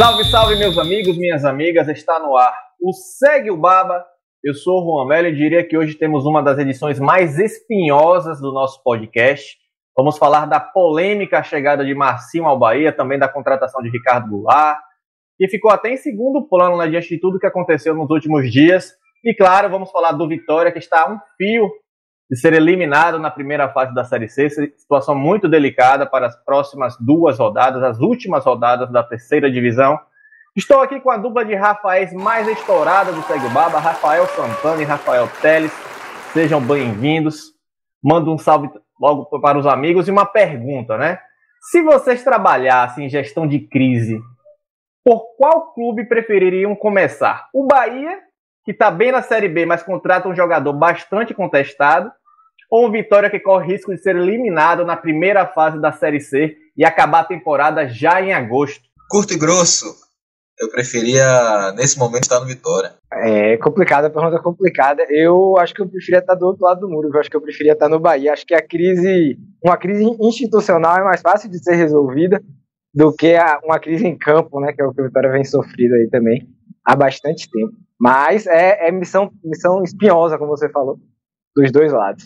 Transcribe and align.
Salve, 0.00 0.24
salve, 0.24 0.56
meus 0.56 0.78
amigos, 0.78 1.18
minhas 1.18 1.44
amigas, 1.44 1.86
está 1.86 2.18
no 2.18 2.34
ar 2.34 2.54
o 2.80 2.90
Segue 2.90 3.50
o 3.50 3.56
Baba. 3.58 4.02
Eu 4.42 4.54
sou 4.54 4.80
o 4.80 4.82
Juan 4.82 5.06
Melo 5.06 5.28
e 5.28 5.36
diria 5.36 5.62
que 5.62 5.76
hoje 5.76 5.94
temos 5.94 6.24
uma 6.24 6.42
das 6.42 6.58
edições 6.58 6.98
mais 6.98 7.38
espinhosas 7.38 8.40
do 8.40 8.50
nosso 8.50 8.82
podcast. 8.82 9.58
Vamos 9.94 10.16
falar 10.16 10.46
da 10.46 10.58
polêmica 10.58 11.42
chegada 11.42 11.84
de 11.84 11.94
Marcinho 11.94 12.46
ao 12.46 12.58
Bahia, 12.58 12.96
também 12.96 13.18
da 13.18 13.28
contratação 13.28 13.82
de 13.82 13.90
Ricardo 13.90 14.30
Goulart, 14.30 14.78
que 15.36 15.46
ficou 15.48 15.70
até 15.70 15.92
em 15.92 15.98
segundo 15.98 16.48
plano 16.48 16.78
né, 16.78 16.88
diante 16.88 17.10
de 17.10 17.20
tudo 17.20 17.38
que 17.38 17.46
aconteceu 17.46 17.94
nos 17.94 18.08
últimos 18.08 18.50
dias. 18.50 18.92
E 19.22 19.34
claro, 19.34 19.68
vamos 19.68 19.90
falar 19.90 20.12
do 20.12 20.26
Vitória, 20.26 20.72
que 20.72 20.78
está 20.78 21.02
a 21.02 21.12
um 21.12 21.18
fio 21.36 21.68
de 22.30 22.38
ser 22.38 22.52
eliminado 22.52 23.18
na 23.18 23.28
primeira 23.28 23.68
fase 23.70 23.92
da 23.92 24.04
Série 24.04 24.28
C. 24.28 24.48
Situação 24.48 25.16
muito 25.16 25.48
delicada 25.48 26.06
para 26.06 26.28
as 26.28 26.36
próximas 26.44 26.96
duas 27.00 27.38
rodadas, 27.38 27.82
as 27.82 27.98
últimas 27.98 28.44
rodadas 28.44 28.88
da 28.92 29.02
terceira 29.02 29.50
divisão. 29.50 29.98
Estou 30.54 30.80
aqui 30.80 31.00
com 31.00 31.10
a 31.10 31.16
dupla 31.16 31.44
de 31.44 31.56
Rafaéis 31.56 32.12
mais 32.12 32.46
estourada 32.46 33.12
do 33.12 33.22
Segue 33.22 33.48
Baba, 33.48 33.80
Rafael 33.80 34.26
Santana 34.28 34.80
e 34.80 34.84
Rafael 34.84 35.28
Teles. 35.42 35.72
Sejam 36.32 36.60
bem-vindos. 36.60 37.52
Mando 38.02 38.32
um 38.32 38.38
salve 38.38 38.70
logo 39.00 39.26
para 39.40 39.58
os 39.58 39.66
amigos 39.66 40.06
e 40.06 40.10
uma 40.12 40.24
pergunta, 40.24 40.96
né? 40.96 41.18
Se 41.60 41.82
vocês 41.82 42.22
trabalhassem 42.22 43.06
em 43.06 43.08
gestão 43.10 43.46
de 43.46 43.58
crise, 43.58 44.20
por 45.04 45.36
qual 45.36 45.72
clube 45.72 46.04
prefeririam 46.04 46.76
começar? 46.76 47.48
O 47.52 47.66
Bahia, 47.66 48.18
que 48.64 48.70
está 48.70 48.90
bem 48.90 49.10
na 49.10 49.20
Série 49.20 49.48
B, 49.48 49.66
mas 49.66 49.82
contrata 49.82 50.28
um 50.28 50.34
jogador 50.34 50.72
bastante 50.72 51.34
contestado, 51.34 52.10
ou 52.70 52.86
um 52.86 52.90
Vitória 52.92 53.28
que 53.28 53.40
corre 53.40 53.72
risco 53.72 53.92
de 53.92 54.00
ser 54.00 54.14
eliminado 54.16 54.84
na 54.84 54.96
primeira 54.96 55.46
fase 55.46 55.80
da 55.80 55.90
Série 55.90 56.20
C 56.20 56.56
e 56.76 56.84
acabar 56.84 57.20
a 57.20 57.24
temporada 57.24 57.88
já 57.88 58.22
em 58.22 58.32
agosto? 58.32 58.84
Curto 59.10 59.34
e 59.34 59.38
grosso, 59.38 59.86
eu 60.60 60.70
preferia, 60.70 61.72
nesse 61.72 61.98
momento, 61.98 62.24
estar 62.24 62.38
no 62.38 62.46
Vitória. 62.46 62.92
É 63.12 63.56
complicada, 63.56 64.06
a 64.06 64.10
pergunta 64.10 64.36
é 64.36 64.42
complicada. 64.42 65.02
Eu 65.08 65.56
acho 65.58 65.74
que 65.74 65.80
eu 65.80 65.88
preferia 65.88 66.20
estar 66.20 66.34
do 66.34 66.46
outro 66.46 66.64
lado 66.64 66.80
do 66.80 66.88
muro, 66.88 67.08
eu 67.12 67.18
acho 67.18 67.30
que 67.30 67.36
eu 67.36 67.40
preferia 67.40 67.72
estar 67.72 67.88
no 67.88 67.98
Bahia. 67.98 68.32
Acho 68.32 68.46
que 68.46 68.54
a 68.54 68.60
crise, 68.60 69.38
uma 69.64 69.78
crise 69.78 70.04
institucional 70.20 70.98
é 70.98 71.02
mais 71.02 71.22
fácil 71.22 71.50
de 71.50 71.58
ser 71.58 71.76
resolvida 71.76 72.42
do 72.92 73.10
que 73.10 73.34
a, 73.36 73.58
uma 73.64 73.80
crise 73.80 74.06
em 74.06 74.18
campo, 74.18 74.60
né, 74.60 74.72
que 74.72 74.82
é 74.82 74.84
o 74.84 74.92
que 74.92 75.00
o 75.00 75.04
Vitória 75.04 75.32
vem 75.32 75.44
sofrendo 75.44 75.94
aí 75.94 76.08
também 76.10 76.46
há 76.84 76.94
bastante 76.94 77.48
tempo. 77.50 77.72
Mas 77.98 78.46
é, 78.46 78.88
é 78.88 78.92
missão, 78.92 79.30
missão 79.42 79.82
espinhosa, 79.82 80.36
como 80.36 80.50
você 80.50 80.68
falou, 80.68 80.98
dos 81.56 81.72
dois 81.72 81.92
lados. 81.92 82.24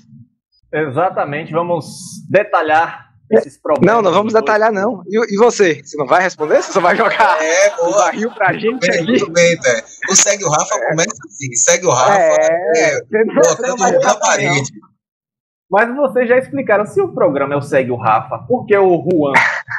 Exatamente, 0.74 1.52
vamos 1.52 1.86
detalhar 2.28 3.04
esses 3.30 3.56
problemas. 3.60 3.94
Não, 3.94 4.02
não 4.02 4.12
vamos 4.12 4.32
detalhar, 4.32 4.72
não. 4.72 5.02
E, 5.06 5.34
e, 5.34 5.36
você? 5.36 5.82
Você 5.82 5.96
não 5.96 6.06
vai 6.06 6.22
responder? 6.22 6.62
Você 6.62 6.72
só 6.72 6.80
vai 6.80 6.96
jogar 6.96 7.42
é, 7.42 7.70
boa. 7.76 7.88
o 7.90 7.92
barril 7.96 8.30
pra 8.32 8.52
gente 8.52 8.86
bem, 8.86 9.00
aqui? 9.00 9.18
Tudo 9.18 9.32
bem, 9.32 9.54
né? 9.54 9.82
O 10.10 10.16
Segue 10.16 10.44
o 10.44 10.50
Rafa 10.50 10.74
é. 10.74 10.90
começa 10.90 11.16
assim, 11.26 11.52
segue 11.54 11.86
o 11.86 11.90
Rafa, 11.90 12.18
é, 12.18 12.96
é, 12.96 13.00
colocando 13.00 13.80
o 13.80 14.00
na 14.00 14.14
parede. 14.16 14.72
Mas 15.70 15.94
vocês 15.94 16.28
já 16.28 16.38
explicaram, 16.38 16.86
se 16.86 17.00
o 17.00 17.12
programa 17.14 17.54
é 17.54 17.56
o 17.56 17.62
Segue 17.62 17.90
o 17.90 17.96
Rafa, 17.96 18.38
por 18.46 18.66
que 18.66 18.76
o 18.76 19.02
Juan 19.02 19.32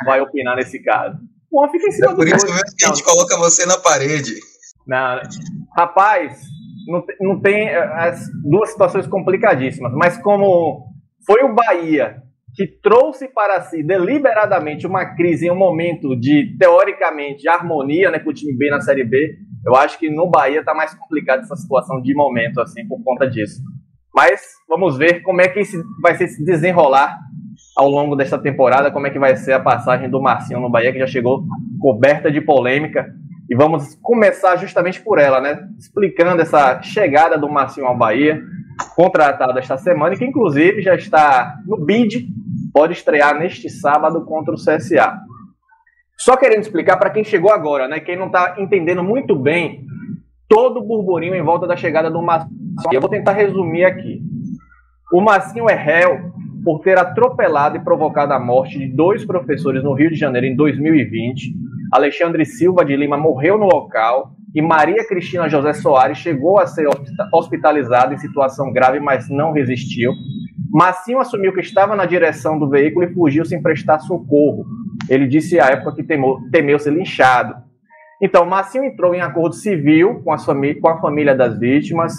vai 0.06 0.19
opinar 0.22 0.56
nesse 0.56 0.81
caso? 0.81 1.18
O 1.52 1.62
Juan 1.62 1.72
fica 1.72 1.88
em 1.88 1.92
cima 1.92 2.08
é 2.08 2.09
do 2.12 2.16
Por 2.16 2.28
isso 2.28 2.46
mesmo 2.46 2.75
que 2.78 2.86
a 2.86 2.88
gente 2.88 3.03
coloca 3.03 3.38
você 3.38 3.66
na 3.66 3.78
parede. 3.78 4.34
Não, 4.88 5.22
rapaz, 5.75 6.40
não, 6.88 7.03
não 7.22 7.42
tem 7.42 7.69
é, 7.69 7.78
as 7.78 8.28
duas 8.44 8.72
situações 8.72 9.08
complicadíssimas, 9.08 9.94
mas 9.94 10.18
como 10.18 10.94
foi 11.25 11.44
o 11.44 11.53
Bahia 11.53 12.18
que 12.56 12.66
trouxe 12.66 13.28
para 13.28 13.59
si 13.62 13.84
deliberadamente 13.84 14.88
uma 14.88 15.13
crise 15.13 15.47
em 15.47 15.52
um 15.52 15.58
momento 15.58 16.16
de, 16.18 16.56
teoricamente, 16.58 17.50
harmonia 17.50 18.09
né, 18.09 18.19
com 18.19 18.30
o 18.30 18.34
time 18.34 18.56
B 18.58 18.69
na 18.69 18.80
Série 18.80 19.03
B, 19.03 19.36
eu 19.66 19.75
acho 19.75 20.00
que 20.00 20.09
no 20.09 20.30
Bahia 20.30 20.62
está 20.62 20.74
mais 20.74 20.94
complicada 20.94 21.41
essa 21.41 21.56
situação 21.56 22.02
de 22.02 22.13
momento, 22.16 22.62
assim, 22.62 22.88
por 22.88 23.03
conta 23.03 23.30
disso. 23.30 23.62
Mas 24.16 24.41
vamos 24.69 24.97
ver 24.97 25.22
como 25.22 25.41
é 25.41 25.50
que 25.50 25.59
esse, 25.59 25.78
vai 26.02 26.16
ser 26.16 26.30
se 26.30 26.46
desenrolar 26.46 27.19
ao 27.78 27.90
longo 27.90 28.16
desta 28.16 28.38
temporada, 28.38 28.90
como 28.90 29.07
é 29.07 29.09
que 29.09 29.19
vai 29.19 29.36
ser 29.36 29.52
a 29.52 29.59
passagem 29.59 30.09
do 30.09 30.22
Marcinho 30.22 30.62
no 30.62 30.69
Bahia, 30.69 30.94
que 30.94 31.00
já 31.00 31.07
chegou 31.07 31.44
coberta 31.80 32.31
de 32.31 32.40
polêmica. 32.40 33.06
E 33.50 33.56
vamos 33.56 33.96
começar 34.02 34.56
justamente 34.56 35.02
por 35.02 35.19
ela, 35.19 35.42
né? 35.42 35.59
Explicando 35.78 36.42
essa 36.42 36.81
chegada 36.81 37.38
do 37.38 37.50
Marcinho 37.50 37.86
ao 37.86 37.97
Bahia, 37.97 38.42
contratado 38.96 39.58
esta 39.58 39.78
semana, 39.78 40.13
e 40.13 40.18
que 40.18 40.25
inclusive 40.25 40.81
já 40.81 40.96
está 40.96 41.58
no 41.66 41.78
bid, 41.78 42.28
pode 42.74 42.94
estrear 42.94 43.38
neste 43.38 43.69
sábado 43.69 44.24
contra 44.25 44.53
o 44.53 44.58
CSA. 44.58 45.18
Só 46.18 46.38
querendo 46.38 46.62
explicar 46.62 46.97
para 46.97 47.09
quem 47.09 47.24
chegou 47.24 47.52
agora, 47.52 47.88
né? 47.88 48.00
Quem 48.00 48.18
não 48.18 48.28
está 48.28 48.56
entendendo 48.58 49.03
muito 49.03 49.36
bem 49.36 49.86
todo 50.47 50.80
o 50.80 50.84
burburinho 50.84 51.36
em 51.36 51.41
volta 51.41 51.68
da 51.68 51.75
chegada 51.75 52.09
do 52.09 52.22
Marcinho. 52.22 52.53
Eu 52.91 53.02
vou 53.02 53.09
tentar 53.09 53.34
resumir 53.34 53.84
aqui. 53.84 54.22
O 55.12 55.22
Marcinho 55.22 55.69
é 55.69 55.75
réu 55.75 56.31
por 56.63 56.80
ter 56.80 56.97
atropelado 56.97 57.78
e 57.78 57.84
provocado 57.84 58.34
a 58.34 58.40
morte 58.40 58.80
de 58.80 58.88
dois 58.88 59.25
professores 59.25 59.84
no 59.84 59.94
Rio 59.94 60.09
de 60.09 60.16
Janeiro 60.16 60.47
em 60.47 60.56
2020 60.56 61.53
Alexandre 61.92 62.46
Silva 62.46 62.84
de 62.84 62.96
Lima 62.96 63.18
morreu 63.18 63.57
no 63.57 63.66
local 63.66 64.36
e 64.56 64.62
Maria 64.62 65.06
Cristina 65.06 65.50
José 65.50 65.74
Soares 65.74 66.18
chegou 66.18 66.58
a 66.58 66.66
ser 66.66 66.88
hospitalizada 67.34 68.14
em 68.14 68.18
situação 68.18 68.72
grave, 68.72 69.02
mas 69.02 69.30
não 69.30 69.52
resistiu. 69.52 70.14
Massinho 70.72 71.20
assumiu 71.20 71.54
que 71.54 71.60
estava 71.60 71.94
na 71.94 72.06
direção 72.06 72.58
do 72.58 72.70
veículo 72.70 73.06
e 73.06 73.14
fugiu 73.14 73.44
sem 73.44 73.62
prestar 73.62 74.00
socorro. 74.00 74.66
Ele 75.10 75.28
disse 75.28 75.60
à 75.60 75.66
época 75.66 75.96
que 75.96 76.04
temou, 76.04 76.40
temeu 76.52 76.80
ser 76.80 76.94
linchado. 76.94 77.54
Então, 78.22 78.46
Massinho 78.46 78.86
entrou 78.86 79.14
em 79.14 79.20
acordo 79.20 79.56
civil 79.56 80.22
com, 80.24 80.34
com 80.82 80.88
a 80.88 81.02
família 81.02 81.36
das 81.36 81.60
vítimas, 81.60 82.14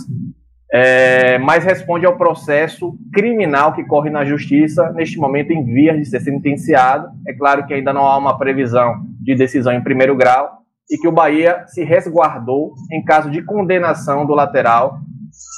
é, 0.71 1.39
mas 1.39 1.65
responde 1.65 2.05
ao 2.05 2.19
processo 2.19 2.99
criminal 3.15 3.73
que 3.73 3.83
corre 3.85 4.11
na 4.11 4.27
justiça, 4.27 4.93
neste 4.93 5.17
momento 5.17 5.53
em 5.53 5.65
vias 5.65 5.97
de 5.97 6.05
ser 6.05 6.21
sentenciado. 6.21 7.09
É 7.27 7.33
claro 7.33 7.67
que 7.67 7.73
ainda 7.73 7.95
não 7.95 8.03
há 8.03 8.19
uma 8.19 8.39
previsão 8.39 8.97
de 9.23 9.35
decisão 9.35 9.73
em 9.73 9.83
primeiro 9.83 10.15
grau 10.15 10.66
e 10.91 10.99
que 10.99 11.09
o 11.09 11.13
Bahia 11.13 11.65
se 11.67 11.85
resguardou 11.85 12.75
em 12.93 13.05
caso 13.05 13.31
de 13.31 13.43
condenação 13.43 14.25
do 14.25 14.35
lateral 14.35 14.99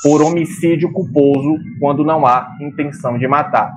por 0.03 0.23
homicídio 0.23 0.93
culposo 0.93 1.59
quando 1.81 2.05
não 2.05 2.27
há 2.27 2.57
intenção 2.61 3.19
de 3.19 3.27
matar. 3.29 3.73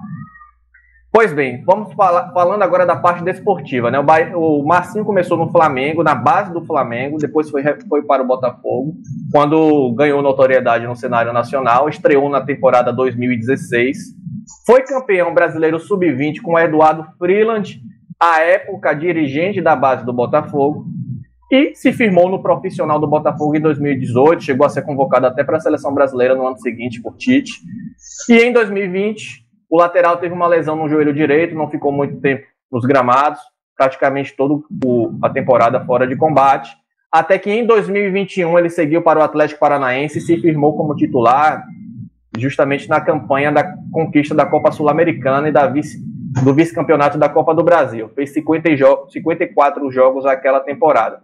Pois 1.14 1.34
bem, 1.34 1.62
vamos 1.66 1.94
falar, 1.94 2.32
falando 2.32 2.62
agora 2.62 2.86
da 2.86 2.96
parte 2.96 3.22
desportiva. 3.22 3.92
Né? 3.92 4.00
O, 4.00 4.04
Bahia, 4.04 4.38
o 4.38 4.66
Marcinho 4.66 5.04
começou 5.04 5.38
no 5.38 5.52
Flamengo, 5.52 6.04
na 6.04 6.16
base 6.16 6.54
do 6.54 6.66
Flamengo, 6.66 7.18
depois 7.18 7.50
foi, 7.50 7.62
foi 7.90 8.04
para 8.04 8.24
o 8.24 8.28
Botafogo, 8.28 8.94
quando 9.30 9.94
ganhou 9.94 10.22
notoriedade 10.22 10.88
no 10.88 10.96
cenário 10.96 11.34
nacional, 11.34 11.90
estreou 11.90 12.30
na 12.30 12.40
temporada 12.40 12.94
2016, 12.94 13.98
foi 14.66 14.84
campeão 14.84 15.34
brasileiro 15.34 15.80
sub-20 15.80 16.42
com 16.42 16.54
o 16.54 16.60
Eduardo 16.60 17.06
Freeland, 17.18 17.82
à 18.18 18.40
época 18.40 18.94
dirigente 18.94 19.62
da 19.62 19.76
base 19.76 20.06
do 20.06 20.14
Botafogo, 20.14 20.86
e 21.52 21.76
se 21.76 21.92
firmou 21.92 22.30
no 22.30 22.42
profissional 22.42 22.98
do 22.98 23.06
Botafogo 23.06 23.58
em 23.58 23.60
2018, 23.60 24.42
chegou 24.42 24.66
a 24.66 24.70
ser 24.70 24.84
convocado 24.84 25.28
até 25.28 25.44
para 25.44 25.58
a 25.58 25.60
seleção 25.60 25.94
brasileira 25.94 26.34
no 26.34 26.48
ano 26.48 26.58
seguinte 26.58 27.02
por 27.02 27.18
Tite. 27.18 27.60
E 28.30 28.38
em 28.38 28.54
2020 28.54 29.46
o 29.70 29.78
lateral 29.78 30.18
teve 30.18 30.34
uma 30.34 30.48
lesão 30.48 30.78
no 30.78 30.88
joelho 30.88 31.14
direito, 31.14 31.54
não 31.54 31.70
ficou 31.70 31.92
muito 31.92 32.22
tempo 32.22 32.46
nos 32.72 32.86
gramados, 32.86 33.42
praticamente 33.78 34.34
toda 34.36 34.62
a 35.22 35.30
temporada 35.30 35.84
fora 35.86 36.08
de 36.08 36.16
combate. 36.16 36.74
Até 37.12 37.38
que 37.38 37.52
em 37.52 37.66
2021 37.66 38.58
ele 38.58 38.70
seguiu 38.70 39.02
para 39.02 39.20
o 39.20 39.24
Atlético 39.24 39.60
Paranaense 39.60 40.20
e 40.20 40.22
se 40.22 40.38
firmou 40.40 40.78
como 40.78 40.96
titular, 40.96 41.66
justamente 42.38 42.88
na 42.88 43.02
campanha 43.02 43.52
da 43.52 43.76
conquista 43.92 44.34
da 44.34 44.46
Copa 44.46 44.72
Sul-Americana 44.72 45.50
e 45.50 45.52
da 45.52 45.68
vice, 45.68 46.02
do 46.44 46.54
vice-campeonato 46.54 47.18
da 47.18 47.28
Copa 47.28 47.54
do 47.54 47.64
Brasil. 47.64 48.10
Fez 48.16 48.34
50 48.34 48.76
jo 48.76 49.08
54 49.10 49.92
jogos 49.92 50.24
naquela 50.24 50.60
temporada. 50.60 51.22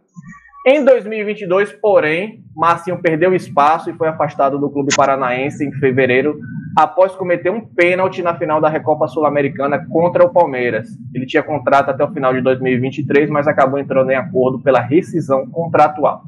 Em 0.65 0.83
2022, 0.83 1.71
porém, 1.71 2.44
Marcinho 2.54 3.01
perdeu 3.01 3.33
espaço 3.33 3.89
e 3.89 3.94
foi 3.94 4.09
afastado 4.09 4.59
do 4.59 4.69
clube 4.69 4.94
paranaense 4.94 5.65
em 5.65 5.71
fevereiro, 5.71 6.38
após 6.77 7.15
cometer 7.15 7.50
um 7.50 7.62
pênalti 7.62 8.21
na 8.21 8.38
final 8.38 8.59
da 8.59 8.68
Recopa 8.68 9.07
Sul-Americana 9.07 9.88
contra 9.89 10.25
o 10.25 10.30
Palmeiras. 10.30 10.89
Ele 11.15 11.25
tinha 11.25 11.42
contrato 11.42 11.89
até 11.89 12.04
o 12.04 12.12
final 12.12 12.33
de 12.33 12.42
2023, 12.42 13.30
mas 13.30 13.48
acabou 13.48 13.80
entrando 13.80 14.12
em 14.12 14.15
acordo 14.15 14.59
pela 14.62 14.81
rescisão 14.81 15.48
contratual. 15.50 16.24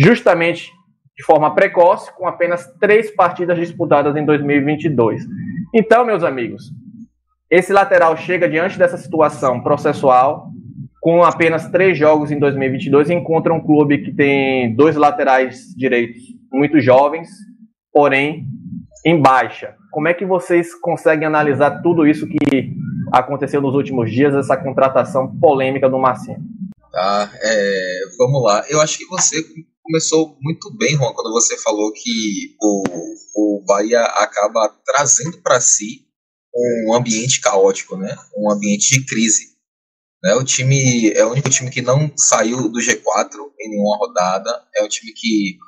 justamente 0.00 0.72
de 1.18 1.24
forma 1.24 1.52
precoce, 1.52 2.14
com 2.14 2.28
apenas 2.28 2.64
três 2.78 3.10
partidas 3.10 3.58
disputadas 3.58 4.14
em 4.14 4.24
2022. 4.24 5.26
Então, 5.74 6.06
meus 6.06 6.22
amigos, 6.22 6.70
esse 7.50 7.72
lateral 7.72 8.16
chega 8.16 8.48
diante 8.48 8.78
dessa 8.78 8.96
situação 8.96 9.62
processual, 9.62 10.50
com 11.00 11.22
apenas 11.22 11.68
três 11.70 11.96
jogos 11.96 12.30
em 12.30 12.38
2022, 12.38 13.08
e 13.08 13.14
encontra 13.14 13.54
um 13.54 13.60
clube 13.60 14.02
que 14.02 14.12
tem 14.14 14.74
dois 14.74 14.96
laterais 14.96 15.74
direitos 15.76 16.22
muito 16.52 16.80
jovens, 16.80 17.28
porém 17.92 18.46
em 19.04 19.20
baixa. 19.20 19.74
Como 19.90 20.08
é 20.08 20.14
que 20.14 20.26
vocês 20.26 20.74
conseguem 20.74 21.26
analisar 21.26 21.80
tudo 21.82 22.06
isso 22.06 22.26
que 22.26 22.74
aconteceu 23.12 23.62
nos 23.62 23.74
últimos 23.74 24.10
dias, 24.10 24.34
essa 24.34 24.56
contratação 24.56 25.34
polêmica 25.38 25.88
do 25.88 25.98
Marcinho? 25.98 26.40
Tá, 26.92 27.30
é, 27.42 28.00
vamos 28.18 28.42
lá. 28.42 28.64
Eu 28.68 28.80
acho 28.80 28.98
que 28.98 29.06
você 29.06 29.42
começou 29.82 30.36
muito 30.42 30.70
bem, 30.76 30.96
Juan, 30.96 31.12
quando 31.14 31.32
você 31.32 31.56
falou 31.56 31.92
que 31.92 32.54
o, 32.60 32.82
o 33.34 33.64
Bahia 33.66 34.02
acaba 34.02 34.70
trazendo 34.84 35.40
para 35.42 35.60
si 35.60 36.07
um 36.86 36.94
ambiente 36.94 37.40
caótico, 37.40 37.96
né? 37.96 38.16
Um 38.36 38.50
ambiente 38.50 38.90
de 38.90 39.04
crise. 39.04 39.56
Né? 40.22 40.34
O 40.34 40.44
time 40.44 41.12
é 41.12 41.24
o 41.24 41.30
único 41.30 41.48
time 41.50 41.70
que 41.70 41.82
não 41.82 42.10
saiu 42.16 42.68
do 42.68 42.80
G4 42.80 43.30
em 43.60 43.70
nenhuma 43.70 43.96
rodada. 43.96 44.50
É 44.76 44.82
o 44.82 44.88
time 44.88 45.12
que 45.12 45.58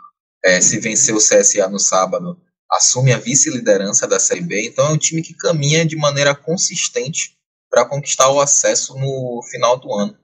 é, 0.45 0.61
se 0.61 0.79
venceu 0.79 1.17
o 1.17 1.21
CSA 1.21 1.69
no 1.69 1.79
sábado 1.79 2.37
assume 2.71 3.13
a 3.13 3.19
vice-liderança 3.19 4.07
da 4.07 4.21
Série 4.21 4.41
B. 4.43 4.67
Então 4.67 4.87
é 4.87 4.91
um 4.91 4.99
time 4.99 5.23
que 5.23 5.35
caminha 5.35 5.85
de 5.85 5.97
maneira 5.97 6.35
consistente 6.35 7.37
para 7.69 7.85
conquistar 7.85 8.31
o 8.31 8.41
acesso 8.41 8.95
no 8.97 9.43
final 9.51 9.79
do 9.79 9.93
ano. 9.93 10.17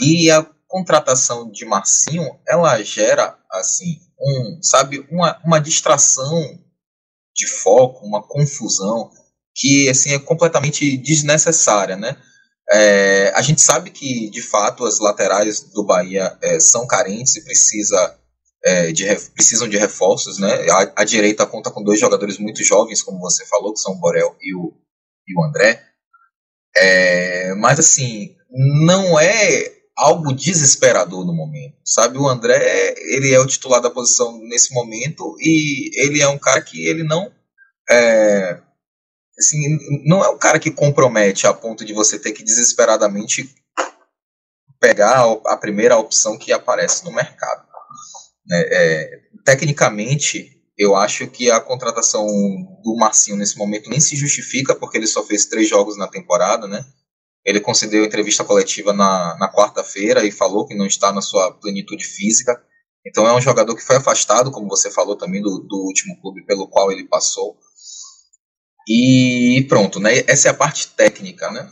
E 0.00 0.30
a 0.30 0.42
contratação 0.66 1.50
de 1.50 1.64
Marcinho, 1.64 2.38
ela 2.48 2.82
gera, 2.82 3.38
assim, 3.50 4.00
um, 4.18 4.58
sabe, 4.62 5.06
uma, 5.10 5.40
uma 5.44 5.60
distração 5.60 6.58
de 7.34 7.46
foco, 7.46 8.04
uma 8.04 8.22
confusão 8.22 9.10
que, 9.54 9.88
assim, 9.88 10.12
é 10.12 10.18
completamente 10.18 10.96
desnecessária, 10.96 11.96
né? 11.96 12.16
É, 12.70 13.32
a 13.34 13.42
gente 13.42 13.60
sabe 13.60 13.90
que, 13.90 14.28
de 14.30 14.42
fato, 14.42 14.84
as 14.84 14.98
laterais 14.98 15.60
do 15.60 15.84
Bahia 15.84 16.36
é, 16.42 16.58
são 16.58 16.86
carentes 16.86 17.36
e 17.36 17.44
precisa, 17.44 18.18
é, 18.64 18.90
de, 18.92 19.04
precisam 19.34 19.68
de 19.68 19.76
reforços, 19.76 20.38
né? 20.38 20.68
A, 20.70 21.02
a, 21.02 21.04
direita 21.04 21.46
conta 21.46 21.70
com 21.70 21.82
dois 21.84 22.00
jogadores 22.00 22.38
muito 22.38 22.64
jovens, 22.64 23.02
como 23.02 23.20
você 23.20 23.44
falou, 23.46 23.72
que 23.72 23.80
são 23.80 23.92
o 23.92 24.00
Borel 24.00 24.34
e 24.40 24.54
o, 24.54 24.72
e 25.28 25.38
o 25.38 25.44
André. 25.44 25.82
É, 26.76 27.54
mas, 27.54 27.78
assim, 27.78 28.34
não 28.50 29.20
é 29.20 29.72
algo 29.96 30.32
desesperador 30.32 31.24
no 31.24 31.32
momento, 31.32 31.76
sabe? 31.84 32.18
O 32.18 32.26
André, 32.26 32.94
ele 32.98 33.32
é 33.32 33.38
o 33.38 33.46
titular 33.46 33.80
da 33.80 33.90
posição 33.90 34.38
nesse 34.48 34.74
momento 34.74 35.36
e 35.38 35.90
ele 36.02 36.20
é 36.20 36.28
um 36.28 36.38
cara 36.38 36.60
que 36.60 36.84
ele 36.84 37.04
não 37.04 37.32
é, 37.88 38.60
assim, 39.38 39.78
não 40.06 40.24
é 40.24 40.28
um 40.28 40.38
cara 40.38 40.58
que 40.58 40.70
compromete 40.70 41.46
a 41.46 41.52
ponto 41.52 41.84
de 41.84 41.92
você 41.92 42.18
ter 42.18 42.32
que 42.32 42.42
desesperadamente 42.42 43.54
pegar 44.80 45.24
a 45.46 45.56
primeira 45.56 45.96
opção 45.96 46.38
que 46.38 46.52
aparece 46.52 47.04
no 47.04 47.12
mercado. 47.12 47.66
É, 48.50 48.58
é, 48.70 49.10
tecnicamente, 49.44 50.60
eu 50.76 50.94
acho 50.94 51.26
que 51.28 51.50
a 51.50 51.60
contratação 51.60 52.26
do 52.82 52.96
Marcinho 52.96 53.36
nesse 53.36 53.56
momento 53.56 53.88
nem 53.88 54.00
se 54.00 54.16
justifica, 54.16 54.74
porque 54.74 54.98
ele 54.98 55.06
só 55.06 55.22
fez 55.22 55.46
três 55.46 55.68
jogos 55.68 55.96
na 55.96 56.08
temporada, 56.08 56.66
né? 56.66 56.84
Ele 57.44 57.60
concedeu 57.60 58.04
entrevista 58.04 58.44
coletiva 58.44 58.92
na, 58.92 59.36
na 59.38 59.52
quarta-feira 59.52 60.24
e 60.24 60.30
falou 60.30 60.66
que 60.66 60.74
não 60.74 60.86
está 60.86 61.12
na 61.12 61.20
sua 61.20 61.52
plenitude 61.52 62.04
física. 62.04 62.60
Então 63.06 63.26
é 63.26 63.34
um 63.34 63.40
jogador 63.40 63.74
que 63.76 63.84
foi 63.84 63.96
afastado, 63.96 64.50
como 64.50 64.68
você 64.68 64.90
falou 64.90 65.14
também, 65.14 65.42
do, 65.42 65.58
do 65.58 65.76
último 65.76 66.18
clube 66.20 66.44
pelo 66.46 66.66
qual 66.68 66.90
ele 66.90 67.04
passou. 67.04 67.56
E 68.88 69.64
pronto, 69.68 69.98
né? 69.98 70.24
Essa 70.26 70.48
é 70.48 70.50
a 70.50 70.54
parte 70.54 70.88
técnica, 70.88 71.50
né? 71.50 71.70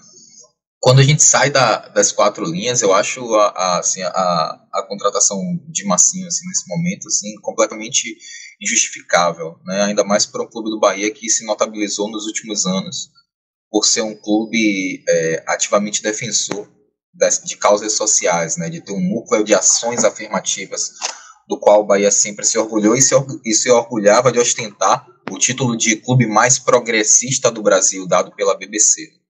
Quando 0.80 1.00
a 1.00 1.04
gente 1.04 1.22
sai 1.22 1.48
da, 1.48 1.88
das 1.88 2.10
quatro 2.10 2.44
linhas, 2.44 2.82
eu 2.82 2.92
acho 2.92 3.22
a, 3.36 3.48
a, 3.48 3.78
assim, 3.78 4.02
a, 4.02 4.10
a 4.10 4.86
contratação 4.88 5.38
de 5.68 5.84
Massinho 5.84 6.26
assim, 6.26 6.44
nesse 6.46 6.68
momento 6.68 7.06
assim, 7.06 7.34
completamente 7.40 8.16
injustificável, 8.60 9.56
né? 9.64 9.82
ainda 9.82 10.02
mais 10.02 10.26
para 10.26 10.42
um 10.42 10.50
clube 10.50 10.70
do 10.70 10.80
Bahia 10.80 11.12
que 11.12 11.28
se 11.30 11.44
notabilizou 11.44 12.10
nos 12.10 12.26
últimos 12.26 12.66
anos 12.66 13.10
por 13.70 13.84
ser 13.84 14.02
um 14.02 14.14
clube 14.14 15.04
é, 15.08 15.44
ativamente 15.46 16.02
defensor 16.02 16.68
das, 17.14 17.42
de 17.42 17.56
causas 17.56 17.92
sociais, 17.92 18.56
né, 18.56 18.68
de 18.68 18.80
ter 18.80 18.92
um 18.92 19.00
núcleo 19.00 19.44
de 19.44 19.54
ações 19.54 20.04
afirmativas, 20.04 20.90
do 21.48 21.58
qual 21.58 21.80
o 21.80 21.86
Bahia 21.86 22.10
sempre 22.10 22.44
se 22.44 22.58
orgulhou 22.58 22.96
e 22.96 23.02
se, 23.02 23.14
e 23.44 23.54
se 23.54 23.70
orgulhava 23.70 24.32
de 24.32 24.38
ostentar 24.38 25.06
o 25.30 25.38
título 25.38 25.76
de 25.76 25.96
clube 25.96 26.26
mais 26.26 26.58
progressista 26.58 27.50
do 27.50 27.62
Brasil, 27.62 28.06
dado 28.06 28.32
pela 28.32 28.56
BBC. 28.56 29.22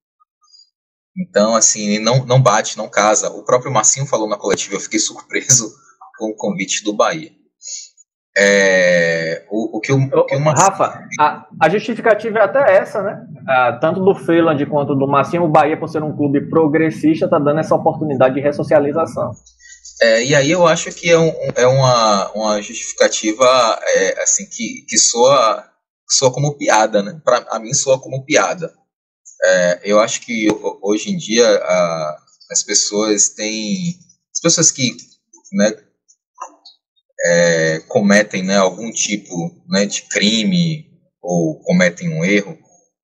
Então, 1.16 1.54
assim, 1.54 1.98
não, 1.98 2.24
não 2.24 2.40
bate, 2.40 2.78
não 2.78 2.88
casa. 2.88 3.30
O 3.30 3.44
próprio 3.44 3.72
Marcinho 3.72 4.06
falou 4.06 4.28
na 4.28 4.36
coletiva, 4.36 4.76
eu 4.76 4.80
fiquei 4.80 4.98
surpreso 4.98 5.70
com 6.18 6.30
o 6.30 6.36
convite 6.36 6.82
do 6.82 6.94
Bahia. 6.94 7.30
É, 8.34 9.44
o, 9.50 9.76
o, 9.76 9.80
que 9.80 9.92
o, 9.92 9.98
o 9.98 10.24
que 10.24 10.34
uma... 10.36 10.54
Rafa, 10.54 11.06
a, 11.20 11.46
a, 11.60 11.68
justificativa 11.68 12.38
é 12.38 12.42
até 12.42 12.76
essa, 12.78 13.02
né? 13.02 13.26
Ah, 13.46 13.78
tanto 13.78 14.02
do 14.02 14.14
Freeland 14.14 14.64
quanto 14.66 14.94
do 14.94 15.06
Massinho, 15.06 15.44
o 15.44 15.48
Bahia, 15.48 15.78
por 15.78 15.88
ser 15.88 16.02
um 16.02 16.16
clube 16.16 16.48
progressista, 16.48 17.26
está 17.26 17.38
dando 17.38 17.60
essa 17.60 17.74
oportunidade 17.74 18.34
de 18.34 18.40
ressocialização. 18.40 19.32
É, 20.00 20.24
e 20.24 20.34
aí 20.34 20.50
eu 20.50 20.66
acho 20.66 20.90
que 20.92 21.10
é, 21.10 21.18
um, 21.18 21.32
é 21.54 21.66
uma, 21.66 22.32
uma 22.32 22.62
justificativa 22.62 23.78
é, 23.94 24.22
assim 24.22 24.46
que, 24.46 24.84
que 24.88 24.96
soa, 24.96 25.62
soa 26.08 26.32
como 26.32 26.56
piada, 26.56 27.02
né? 27.02 27.20
Para 27.24 27.46
a 27.50 27.58
mim 27.58 27.72
soa 27.74 28.00
como 28.00 28.24
piada. 28.24 28.72
É, 29.44 29.80
eu 29.84 30.00
acho 30.00 30.20
que 30.20 30.46
hoje 30.80 31.10
em 31.10 31.16
dia 31.16 31.46
a, 31.46 32.16
as 32.50 32.62
pessoas 32.62 33.30
têm 33.30 33.98
as 34.32 34.40
pessoas 34.40 34.70
que 34.70 34.96
né, 35.52 35.72
é, 37.24 37.80
cometem 37.88 38.42
né, 38.42 38.56
algum 38.56 38.90
tipo 38.90 39.62
né, 39.68 39.86
de 39.86 40.02
crime 40.02 40.90
ou 41.20 41.60
cometem 41.60 42.08
um 42.08 42.24
erro, 42.24 42.58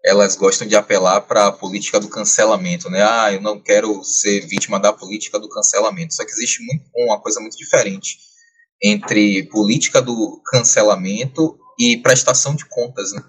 elas 0.05 0.37
gostam 0.37 0.67
de 0.67 0.75
apelar 0.75 1.21
para 1.23 1.47
a 1.47 1.53
política 1.53 2.01
do 2.01 2.09
cancelamento, 2.09 2.89
né? 2.89 3.03
Ah, 3.03 3.33
eu 3.33 3.41
não 3.41 3.61
quero 3.61 4.03
ser 4.03 4.47
vítima 4.47 4.81
da 4.81 4.93
política 4.93 5.39
do 5.39 5.49
cancelamento. 5.49 6.15
Só 6.15 6.25
que 6.25 6.31
existe 6.31 6.63
muito, 6.63 6.85
uma 6.97 7.21
coisa 7.21 7.41
muito 7.41 7.57
diferente 7.57 8.17
entre 8.83 9.45
política 9.45 10.01
do 10.01 10.41
cancelamento 10.47 11.59
e 11.79 11.97
prestação 11.99 12.55
de 12.55 12.65
contas, 12.67 13.13
né? 13.13 13.23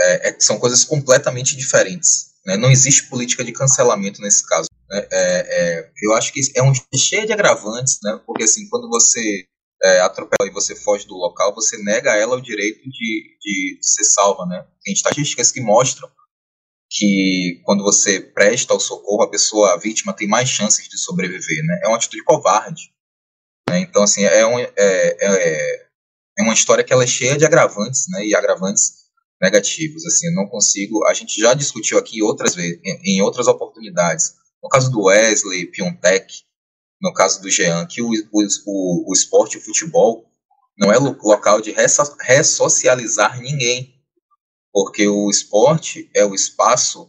É, 0.00 0.28
é, 0.28 0.40
são 0.40 0.58
coisas 0.58 0.84
completamente 0.84 1.56
diferentes. 1.56 2.28
Né? 2.46 2.56
Não 2.56 2.70
existe 2.70 3.08
política 3.08 3.42
de 3.42 3.52
cancelamento 3.52 4.20
nesse 4.20 4.46
caso. 4.46 4.68
Né? 4.88 5.06
É, 5.10 5.78
é 5.80 5.90
eu 6.02 6.12
acho 6.14 6.32
que 6.32 6.40
é 6.54 6.62
um 6.62 6.72
cheio 6.94 7.26
de 7.26 7.32
agravantes, 7.32 7.98
né? 8.02 8.20
Porque 8.24 8.44
assim, 8.44 8.68
quando 8.68 8.88
você 8.88 9.44
é, 9.82 10.00
atropela 10.00 10.48
e 10.48 10.52
você 10.52 10.76
foge 10.76 11.06
do 11.06 11.14
local, 11.14 11.54
você 11.54 11.76
nega 11.78 12.12
a 12.12 12.16
ela 12.16 12.36
o 12.36 12.42
direito 12.42 12.80
de, 12.82 13.38
de, 13.40 13.78
de 13.80 13.86
ser 13.86 14.04
salva, 14.04 14.46
né? 14.46 14.64
Tem 14.84 14.94
estatísticas 14.94 15.50
que 15.50 15.60
mostram 15.60 16.08
que 16.90 17.60
quando 17.64 17.82
você 17.82 18.20
presta 18.20 18.74
o 18.74 18.80
socorro, 18.80 19.22
a 19.22 19.30
pessoa, 19.30 19.74
a 19.74 19.76
vítima, 19.76 20.14
tem 20.14 20.26
mais 20.26 20.48
chances 20.48 20.88
de 20.88 20.98
sobreviver, 20.98 21.64
né? 21.64 21.80
É 21.84 21.88
uma 21.88 21.96
atitude 21.96 22.24
covarde. 22.24 22.90
Né? 23.68 23.80
Então, 23.80 24.02
assim, 24.02 24.24
é, 24.24 24.46
um, 24.46 24.58
é, 24.58 24.68
é, 24.76 25.87
é, 26.38 26.42
uma 26.42 26.54
história 26.54 26.84
que 26.84 26.92
ela 26.92 27.04
é 27.04 27.06
cheia 27.06 27.36
de 27.36 27.44
agravantes, 27.44 28.04
né? 28.10 28.24
E 28.24 28.34
agravantes 28.34 29.08
negativos, 29.40 30.04
assim, 30.06 30.28
eu 30.28 30.34
não 30.34 30.46
consigo... 30.48 31.06
A 31.06 31.14
gente 31.14 31.40
já 31.40 31.54
discutiu 31.54 31.98
aqui 31.98 32.22
outras 32.22 32.54
vezes, 32.54 32.80
em, 33.04 33.20
outras 33.22 33.46
oportunidades, 33.46 34.34
no 34.62 34.68
caso 34.68 34.90
do 34.90 35.04
Wesley, 35.04 35.66
Piontek, 35.66 36.42
no 37.00 37.12
caso 37.12 37.40
do 37.40 37.50
Jean, 37.50 37.86
que 37.86 38.02
o, 38.02 38.10
o, 38.10 39.10
o 39.10 39.12
esporte, 39.12 39.58
o 39.58 39.60
futebol, 39.60 40.28
não 40.76 40.92
é 40.92 40.98
local 40.98 41.60
de 41.60 41.74
ressocializar 42.20 43.40
ninguém, 43.40 43.94
porque 44.72 45.08
o 45.08 45.28
esporte 45.28 46.08
é 46.14 46.24
o 46.24 46.34
espaço 46.34 47.08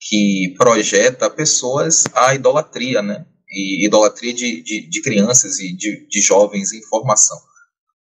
que 0.00 0.54
projeta 0.56 1.28
pessoas 1.28 2.04
à 2.14 2.34
idolatria, 2.34 3.02
né? 3.02 3.26
E 3.50 3.84
idolatria 3.86 4.32
de, 4.32 4.62
de, 4.62 4.88
de 4.88 5.02
crianças 5.02 5.58
e 5.58 5.76
de, 5.76 6.06
de, 6.08 6.20
jovens 6.22 6.72
em 6.72 6.82
formação. 6.84 7.36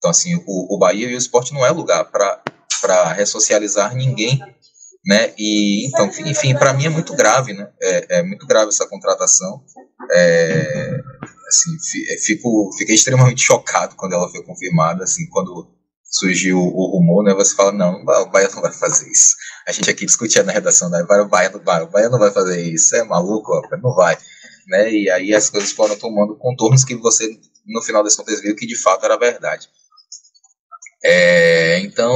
Então, 0.05 0.11
assim, 0.11 0.35
o, 0.45 0.75
o 0.75 0.77
Bahia 0.77 1.09
e 1.09 1.15
o 1.15 1.17
esporte 1.17 1.51
não 1.51 1.65
é 1.65 1.71
lugar 1.71 2.05
para 2.11 3.11
ressocializar 3.13 3.95
ninguém, 3.95 4.39
né? 5.03 5.33
E, 5.35 5.87
então, 5.87 6.05
enfim, 6.27 6.53
para 6.53 6.73
mim 6.73 6.85
é 6.85 6.89
muito 6.89 7.15
grave, 7.15 7.53
né? 7.53 7.67
É, 7.81 8.19
é 8.19 8.23
muito 8.23 8.45
grave 8.45 8.69
essa 8.69 8.87
contratação. 8.87 9.63
É, 10.11 10.99
assim, 11.47 11.71
é, 12.13 12.17
fico, 12.19 12.69
fiquei 12.77 12.93
extremamente 12.93 13.41
chocado 13.43 13.95
quando 13.95 14.13
ela 14.13 14.29
foi 14.29 14.43
confirmada, 14.43 15.03
assim, 15.03 15.27
quando 15.31 15.73
surgiu 16.03 16.59
o 16.59 16.97
rumor, 16.99 17.23
né, 17.23 17.33
você 17.33 17.55
fala, 17.55 17.71
não, 17.71 18.03
o 18.03 18.29
Bahia 18.29 18.47
não 18.53 18.61
vai 18.61 18.71
fazer 18.71 19.09
isso. 19.09 19.35
A 19.67 19.71
gente 19.71 19.89
aqui 19.89 20.05
discutia 20.05 20.43
na 20.43 20.51
redação, 20.51 20.87
né, 20.87 21.01
o 21.01 21.27
Bahia 21.27 21.49
não 21.49 21.63
vai, 21.63 21.81
o 21.81 21.89
Bahia 21.89 22.09
não 22.09 22.19
vai 22.19 22.31
fazer 22.31 22.61
isso, 22.61 22.95
é 22.95 23.03
maluco, 23.03 23.51
ó, 23.51 23.77
não 23.77 23.93
vai. 23.95 24.15
Né, 24.67 24.91
e 24.91 25.09
aí 25.09 25.33
as 25.33 25.49
coisas 25.49 25.71
foram 25.71 25.97
tomando 25.97 26.37
contornos 26.37 26.85
que 26.85 26.95
você 26.95 27.27
no 27.65 27.81
final 27.81 28.03
das 28.03 28.15
contas 28.15 28.41
viu 28.41 28.55
que 28.55 28.67
de 28.67 28.77
fato 28.77 29.03
era 29.03 29.17
verdade. 29.17 29.67
É, 31.07 31.79
então, 31.81 32.11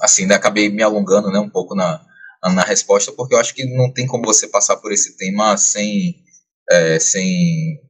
assim, 0.00 0.30
acabei 0.30 0.68
me 0.68 0.84
alongando 0.84 1.32
né, 1.32 1.40
um 1.40 1.50
pouco 1.50 1.74
na, 1.74 2.00
na 2.44 2.62
resposta, 2.62 3.10
porque 3.10 3.34
eu 3.34 3.40
acho 3.40 3.52
que 3.52 3.64
não 3.64 3.92
tem 3.92 4.06
como 4.06 4.24
você 4.24 4.46
passar 4.46 4.76
por 4.76 4.92
esse 4.92 5.16
tema 5.16 5.56
sem, 5.56 6.14
é, 6.70 7.00
sem 7.00 7.80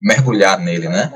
mergulhar 0.00 0.56
nele, 0.60 0.88
né? 0.88 1.12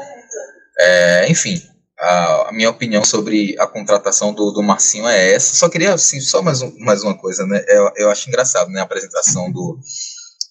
É, 0.81 1.31
enfim, 1.31 1.63
a, 1.97 2.49
a, 2.49 2.53
minha 2.53 2.71
opinião 2.71 3.05
sobre 3.05 3.55
a 3.57 3.69
contratação 3.69 4.35
do, 4.35 4.51
do 4.51 4.65
Marcinho 4.65 5.07
é 5.07 5.33
essa. 5.33 5.55
Só 5.55 5.69
queria, 5.69 5.95
assim, 5.95 6.21
só 6.21 6.43
mais, 6.43 6.61
um, 6.61 6.77
mais 6.81 7.05
uma 7.05 7.17
coisa, 7.17 7.47
né? 7.47 7.65
Eu, 7.69 7.93
eu 7.97 8.11
acho 8.11 8.29
engraçado, 8.29 8.69
né, 8.69 8.81
a 8.81 8.83
apresentação 8.85 9.53
do, 9.53 9.79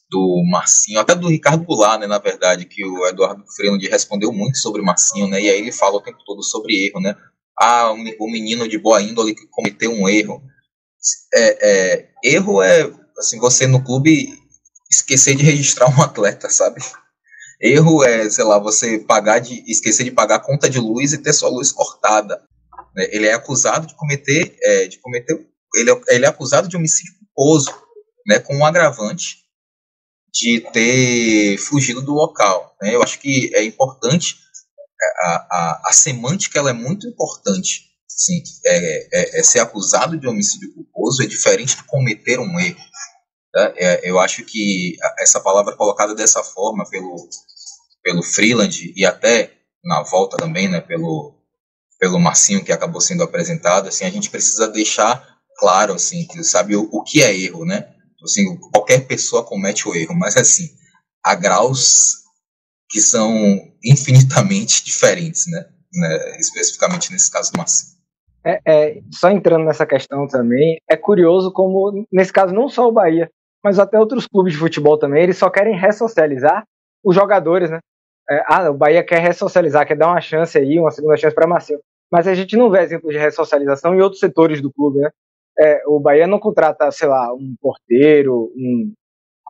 do 0.09 0.41
Marcinho, 0.49 1.01
até 1.01 1.13
do 1.13 1.27
Ricardo 1.27 1.65
Goulart, 1.65 1.99
né, 1.99 2.07
na 2.07 2.17
verdade, 2.17 2.63
que 2.63 2.85
o 2.85 3.05
Eduardo 3.07 3.43
Freire 3.57 3.89
respondeu 3.89 4.31
muito 4.31 4.57
sobre 4.57 4.81
o 4.81 4.85
Marcinho, 4.85 5.27
né, 5.27 5.41
e 5.41 5.49
aí 5.49 5.57
ele 5.57 5.71
fala 5.73 5.97
o 5.97 6.01
tempo 6.01 6.19
todo 6.25 6.41
sobre 6.41 6.85
erro, 6.87 7.01
né, 7.01 7.13
ah, 7.59 7.91
o 8.19 8.27
menino 8.31 8.67
de 8.67 8.77
boa 8.77 9.01
índole 9.01 9.35
que 9.35 9.47
cometeu 9.47 9.91
um 9.91 10.07
erro. 10.09 10.41
É, 11.33 11.69
é, 11.69 12.09
erro 12.23 12.61
é, 12.61 12.91
assim, 13.17 13.39
você 13.39 13.67
no 13.67 13.83
clube 13.83 14.33
esquecer 14.89 15.35
de 15.35 15.43
registrar 15.43 15.89
um 15.89 16.01
atleta, 16.01 16.49
sabe? 16.49 16.81
Erro 17.61 18.03
é, 18.03 18.29
sei 18.29 18.43
lá, 18.43 18.59
você 18.59 18.99
pagar 18.99 19.39
de, 19.39 19.63
esquecer 19.69 20.03
de 20.03 20.11
pagar 20.11 20.35
a 20.35 20.39
conta 20.39 20.69
de 20.69 20.79
luz 20.79 21.13
e 21.13 21.17
ter 21.17 21.33
sua 21.33 21.49
luz 21.49 21.71
cortada. 21.71 22.41
Né? 22.95 23.07
Ele 23.11 23.27
é 23.27 23.33
acusado 23.33 23.87
de 23.87 23.95
cometer, 23.95 24.57
é, 24.61 24.87
de 24.87 24.99
cometer, 24.99 25.33
ele 25.75 25.91
é, 25.91 26.01
ele 26.09 26.25
é 26.25 26.27
acusado 26.27 26.67
de 26.67 26.75
homicídio 26.75 27.13
culposo, 27.19 27.73
né, 28.27 28.39
com 28.39 28.55
um 28.55 28.65
agravante 28.65 29.43
de 30.33 30.61
ter 30.71 31.57
fugido 31.57 32.01
do 32.01 32.13
local. 32.13 32.75
Né? 32.81 32.95
Eu 32.95 33.03
acho 33.03 33.19
que 33.19 33.51
é 33.53 33.63
importante 33.63 34.37
a, 35.21 35.47
a, 35.51 35.81
a 35.87 35.93
semântica 35.93 36.59
ela 36.59 36.69
é 36.69 36.73
muito 36.73 37.07
importante. 37.07 37.93
Sim, 38.07 38.41
é, 38.65 39.07
é, 39.11 39.39
é, 39.39 39.43
ser 39.43 39.59
acusado 39.59 40.17
de 40.17 40.27
homicídio 40.27 40.73
culposo 40.73 41.23
é 41.23 41.25
diferente 41.25 41.77
de 41.77 41.83
cometer 41.83 42.39
um 42.39 42.59
erro. 42.59 42.79
Tá? 43.51 43.73
É, 43.75 44.09
eu 44.09 44.19
acho 44.19 44.45
que 44.45 44.95
essa 45.19 45.39
palavra 45.39 45.75
colocada 45.75 46.13
dessa 46.13 46.43
forma 46.43 46.87
pelo, 46.89 47.27
pelo 48.03 48.21
Freeland 48.21 48.93
e 48.95 49.05
até 49.05 49.51
na 49.83 50.03
volta 50.03 50.37
também, 50.37 50.69
né, 50.69 50.79
pelo, 50.79 51.35
pelo 51.99 52.19
Marcinho 52.19 52.63
que 52.63 52.71
acabou 52.71 53.01
sendo 53.01 53.23
apresentado, 53.23 53.87
assim, 53.87 54.05
a 54.05 54.09
gente 54.09 54.29
precisa 54.29 54.67
deixar 54.67 55.27
claro, 55.57 55.93
assim, 55.93 56.25
que 56.25 56.43
sabe 56.43 56.75
o, 56.75 56.87
o 56.91 57.03
que 57.03 57.21
é 57.21 57.35
erro, 57.35 57.65
né? 57.65 57.87
Assim, 58.23 58.57
qualquer 58.71 59.05
pessoa 59.05 59.43
comete 59.43 59.87
o 59.87 59.95
erro, 59.95 60.15
mas 60.15 60.37
assim, 60.37 60.69
há 61.23 61.35
graus 61.35 62.22
que 62.93 62.99
são 62.99 63.27
infinitamente 63.83 64.85
diferentes, 64.85 65.45
né? 65.49 65.65
né? 65.95 66.37
Especificamente 66.39 67.11
nesse 67.11 67.31
caso 67.31 67.51
do 67.51 67.57
Marcinho. 67.57 67.91
É, 68.45 68.59
é, 68.67 69.01
só 69.11 69.31
entrando 69.31 69.65
nessa 69.65 69.83
questão 69.83 70.27
também, 70.27 70.77
é 70.87 70.95
curioso 70.95 71.51
como, 71.51 72.05
nesse 72.11 72.31
caso, 72.31 72.53
não 72.53 72.69
só 72.69 72.87
o 72.87 72.91
Bahia, 72.91 73.31
mas 73.63 73.79
até 73.79 73.97
outros 73.97 74.27
clubes 74.27 74.53
de 74.53 74.59
futebol 74.59 74.95
também, 74.99 75.23
eles 75.23 75.37
só 75.37 75.49
querem 75.49 75.75
ressocializar 75.75 76.63
os 77.03 77.15
jogadores, 77.15 77.71
né? 77.71 77.79
É, 78.29 78.43
ah, 78.45 78.69
o 78.69 78.75
Bahia 78.75 79.03
quer 79.03 79.19
ressocializar, 79.19 79.87
quer 79.87 79.97
dar 79.97 80.09
uma 80.09 80.21
chance 80.21 80.55
aí, 80.55 80.77
uma 80.79 80.91
segunda 80.91 81.17
chance 81.17 81.33
para 81.33 81.47
Marcinho. 81.47 81.79
Mas 82.11 82.27
a 82.27 82.35
gente 82.35 82.55
não 82.55 82.69
vê 82.69 82.81
exemplos 82.81 83.11
de 83.11 83.19
ressocialização 83.19 83.95
em 83.95 84.01
outros 84.01 84.19
setores 84.19 84.61
do 84.61 84.71
clube, 84.71 84.99
né? 84.99 85.09
É, 85.59 85.81
o 85.87 85.99
Bahia 85.99 86.27
não 86.27 86.37
contrata, 86.37 86.91
sei 86.91 87.07
lá, 87.07 87.33
um 87.33 87.55
porteiro, 87.59 88.51
um, 88.55 88.93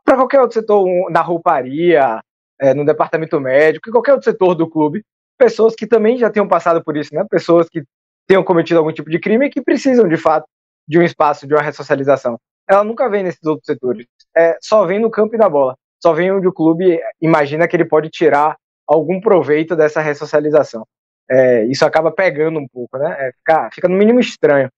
para 0.02 0.16
qualquer 0.16 0.40
outro 0.40 0.54
setor, 0.54 0.86
um, 0.86 1.10
na 1.10 1.20
rouparia, 1.20 2.20
é, 2.60 2.74
no 2.74 2.84
departamento 2.84 3.40
médico, 3.40 3.88
em 3.88 3.92
qualquer 3.92 4.12
outro 4.12 4.30
setor 4.30 4.54
do 4.54 4.68
clube, 4.68 5.04
pessoas 5.38 5.74
que 5.74 5.86
também 5.86 6.16
já 6.16 6.30
tenham 6.30 6.48
passado 6.48 6.82
por 6.82 6.96
isso, 6.96 7.14
né? 7.14 7.24
Pessoas 7.28 7.68
que 7.68 7.82
tenham 8.26 8.44
cometido 8.44 8.78
algum 8.78 8.92
tipo 8.92 9.10
de 9.10 9.18
crime 9.18 9.46
e 9.46 9.50
que 9.50 9.62
precisam, 9.62 10.08
de 10.08 10.16
fato, 10.16 10.46
de 10.86 10.98
um 10.98 11.02
espaço, 11.02 11.46
de 11.46 11.54
uma 11.54 11.62
ressocialização. 11.62 12.38
Ela 12.68 12.84
nunca 12.84 13.08
vem 13.08 13.22
nesses 13.22 13.44
outros 13.44 13.66
setores. 13.66 14.06
É, 14.36 14.56
só 14.60 14.86
vem 14.86 14.98
no 14.98 15.10
campo 15.10 15.34
e 15.34 15.38
na 15.38 15.48
bola. 15.48 15.76
Só 16.02 16.12
vem 16.12 16.32
onde 16.32 16.46
o 16.46 16.52
clube 16.52 17.00
imagina 17.20 17.66
que 17.68 17.76
ele 17.76 17.84
pode 17.84 18.10
tirar 18.10 18.56
algum 18.86 19.20
proveito 19.20 19.74
dessa 19.76 20.00
ressocialização. 20.00 20.86
É, 21.30 21.64
isso 21.64 21.84
acaba 21.84 22.12
pegando 22.12 22.58
um 22.58 22.68
pouco, 22.68 22.98
né? 22.98 23.16
É, 23.18 23.32
fica, 23.32 23.70
fica 23.72 23.88
no 23.88 23.96
mínimo 23.96 24.20
estranho. 24.20 24.70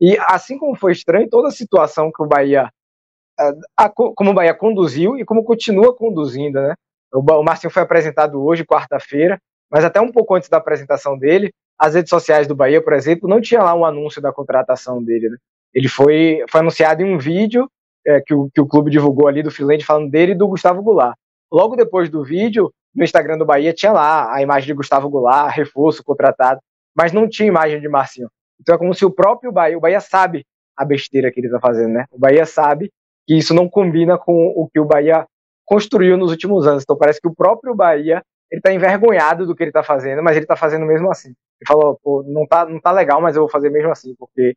E 0.00 0.16
assim 0.20 0.58
como 0.58 0.76
foi 0.76 0.92
estranho 0.92 1.28
toda 1.28 1.48
a 1.48 1.52
situação 1.52 2.10
que 2.14 2.22
o 2.22 2.26
Bahia, 2.26 2.70
a, 3.76 3.88
como 3.88 4.30
o 4.30 4.34
Bahia 4.34 4.54
conduziu 4.54 5.16
e 5.16 5.24
como 5.24 5.44
continua 5.44 5.94
conduzindo, 5.94 6.60
né? 6.60 6.74
O 7.12 7.42
Marcinho 7.42 7.70
foi 7.70 7.82
apresentado 7.82 8.42
hoje, 8.42 8.64
quarta-feira, 8.64 9.38
mas 9.70 9.84
até 9.84 10.00
um 10.00 10.12
pouco 10.12 10.34
antes 10.34 10.48
da 10.48 10.58
apresentação 10.58 11.18
dele, 11.18 11.52
as 11.78 11.94
redes 11.94 12.10
sociais 12.10 12.46
do 12.46 12.56
Bahia, 12.56 12.82
por 12.82 12.92
exemplo, 12.92 13.28
não 13.28 13.40
tinha 13.40 13.62
lá 13.62 13.74
um 13.74 13.84
anúncio 13.84 14.20
da 14.20 14.32
contratação 14.32 15.02
dele. 15.02 15.28
Né? 15.28 15.36
Ele 15.72 15.88
foi, 15.88 16.44
foi 16.50 16.60
anunciado 16.60 17.02
em 17.02 17.14
um 17.14 17.18
vídeo 17.18 17.70
é, 18.06 18.20
que, 18.20 18.34
o, 18.34 18.50
que 18.52 18.60
o 18.60 18.66
clube 18.66 18.90
divulgou 18.90 19.28
ali 19.28 19.42
do 19.42 19.50
Finlândia 19.50 19.86
falando 19.86 20.10
dele 20.10 20.32
e 20.32 20.34
do 20.34 20.48
Gustavo 20.48 20.82
Goulart. 20.82 21.14
Logo 21.52 21.76
depois 21.76 22.10
do 22.10 22.24
vídeo, 22.24 22.72
no 22.94 23.04
Instagram 23.04 23.38
do 23.38 23.46
Bahia 23.46 23.72
tinha 23.72 23.92
lá 23.92 24.34
a 24.34 24.42
imagem 24.42 24.66
de 24.66 24.74
Gustavo 24.74 25.08
Goulart, 25.08 25.54
reforço 25.54 26.02
contratado, 26.02 26.60
mas 26.96 27.12
não 27.12 27.28
tinha 27.28 27.48
imagem 27.48 27.80
de 27.80 27.88
Marcinho. 27.88 28.28
Então 28.60 28.74
é 28.74 28.78
como 28.78 28.94
se 28.94 29.04
o 29.04 29.10
próprio 29.10 29.52
Bahia, 29.52 29.78
o 29.78 29.80
Bahia 29.80 30.00
sabe 30.00 30.44
a 30.76 30.84
besteira 30.84 31.30
que 31.30 31.40
ele 31.40 31.46
está 31.46 31.60
fazendo, 31.60 31.92
né? 31.92 32.04
O 32.10 32.18
Bahia 32.18 32.44
sabe 32.44 32.90
que 33.26 33.36
isso 33.36 33.54
não 33.54 33.68
combina 33.68 34.18
com 34.18 34.52
o 34.56 34.68
que 34.68 34.80
o 34.80 34.84
Bahia 34.84 35.26
construiu 35.68 36.16
nos 36.16 36.30
últimos 36.30 36.66
anos. 36.66 36.82
Então 36.82 36.96
parece 36.96 37.20
que 37.20 37.28
o 37.28 37.34
próprio 37.34 37.74
Bahia 37.74 38.22
ele 38.50 38.60
está 38.60 38.72
envergonhado 38.72 39.46
do 39.46 39.54
que 39.54 39.62
ele 39.62 39.70
está 39.70 39.82
fazendo, 39.82 40.22
mas 40.22 40.34
ele 40.34 40.44
está 40.44 40.56
fazendo 40.56 40.86
mesmo 40.86 41.10
assim. 41.10 41.28
Ele 41.28 41.68
falou, 41.68 41.98
pô, 42.02 42.24
não 42.26 42.46
tá, 42.46 42.64
não 42.64 42.80
tá 42.80 42.90
legal, 42.90 43.20
mas 43.20 43.36
eu 43.36 43.42
vou 43.42 43.50
fazer 43.50 43.68
mesmo 43.68 43.90
assim, 43.90 44.14
porque, 44.18 44.54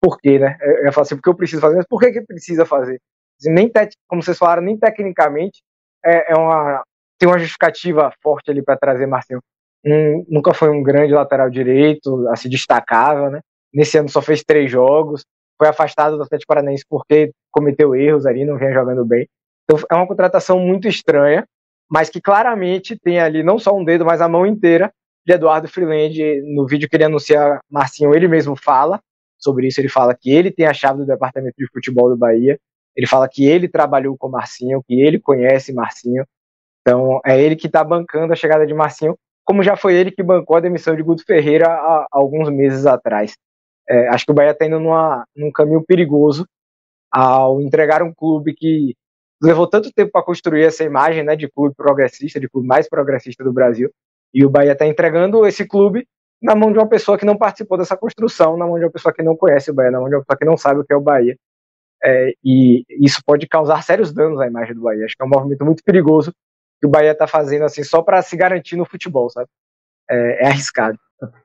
por 0.00 0.18
quê, 0.18 0.38
né? 0.38 0.56
Eu 0.62 0.86
ia 0.86 0.92
falar 0.92 1.02
assim, 1.02 1.16
porque 1.16 1.28
eu 1.28 1.36
preciso 1.36 1.60
fazer, 1.60 1.76
mas 1.76 1.86
por 1.86 2.00
que 2.00 2.10
que 2.10 2.22
precisa 2.22 2.64
fazer? 2.64 2.98
Assim, 3.38 3.52
nem 3.52 3.70
como 4.08 4.22
vocês 4.22 4.38
falaram, 4.38 4.62
nem 4.62 4.78
tecnicamente 4.78 5.60
é, 6.02 6.32
é 6.32 6.34
uma 6.34 6.82
tem 7.18 7.28
uma 7.28 7.38
justificativa 7.38 8.10
forte 8.22 8.50
ali 8.50 8.62
para 8.62 8.76
trazer 8.76 9.06
Marcinho. 9.06 9.40
Um, 9.84 10.24
nunca 10.28 10.52
foi 10.54 10.70
um 10.70 10.82
grande 10.82 11.12
lateral 11.12 11.50
direito, 11.50 12.26
assim, 12.28 12.48
destacável, 12.48 13.30
né? 13.30 13.40
Nesse 13.72 13.98
ano 13.98 14.08
só 14.08 14.22
fez 14.22 14.42
três 14.42 14.70
jogos, 14.70 15.24
foi 15.58 15.68
afastado 15.68 16.16
do 16.16 16.22
Atlético 16.22 16.48
Paranaense 16.48 16.84
porque 16.88 17.32
cometeu 17.50 17.94
erros 17.94 18.26
ali, 18.26 18.44
não 18.44 18.58
vinha 18.58 18.72
jogando 18.72 19.04
bem. 19.04 19.28
Então 19.68 19.84
é 19.90 19.94
uma 19.94 20.06
contratação 20.06 20.58
muito 20.60 20.86
estranha, 20.86 21.44
mas 21.90 22.08
que 22.08 22.20
claramente 22.20 22.96
tem 22.98 23.20
ali 23.20 23.42
não 23.42 23.58
só 23.58 23.76
um 23.76 23.84
dedo, 23.84 24.04
mas 24.04 24.20
a 24.20 24.28
mão 24.28 24.46
inteira 24.46 24.92
de 25.26 25.34
Eduardo 25.34 25.68
Freeland. 25.68 26.42
No 26.54 26.66
vídeo 26.66 26.88
que 26.88 26.96
ele 26.96 27.04
anuncia 27.04 27.60
Marcinho, 27.70 28.14
ele 28.14 28.28
mesmo 28.28 28.56
fala 28.56 29.00
sobre 29.38 29.66
isso. 29.66 29.80
Ele 29.80 29.88
fala 29.88 30.14
que 30.14 30.30
ele 30.30 30.50
tem 30.50 30.66
a 30.66 30.72
chave 30.72 31.00
do 31.00 31.06
departamento 31.06 31.56
de 31.58 31.66
futebol 31.72 32.08
do 32.08 32.16
Bahia. 32.16 32.58
Ele 32.94 33.06
fala 33.06 33.28
que 33.28 33.44
ele 33.44 33.68
trabalhou 33.68 34.16
com 34.16 34.28
Marcinho, 34.28 34.82
que 34.86 35.00
ele 35.00 35.18
conhece 35.18 35.72
Marcinho. 35.72 36.24
Então 36.80 37.20
é 37.26 37.40
ele 37.40 37.56
que 37.56 37.66
está 37.66 37.82
bancando 37.82 38.32
a 38.32 38.36
chegada 38.36 38.64
de 38.64 38.72
Marcinho, 38.72 39.18
como 39.44 39.62
já 39.62 39.76
foi 39.76 39.94
ele 39.94 40.10
que 40.12 40.22
bancou 40.22 40.56
a 40.56 40.60
demissão 40.60 40.94
de 40.94 41.02
Guto 41.02 41.24
Ferreira 41.24 41.66
há, 41.66 42.02
há 42.02 42.06
alguns 42.12 42.48
meses 42.48 42.86
atrás. 42.86 43.34
É, 43.88 44.08
acho 44.08 44.24
que 44.24 44.32
o 44.32 44.34
Bahia 44.34 44.52
está 44.52 44.66
indo 44.66 44.80
numa, 44.80 45.24
num 45.36 45.50
caminho 45.50 45.84
perigoso 45.84 46.46
ao 47.10 47.60
entregar 47.60 48.02
um 48.02 48.12
clube 48.12 48.54
que 48.54 48.94
levou 49.42 49.66
tanto 49.66 49.92
tempo 49.92 50.12
para 50.12 50.22
construir 50.22 50.64
essa 50.64 50.84
imagem 50.84 51.22
né, 51.22 51.36
de 51.36 51.48
clube 51.48 51.74
progressista, 51.74 52.40
de 52.40 52.48
clube 52.48 52.66
mais 52.66 52.88
progressista 52.88 53.44
do 53.44 53.52
Brasil, 53.52 53.90
e 54.32 54.44
o 54.44 54.50
Bahia 54.50 54.72
está 54.72 54.86
entregando 54.86 55.46
esse 55.46 55.66
clube 55.66 56.06
na 56.42 56.54
mão 56.54 56.70
de 56.70 56.78
uma 56.78 56.88
pessoa 56.88 57.16
que 57.16 57.24
não 57.24 57.36
participou 57.36 57.78
dessa 57.78 57.96
construção, 57.96 58.56
na 58.56 58.66
mão 58.66 58.78
de 58.78 58.84
uma 58.84 58.90
pessoa 58.90 59.12
que 59.12 59.22
não 59.22 59.36
conhece 59.36 59.70
o 59.70 59.74
Bahia, 59.74 59.90
na 59.90 60.00
mão 60.00 60.08
de 60.08 60.14
uma 60.14 60.22
pessoa 60.22 60.38
que 60.38 60.44
não 60.44 60.56
sabe 60.56 60.80
o 60.80 60.84
que 60.84 60.92
é 60.92 60.96
o 60.96 61.00
Bahia. 61.00 61.36
É, 62.04 62.32
e 62.44 62.84
isso 63.00 63.22
pode 63.24 63.48
causar 63.48 63.82
sérios 63.82 64.12
danos 64.12 64.38
à 64.40 64.46
imagem 64.46 64.74
do 64.74 64.82
Bahia. 64.82 65.04
Acho 65.06 65.16
que 65.16 65.22
é 65.22 65.26
um 65.26 65.30
movimento 65.30 65.64
muito 65.64 65.82
perigoso 65.82 66.32
que 66.80 66.86
o 66.86 66.90
Bahia 66.90 67.12
está 67.12 67.26
fazendo 67.26 67.64
assim 67.64 67.82
só 67.82 68.02
para 68.02 68.20
se 68.22 68.36
garantir 68.36 68.76
no 68.76 68.84
futebol, 68.84 69.30
sabe? 69.30 69.48
É, 70.10 70.44
é 70.44 70.48
arriscado. 70.48 70.98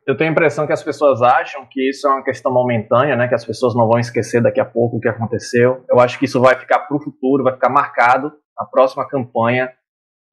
Eu 0.05 0.17
tenho 0.17 0.29
a 0.29 0.33
impressão 0.33 0.67
que 0.67 0.73
as 0.73 0.83
pessoas 0.83 1.21
acham 1.21 1.65
que 1.69 1.89
isso 1.89 2.05
é 2.05 2.11
uma 2.11 2.23
questão 2.23 2.53
momentânea, 2.53 3.15
né? 3.15 3.27
Que 3.27 3.35
as 3.35 3.45
pessoas 3.45 3.73
não 3.73 3.87
vão 3.87 3.99
esquecer 3.99 4.41
daqui 4.41 4.59
a 4.59 4.65
pouco 4.65 4.97
o 4.97 4.99
que 4.99 5.07
aconteceu. 5.07 5.85
Eu 5.89 5.99
acho 5.99 6.19
que 6.19 6.25
isso 6.25 6.41
vai 6.41 6.59
ficar 6.59 6.79
para 6.79 6.97
o 6.97 7.01
futuro, 7.01 7.43
vai 7.43 7.53
ficar 7.53 7.69
marcado 7.69 8.31
na 8.57 8.65
próxima 8.65 9.07
campanha 9.07 9.71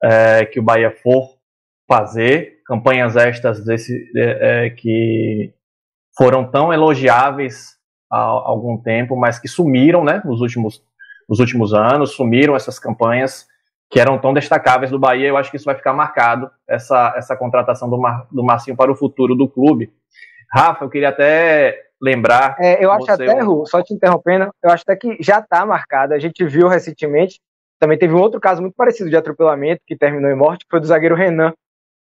é, 0.03 0.45
que 0.45 0.59
o 0.59 0.63
Bahia 0.63 0.91
for 1.01 1.37
fazer. 1.87 2.59
Campanhas 2.65 3.15
estas 3.15 3.63
desse, 3.63 3.93
é, 4.17 4.65
é, 4.65 4.69
que 4.71 5.53
foram 6.17 6.49
tão 6.49 6.73
elogiáveis 6.73 7.77
há 8.11 8.17
algum 8.17 8.77
tempo, 8.81 9.15
mas 9.15 9.39
que 9.39 9.47
sumiram, 9.47 10.03
né? 10.03 10.21
Nos 10.25 10.41
últimos, 10.41 10.83
nos 11.29 11.39
últimos 11.39 11.73
anos, 11.73 12.11
sumiram 12.11 12.55
essas 12.55 12.77
campanhas 12.77 13.47
que 13.89 13.99
eram 13.99 14.19
tão 14.19 14.33
destacáveis 14.33 14.91
do 14.91 14.99
Bahia. 14.99 15.27
Eu 15.27 15.37
acho 15.37 15.49
que 15.49 15.57
isso 15.57 15.65
vai 15.65 15.75
ficar 15.75 15.93
marcado, 15.93 16.49
essa, 16.67 17.13
essa 17.17 17.35
contratação 17.35 17.89
do, 17.89 17.97
Mar, 17.97 18.27
do 18.31 18.43
Marcinho 18.43 18.77
para 18.77 18.91
o 18.91 18.95
futuro 18.95 19.35
do 19.35 19.49
clube. 19.49 19.91
Rafa, 20.51 20.85
eu 20.85 20.89
queria 20.89 21.09
até 21.09 21.81
lembrar. 22.01 22.55
É, 22.59 22.83
eu 22.83 22.91
acho 22.91 23.11
até, 23.11 23.41
Ru, 23.41 23.65
só 23.65 23.81
te 23.81 23.93
interrompendo, 23.93 24.51
eu 24.63 24.71
acho 24.71 24.83
até 24.83 24.95
que 24.95 25.17
já 25.19 25.39
está 25.39 25.65
marcado. 25.65 26.13
A 26.13 26.19
gente 26.19 26.45
viu 26.45 26.67
recentemente, 26.67 27.39
também 27.79 27.97
teve 27.97 28.13
um 28.13 28.21
outro 28.21 28.39
caso 28.39 28.61
muito 28.61 28.75
parecido 28.75 29.09
de 29.09 29.17
atropelamento 29.17 29.81
que 29.85 29.97
terminou 29.97 30.29
em 30.29 30.35
morte, 30.35 30.65
que 30.65 30.71
foi 30.71 30.79
do 30.79 30.87
zagueiro 30.87 31.15
Renan, 31.15 31.53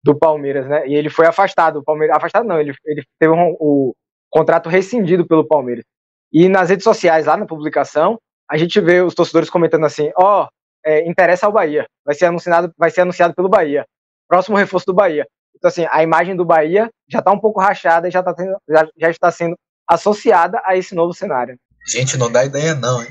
do 0.04 0.16
Palmeiras, 0.16 0.66
né? 0.66 0.86
E 0.86 0.94
ele 0.94 1.08
foi 1.08 1.26
afastado. 1.26 1.78
O 1.78 1.84
Palmeiras, 1.84 2.16
afastado 2.16 2.46
não, 2.46 2.60
ele, 2.60 2.74
ele 2.84 3.04
teve 3.18 3.32
um, 3.32 3.56
o 3.58 3.94
contrato 4.30 4.68
rescindido 4.68 5.26
pelo 5.26 5.46
Palmeiras. 5.46 5.84
E 6.32 6.48
nas 6.48 6.70
redes 6.70 6.84
sociais, 6.84 7.26
lá 7.26 7.36
na 7.36 7.46
publicação, 7.46 8.18
a 8.50 8.56
gente 8.56 8.80
vê 8.80 9.00
os 9.00 9.14
torcedores 9.14 9.50
comentando 9.50 9.84
assim: 9.84 10.10
ó, 10.16 10.44
oh, 10.44 10.48
é, 10.84 11.08
interessa 11.08 11.46
ao 11.46 11.52
Bahia, 11.52 11.86
vai 12.04 12.14
ser 12.14 12.26
anunciado, 12.26 12.72
vai 12.76 12.90
ser 12.90 13.02
anunciado 13.02 13.34
pelo 13.34 13.48
Bahia, 13.48 13.84
próximo 14.28 14.56
reforço 14.56 14.86
do 14.86 14.94
Bahia. 14.94 15.26
Então 15.56 15.68
assim, 15.68 15.86
a 15.90 16.02
imagem 16.02 16.34
do 16.34 16.44
Bahia 16.44 16.90
já 17.08 17.20
está 17.20 17.30
um 17.30 17.38
pouco 17.38 17.60
rachada 17.60 18.08
e 18.08 18.10
já, 18.10 18.22
tá 18.22 18.34
tendo, 18.34 18.56
já, 18.68 18.88
já 18.96 19.10
está 19.10 19.30
sendo 19.30 19.56
associada 19.88 20.60
a 20.64 20.76
esse 20.76 20.94
novo 20.94 21.12
cenário. 21.12 21.56
Gente, 21.86 22.16
não 22.16 22.30
dá 22.30 22.44
ideia 22.44 22.74
não, 22.74 23.02
hein? 23.02 23.10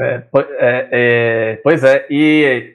É, 0.00 0.26
é, 0.58 0.88
é, 0.92 1.56
pois 1.62 1.84
é, 1.84 2.06
e 2.10 2.74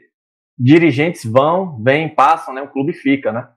dirigentes 0.57 1.23
vão, 1.25 1.81
vêm, 1.81 2.13
passam, 2.13 2.53
né? 2.53 2.61
O 2.61 2.69
clube 2.69 2.93
fica, 2.93 3.31
né? 3.31 3.49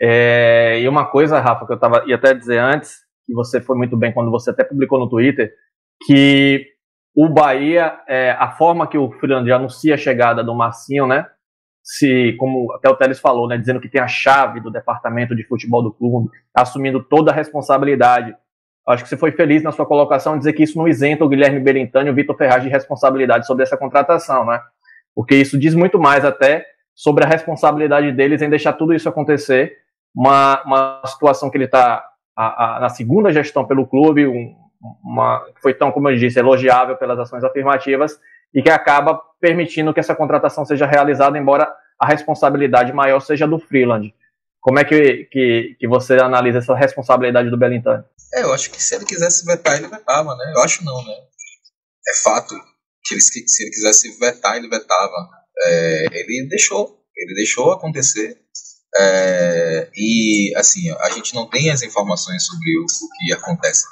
É, 0.00 0.80
e 0.80 0.88
uma 0.88 1.06
coisa, 1.06 1.40
Rafa, 1.40 1.66
que 1.66 1.72
eu 1.72 1.78
tava, 1.78 2.04
ia 2.06 2.16
até 2.16 2.32
dizer 2.32 2.58
antes, 2.58 2.98
que 3.26 3.34
você 3.34 3.60
foi 3.60 3.76
muito 3.76 3.96
bem 3.96 4.12
quando 4.12 4.30
você 4.30 4.50
até 4.50 4.62
publicou 4.62 4.98
no 4.98 5.08
Twitter, 5.08 5.52
que 6.06 6.66
o 7.20 7.28
Bahia, 7.28 7.98
é, 8.06 8.30
a 8.38 8.52
forma 8.52 8.86
que 8.86 8.96
o 8.96 9.10
Fernando 9.10 9.50
anuncia 9.50 9.94
a 9.94 9.98
chegada 9.98 10.44
do 10.44 10.54
Marcinho, 10.54 11.04
né? 11.04 11.26
Se, 11.82 12.36
como 12.38 12.72
até 12.74 12.88
o 12.88 12.94
Teles 12.94 13.18
falou, 13.18 13.48
né, 13.48 13.58
dizendo 13.58 13.80
que 13.80 13.88
tem 13.88 14.00
a 14.00 14.06
chave 14.06 14.60
do 14.60 14.70
departamento 14.70 15.34
de 15.34 15.42
futebol 15.42 15.82
do 15.82 15.92
clube, 15.92 16.28
assumindo 16.54 17.02
toda 17.02 17.32
a 17.32 17.34
responsabilidade. 17.34 18.36
Acho 18.86 19.02
que 19.02 19.08
você 19.08 19.16
foi 19.16 19.32
feliz 19.32 19.64
na 19.64 19.72
sua 19.72 19.84
colocação 19.84 20.38
dizer 20.38 20.52
que 20.52 20.62
isso 20.62 20.78
não 20.78 20.86
isenta 20.86 21.24
o 21.24 21.28
Guilherme 21.28 21.58
Berintani 21.58 22.08
e 22.08 22.12
o 22.12 22.14
Vitor 22.14 22.36
Ferraz 22.36 22.62
de 22.62 22.68
responsabilidade 22.68 23.48
sobre 23.48 23.64
essa 23.64 23.76
contratação, 23.76 24.46
né? 24.46 24.60
Porque 25.12 25.34
isso 25.34 25.58
diz 25.58 25.74
muito 25.74 25.98
mais 25.98 26.24
até 26.24 26.64
sobre 26.94 27.24
a 27.24 27.28
responsabilidade 27.28 28.12
deles 28.12 28.42
em 28.42 28.48
deixar 28.48 28.74
tudo 28.74 28.94
isso 28.94 29.08
acontecer. 29.08 29.72
Uma, 30.14 30.62
uma 30.62 31.02
situação 31.04 31.50
que 31.50 31.56
ele 31.56 31.64
está 31.64 32.04
na 32.36 32.88
segunda 32.90 33.32
gestão 33.32 33.66
pelo 33.66 33.88
clube, 33.88 34.24
um, 34.24 34.54
uma, 35.02 35.44
foi 35.62 35.74
tão, 35.74 35.90
como 35.90 36.08
eu 36.08 36.16
disse, 36.16 36.38
elogiável 36.38 36.96
pelas 36.96 37.18
ações 37.18 37.44
afirmativas 37.44 38.18
e 38.54 38.62
que 38.62 38.70
acaba 38.70 39.20
permitindo 39.40 39.92
que 39.92 40.00
essa 40.00 40.14
contratação 40.14 40.64
seja 40.64 40.86
realizada, 40.86 41.38
embora 41.38 41.72
a 42.00 42.06
responsabilidade 42.06 42.92
maior 42.92 43.20
seja 43.20 43.46
do 43.46 43.58
Freeland. 43.58 44.14
Como 44.60 44.78
é 44.78 44.84
que, 44.84 45.28
que, 45.30 45.76
que 45.78 45.88
você 45.88 46.14
analisa 46.14 46.58
essa 46.58 46.74
responsabilidade 46.74 47.50
do 47.50 47.58
Belintani? 47.58 48.04
É, 48.34 48.42
eu 48.42 48.52
acho 48.52 48.70
que 48.70 48.82
se 48.82 48.94
ele 48.94 49.04
quisesse 49.04 49.44
vetar, 49.44 49.76
ele 49.76 49.88
vetava, 49.88 50.36
né? 50.36 50.52
Eu 50.54 50.62
acho 50.62 50.84
não, 50.84 51.02
né? 51.04 51.14
É 52.08 52.22
fato 52.22 52.54
que 53.04 53.14
ele, 53.14 53.20
se 53.20 53.62
ele 53.62 53.70
quisesse 53.70 54.18
vetar, 54.18 54.56
ele 54.56 54.68
vetava. 54.68 55.28
É, 55.64 56.06
ele 56.12 56.48
deixou, 56.48 57.00
ele 57.16 57.34
deixou 57.34 57.72
acontecer. 57.72 58.36
É, 58.98 59.90
e, 59.94 60.52
assim, 60.56 60.90
a 60.90 61.10
gente 61.10 61.34
não 61.34 61.48
tem 61.48 61.70
as 61.70 61.82
informações 61.82 62.44
sobre 62.44 62.78
o, 62.78 62.84
o 62.84 63.26
que 63.26 63.32
acontece 63.32 63.84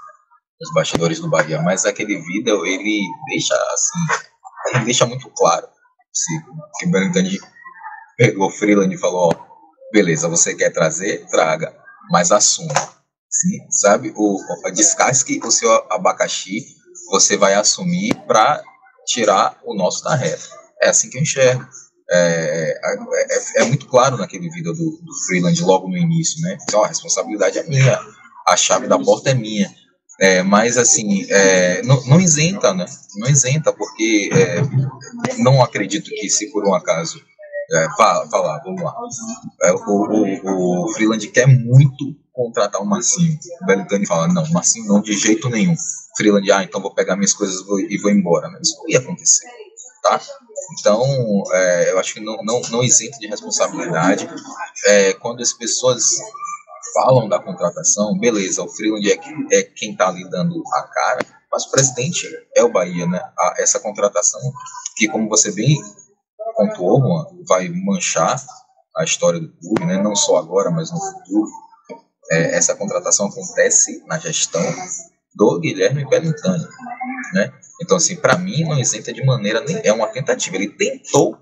nos 0.61 0.73
bastidores 0.73 1.21
do 1.21 1.29
Bahia, 1.29 1.61
mas 1.61 1.85
aquele 1.85 2.17
vídeo 2.17 2.65
ele 2.65 3.01
deixa 3.29 3.55
assim, 3.55 3.99
ele 4.75 4.85
deixa 4.85 5.07
muito 5.07 5.31
claro 5.31 5.67
se 6.13 6.41
que 6.79 6.87
o 6.87 6.91
Berentani 6.91 7.39
pegou 8.17 8.51
Freeland 8.51 8.95
e 8.95 8.99
falou, 8.99 9.31
ó, 9.31 9.47
beleza, 9.93 10.29
você 10.29 10.55
quer 10.55 10.71
trazer, 10.71 11.27
traga, 11.27 11.77
mas 12.11 12.33
assuma, 12.33 12.75
sim, 13.29 13.59
sabe, 13.71 14.13
o, 14.17 14.39
o 14.67 14.71
descasque 14.71 15.41
o 15.45 15.51
seu 15.51 15.71
abacaxi, 15.93 16.65
você 17.11 17.37
vai 17.37 17.55
assumir 17.55 18.15
para 18.27 18.63
tirar 19.07 19.59
o 19.65 19.75
nosso 19.75 20.03
da 20.03 20.15
reta. 20.15 20.49
É 20.83 20.89
assim 20.89 21.09
que 21.09 21.19
eu 21.19 21.23
enxergo. 21.23 21.65
É, 22.09 22.79
é, 22.85 23.63
é, 23.63 23.65
muito 23.65 23.87
claro 23.89 24.17
naquele 24.17 24.49
vídeo 24.49 24.73
do, 24.73 25.01
do 25.03 25.15
Freeland 25.27 25.61
logo 25.63 25.89
no 25.89 25.97
início, 25.97 26.41
né? 26.41 26.57
Então, 26.63 26.85
a 26.85 26.87
responsabilidade 26.87 27.59
é 27.59 27.65
minha, 27.65 28.01
a 28.47 28.57
chave 28.57 28.87
da 28.87 28.99
porta 28.99 29.31
é 29.31 29.35
minha. 29.35 29.69
É, 30.19 30.43
mas 30.43 30.79
assim, 30.79 31.27
é, 31.31 31.83
não, 31.83 32.03
não, 32.07 32.21
isenta, 32.21 32.73
né? 32.73 32.87
Não 33.17 33.29
isenta, 33.29 33.73
porque 33.73 34.31
é, 34.33 34.63
não 35.43 35.63
acredito 35.63 36.11
que 36.11 36.29
se 36.29 36.51
por 36.51 36.67
um 36.67 36.75
acaso. 36.75 37.21
É, 37.73 37.89
fala, 37.97 38.27
fala, 38.29 38.63
vamos 38.65 38.83
lá. 38.83 38.95
É, 39.65 39.73
o, 39.73 39.77
o, 39.77 40.85
o 40.85 40.95
Freeland 40.95 41.27
quer 41.29 41.47
muito 41.47 42.17
contratar 42.33 42.81
o 42.81 42.87
Marcinho. 42.87 43.39
O 43.63 43.67
Belitani 43.67 44.07
fala: 44.07 44.29
não, 44.29 44.49
Marcinho 44.51 44.87
não, 44.87 45.03
de 45.03 45.13
jeito 45.13 45.51
nenhum. 45.51 45.75
Freeland, 46.17 46.51
ah, 46.51 46.63
então 46.63 46.81
vou 46.81 46.95
pegar 46.95 47.17
minhas 47.17 47.35
coisas 47.35 47.61
e 47.91 47.99
vou 47.99 48.11
embora. 48.11 48.49
Mas 48.49 48.69
isso 48.69 48.79
não 48.79 48.89
ia 48.89 48.99
acontecer, 48.99 49.47
tá? 50.03 50.19
Então, 50.81 51.03
é, 51.53 51.91
eu 51.91 51.99
acho 51.99 52.15
que 52.15 52.21
não, 52.21 52.39
não, 52.43 52.63
não 52.71 52.83
isenta 52.83 53.19
de 53.19 53.27
responsabilidade. 53.27 54.27
Quando 55.21 55.43
as 55.43 55.53
pessoas 55.53 56.03
falam 56.97 57.29
da 57.29 57.39
contratação, 57.39 58.19
beleza, 58.19 58.63
o 58.63 58.69
Freeland 58.69 59.07
é, 59.11 59.59
é 59.59 59.63
quem 59.63 59.93
está 59.93 60.09
ali 60.09 60.29
dando 60.31 60.63
a 60.73 60.83
cara, 60.83 61.19
mas 61.53 61.67
o 61.67 61.71
presidente 61.71 62.27
é 62.57 62.65
o 62.65 62.73
Bahia, 62.73 63.07
né? 63.07 63.21
A, 63.39 63.55
essa 63.59 63.79
contratação, 63.79 64.41
que 64.97 65.07
como 65.07 65.29
você 65.29 65.53
bem 65.53 65.77
pontuou, 66.57 67.01
Juan, 67.01 67.27
vai 67.47 67.69
manchar 67.69 68.43
a 68.97 69.05
história 69.05 69.39
do 69.39 69.53
clube, 69.59 69.85
né? 69.85 70.03
não 70.03 70.17
só 70.17 70.39
agora, 70.39 70.71
mas 70.71 70.91
no 70.91 70.99
futuro. 70.99 71.51
É, 72.31 72.57
essa 72.57 72.75
contratação 72.75 73.27
acontece 73.27 74.03
na 74.07 74.19
gestão 74.19 74.63
do 75.35 75.61
Guilherme 75.61 76.09
Bellintani, 76.09 76.67
né? 77.35 77.53
Então, 77.81 77.99
assim, 77.99 78.17
para 78.17 78.39
mim 78.39 78.65
não 78.65 78.79
isenta 78.79 79.13
de 79.13 79.25
maneira 79.25 79.61
nem 79.61 79.81
é 79.85 79.93
uma 79.93 80.09
tentativa. 80.09 80.57
Ele 80.57 80.71
tentou 80.71 81.39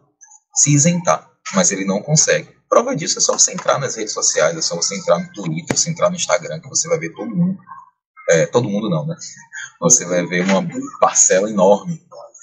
se 0.52 0.74
isentar, 0.74 1.30
mas 1.54 1.70
ele 1.70 1.84
não 1.84 2.02
consegue. 2.02 2.53
Prova 2.74 2.96
disso 2.96 3.18
é 3.18 3.20
só 3.20 3.38
você 3.38 3.52
entrar 3.52 3.78
nas 3.78 3.94
redes 3.94 4.12
sociais, 4.12 4.56
é 4.56 4.60
só 4.60 4.74
você 4.74 4.96
entrar 4.96 5.20
no 5.20 5.32
Twitter, 5.32 5.78
você 5.78 5.90
entrar 5.90 6.10
no 6.10 6.16
Instagram, 6.16 6.58
que 6.58 6.68
você 6.68 6.88
vai 6.88 6.98
ver 6.98 7.10
todo 7.10 7.30
mundo. 7.30 7.56
É, 8.30 8.46
todo 8.46 8.68
mundo 8.68 8.90
não, 8.90 9.06
né? 9.06 9.14
Você 9.80 10.04
vai 10.04 10.26
ver 10.26 10.44
uma 10.44 10.60
parcela 10.98 11.48
enorme 11.48 12.02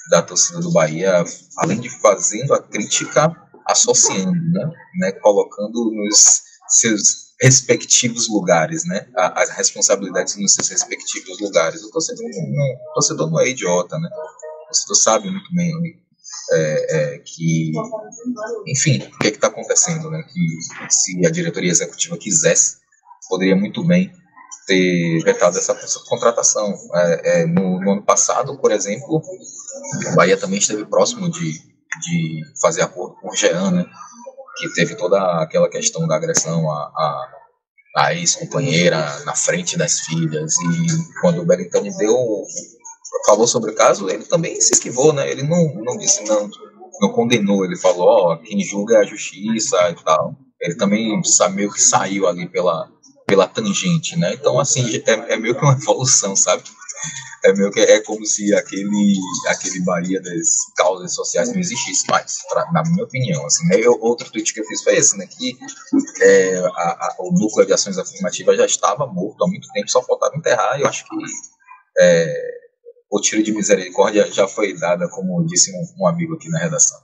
da 0.10 0.22
torcida 0.22 0.62
do 0.62 0.72
Bahia, 0.72 1.22
além 1.58 1.82
de 1.82 1.90
fazendo 2.00 2.54
a 2.54 2.64
crítica, 2.64 3.30
associando, 3.68 4.32
né? 4.32 4.72
né? 5.00 5.12
Colocando 5.22 5.92
nos 5.92 6.44
seus 6.70 7.34
respectivos 7.42 8.30
lugares, 8.30 8.86
né? 8.86 9.10
As 9.18 9.50
responsabilidades 9.50 10.38
nos 10.38 10.54
seus 10.54 10.70
respectivos 10.70 11.42
lugares. 11.42 11.84
O 11.84 11.92
torcedor 11.92 12.24
não, 12.24 12.90
o 12.90 12.94
torcedor 12.94 13.30
não 13.30 13.42
é 13.42 13.50
idiota, 13.50 14.00
né? 14.00 14.08
O 14.64 14.68
torcedor 14.68 14.96
sabe 14.96 15.30
muito 15.30 15.54
bem 15.54 15.74
é, 16.52 16.98
é, 17.16 17.18
que, 17.20 17.72
enfim, 18.68 18.98
o 18.98 19.20
que 19.20 19.28
é 19.28 19.30
está 19.30 19.48
acontecendo, 19.48 20.10
né? 20.12 20.24
Que 20.24 20.90
se 20.90 21.26
a 21.26 21.30
diretoria 21.30 21.72
executiva 21.72 22.18
quisesse, 22.18 22.78
poderia 23.30 23.56
muito 23.56 23.84
bem 23.84 24.12
ter 24.68 25.24
vetado 25.24 25.58
essa, 25.58 25.74
contratação. 26.08 26.74
É, 26.94 27.42
é, 27.42 27.46
no, 27.46 27.80
no, 27.80 27.92
ano 27.94 28.04
passado, 28.04 28.58
por 28.60 28.72
exemplo, 28.72 29.22
o 30.12 30.16
Bahia 30.16 30.38
também 30.38 30.60
esteve 30.60 30.86
próximo 30.86 31.30
de, 31.30 31.54
de 31.54 32.42
fazer 32.62 32.82
acordo 32.82 33.16
com 33.16 33.30
o 33.30 33.36
Jean, 33.36 33.72
né? 33.72 33.86
Que 34.58 34.74
teve 34.74 34.96
toda 34.96 35.42
aquela 35.42 35.70
questão 35.70 36.06
da 36.08 36.16
agressão 36.16 36.70
a, 36.70 36.76
a, 36.76 37.32
a 37.98 38.14
ex-companheira 38.14 39.24
na 39.26 39.34
frente 39.34 39.78
das 39.78 40.02
filhas. 40.02 40.54
E 40.58 41.22
quando 41.22 41.42
o 41.42 41.46
Belintani 41.46 41.96
deu 41.98 42.16
falou 43.26 43.48
sobre 43.48 43.72
o 43.72 43.76
caso, 43.76 44.10
ele 44.10 44.24
também 44.24 44.60
se 44.60 44.74
esquivou, 44.74 45.14
né? 45.14 45.30
Ele 45.30 45.44
não, 45.44 45.74
não 45.76 45.98
disse 45.98 46.24
não, 46.24 46.50
não 47.02 47.12
condenou, 47.12 47.66
ele 47.66 47.78
falou, 47.78 48.08
ó, 48.08 48.38
quem 48.38 48.62
julga 48.64 48.98
é 48.98 49.00
a 49.02 49.06
justiça 49.06 49.78
e 49.90 50.04
tal. 50.04 50.36
Ele 50.60 50.76
também 50.76 51.24
sabe, 51.24 51.56
meio 51.56 51.72
que 51.72 51.82
saiu 51.82 52.28
ali 52.28 52.48
pela, 52.48 52.90
pela 53.26 53.48
tangente, 53.48 54.18
né? 54.18 54.34
Então, 54.34 54.60
assim, 54.60 55.02
é, 55.08 55.34
é 55.34 55.38
meio 55.38 55.56
que 55.56 55.64
uma 55.64 55.74
evolução, 55.74 56.36
sabe? 56.36 56.64
É 57.44 57.52
meio 57.54 57.72
que 57.72 57.80
é 57.80 58.00
como 58.02 58.24
se 58.24 58.54
aquele, 58.54 59.16
aquele 59.48 59.84
Bahia 59.84 60.22
das 60.22 60.58
causas 60.78 61.16
sociais 61.16 61.52
não 61.52 61.60
existisse 61.60 62.06
mais, 62.08 62.38
pra, 62.48 62.72
na 62.72 62.84
minha 62.84 63.04
opinião. 63.04 63.44
Assim, 63.48 63.66
né? 63.68 63.78
eu, 63.80 63.98
outro 64.00 64.32
tweet 64.32 64.54
que 64.54 64.60
eu 64.60 64.66
fiz 64.66 64.84
foi 64.84 64.96
esse, 64.96 65.18
né? 65.18 65.26
Que 65.26 65.58
é, 66.22 66.58
a, 66.60 66.70
a, 66.70 67.16
o 67.20 67.32
núcleo 67.32 67.66
de 67.66 67.74
ações 67.74 67.98
afirmativas 67.98 68.58
já 68.58 68.66
estava 68.66 69.08
morto 69.08 69.44
há 69.44 69.48
muito 69.48 69.68
tempo, 69.74 69.90
só 69.90 70.04
faltava 70.04 70.38
enterrar. 70.38 70.78
E 70.78 70.84
eu 70.84 70.88
acho 70.88 71.04
que 71.06 71.16
é, 71.98 72.61
o 73.12 73.20
tiro 73.20 73.44
de 73.44 73.54
misericórdia 73.54 74.26
já 74.32 74.48
foi 74.48 74.74
dada, 74.74 75.10
como 75.10 75.46
disse 75.46 75.72
um, 75.76 76.04
um 76.04 76.08
amigo 76.08 76.36
aqui 76.36 76.50
na 76.50 76.60
redação. 76.60 76.98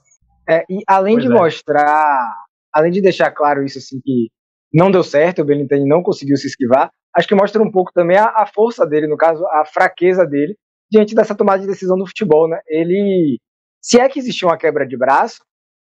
É, 0.50 0.64
e 0.70 0.82
além 0.88 1.16
pois 1.16 1.26
de 1.26 1.32
é. 1.32 1.34
mostrar, 1.34 2.34
além 2.74 2.92
de 2.92 3.02
deixar 3.02 3.30
claro 3.32 3.64
isso 3.64 3.78
assim 3.78 4.00
que 4.02 4.30
não 4.74 4.90
deu 4.90 5.04
certo, 5.04 5.42
o 5.42 5.46
Benintani 5.46 5.86
não 5.86 6.02
conseguiu 6.02 6.38
se 6.38 6.48
esquivar, 6.48 6.90
acho 7.14 7.28
que 7.28 7.36
mostra 7.36 7.62
um 7.62 7.70
pouco 7.70 7.92
também 7.92 8.18
a, 8.18 8.26
a, 8.26 8.46
força 8.48 8.86
dele, 8.86 9.08
no 9.08 9.18
caso, 9.18 9.46
a 9.48 9.66
fraqueza 9.66 10.26
dele 10.26 10.56
diante 10.90 11.14
dessa 11.14 11.36
tomada 11.36 11.60
de 11.60 11.68
decisão 11.68 11.98
do 11.98 12.08
futebol, 12.08 12.48
né? 12.48 12.60
Ele, 12.68 13.38
se 13.82 14.00
é 14.00 14.08
que 14.08 14.20
existia 14.20 14.48
uma 14.48 14.58
quebra 14.58 14.88
de 14.88 14.98
braço, 14.98 15.42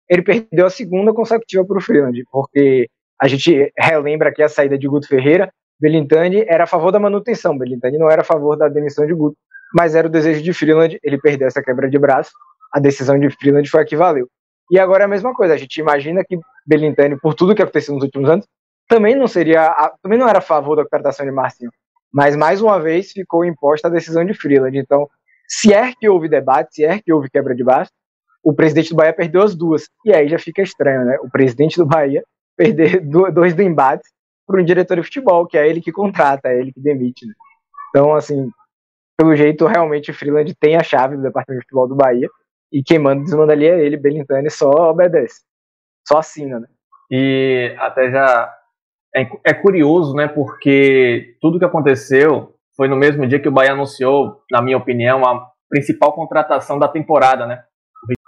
ele 0.10 0.22
perdeu 0.22 0.66
a 0.66 0.70
segunda 0.70 1.14
consecutiva 1.14 1.66
para 1.66 1.78
o 1.78 1.82
Freeland, 1.82 2.24
porque 2.32 2.88
a 3.22 3.28
gente 3.28 3.74
relembra 3.78 4.30
aqui 4.30 4.42
a 4.42 4.48
saída 4.48 4.78
de 4.78 4.88
Guto 4.88 5.08
Ferreira, 5.08 5.52
Belintani 5.80 6.46
era 6.48 6.64
a 6.64 6.68
favor 6.68 6.92
da 6.92 7.00
manutenção, 7.00 7.58
Belintani 7.58 7.98
não 7.98 8.10
era 8.10 8.22
a 8.22 8.26
favor 8.26 8.56
da 8.56 8.70
demissão 8.70 9.06
de 9.06 9.14
Guto 9.14 9.38
mas 9.74 9.96
era 9.96 10.08
o 10.08 10.12
desejo 10.12 10.42
de 10.42 10.54
Freeland, 10.54 11.00
ele 11.04 11.18
perdeu 11.18 11.48
essa 11.48 11.62
quebra 11.62 11.90
de 11.90 11.98
braço, 11.98 12.32
a 12.72 12.80
decisão 12.80 13.20
de 13.20 13.30
Freeland 13.30 13.70
foi 13.70 13.82
a 13.82 13.86
que 13.86 13.96
valeu. 13.96 14.28
E 14.72 14.80
agora 14.80 15.04
é 15.04 15.06
a 15.06 15.10
mesma 15.10 15.34
coisa. 15.34 15.54
A 15.54 15.58
gente 15.58 15.78
imagina 15.78 16.24
que 16.24 16.40
Belintani, 16.66 17.20
por 17.20 17.34
tudo 17.34 17.54
que 17.54 17.62
aconteceu 17.62 17.94
nos 17.94 18.04
últimos 18.04 18.30
anos, 18.30 18.48
também 18.88 19.16
não 19.16 19.28
seria, 19.28 19.72
também 20.02 20.18
não 20.18 20.28
era 20.28 20.40
a 20.40 20.42
favor 20.42 20.76
da 20.76 20.84
contratação 20.84 21.26
de 21.26 21.32
Marcinho. 21.32 21.72
Mas 22.12 22.36
mais 22.36 22.62
uma 22.62 22.80
vez 22.80 23.12
ficou 23.12 23.44
imposta 23.44 23.88
a 23.88 23.92
decisão 23.92 24.24
de 24.24 24.34
Freeland. 24.34 24.78
Então, 24.78 25.08
se 25.48 25.74
é 25.74 25.94
que 25.94 26.08
houve 26.08 26.30
debate, 26.30 26.76
se 26.76 26.86
é 26.86 27.00
que 27.00 27.12
houve 27.12 27.30
quebra 27.30 27.56
de 27.56 27.64
braço, 27.64 27.92
o 28.44 28.54
presidente 28.54 28.90
do 28.90 28.96
Bahia 28.96 29.14
perdeu 29.14 29.42
as 29.42 29.56
duas. 29.56 29.88
E 30.06 30.14
aí 30.14 30.28
já 30.28 30.38
fica 30.38 30.62
estranho, 30.62 31.06
né? 31.06 31.18
O 31.22 31.30
presidente 31.30 31.78
do 31.78 31.86
Bahia 31.86 32.24
perder 32.56 33.02
dois 33.02 33.54
do 33.54 33.62
embate 33.62 34.04
para 34.46 34.62
um 34.62 34.66
diretor 34.66 34.98
de 34.98 35.04
futebol, 35.04 35.48
que 35.48 35.58
é 35.58 35.68
ele 35.68 35.82
que 35.82 35.92
contrata, 35.92 36.50
é 36.50 36.60
ele 36.60 36.72
que 36.72 36.80
demite. 36.80 37.26
Né? 37.26 37.34
Então, 37.90 38.14
assim, 38.14 38.50
pelo 39.18 39.36
jeito, 39.36 39.66
realmente 39.66 40.12
o 40.12 40.14
Freeland 40.14 40.54
tem 40.56 40.76
a 40.76 40.84
chave 40.84 41.16
do 41.16 41.22
departamento 41.22 41.62
de 41.62 41.66
futebol 41.66 41.88
do 41.88 41.96
Bahia. 41.96 42.30
E 42.72 42.82
quem 42.82 42.98
manda 42.98 43.24
desmanda 43.24 43.54
ali 43.54 43.68
é 43.68 43.80
ele, 43.86 43.98
Belintani, 43.98 44.50
só 44.50 44.70
obedece. 44.90 45.42
Só 46.08 46.18
assina, 46.18 46.60
né? 46.60 46.68
E 47.12 47.76
até 47.78 48.10
já 48.10 48.52
é, 49.16 49.30
é 49.46 49.54
curioso, 49.54 50.16
né? 50.16 50.28
Porque 50.28 51.38
tudo 51.40 51.60
que 51.60 51.66
aconteceu 51.66 52.56
foi 52.76 52.88
no 52.88 52.96
mesmo 52.96 53.28
dia 53.28 53.40
que 53.40 53.48
o 53.48 53.52
Bahia 53.52 53.74
anunciou, 53.74 54.42
na 54.52 54.62
minha 54.62 54.78
opinião, 54.78 55.24
a 55.24 55.48
principal 55.70 56.14
contratação 56.14 56.80
da 56.80 56.88
temporada, 56.88 57.46
né? 57.46 57.64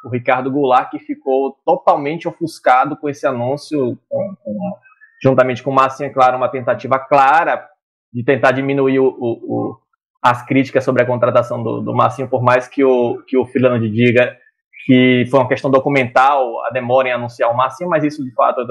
O 0.05 0.09
Ricardo 0.09 0.51
Goulart, 0.51 0.91
que 0.91 0.99
ficou 0.99 1.57
totalmente 1.65 2.27
ofuscado 2.27 2.95
com 2.95 3.09
esse 3.09 3.25
anúncio, 3.25 3.97
com, 4.07 4.35
com, 4.43 4.77
juntamente 5.21 5.63
com 5.63 5.71
o 5.71 5.73
Massinha, 5.73 6.13
claro, 6.13 6.37
uma 6.37 6.49
tentativa 6.49 6.99
clara 6.99 7.67
de 8.13 8.23
tentar 8.23 8.51
diminuir 8.51 8.99
o, 8.99 9.07
o, 9.07 9.09
o, 9.09 9.77
as 10.25 10.43
críticas 10.43 10.83
sobre 10.83 11.03
a 11.03 11.05
contratação 11.05 11.61
do, 11.61 11.81
do 11.81 11.93
Massinho, 11.93 12.27
por 12.27 12.41
mais 12.41 12.67
que 12.67 12.83
o, 12.83 13.21
que 13.27 13.37
o 13.37 13.45
Finlândia 13.45 13.87
diga 13.87 14.35
que 14.87 15.27
foi 15.29 15.39
uma 15.39 15.47
questão 15.47 15.69
documental, 15.69 16.63
a 16.65 16.71
demora 16.71 17.09
em 17.09 17.11
anunciar 17.11 17.51
o 17.51 17.55
Massinho, 17.55 17.89
mas 17.89 18.03
isso 18.03 18.23
de 18.23 18.33
fato 18.33 18.65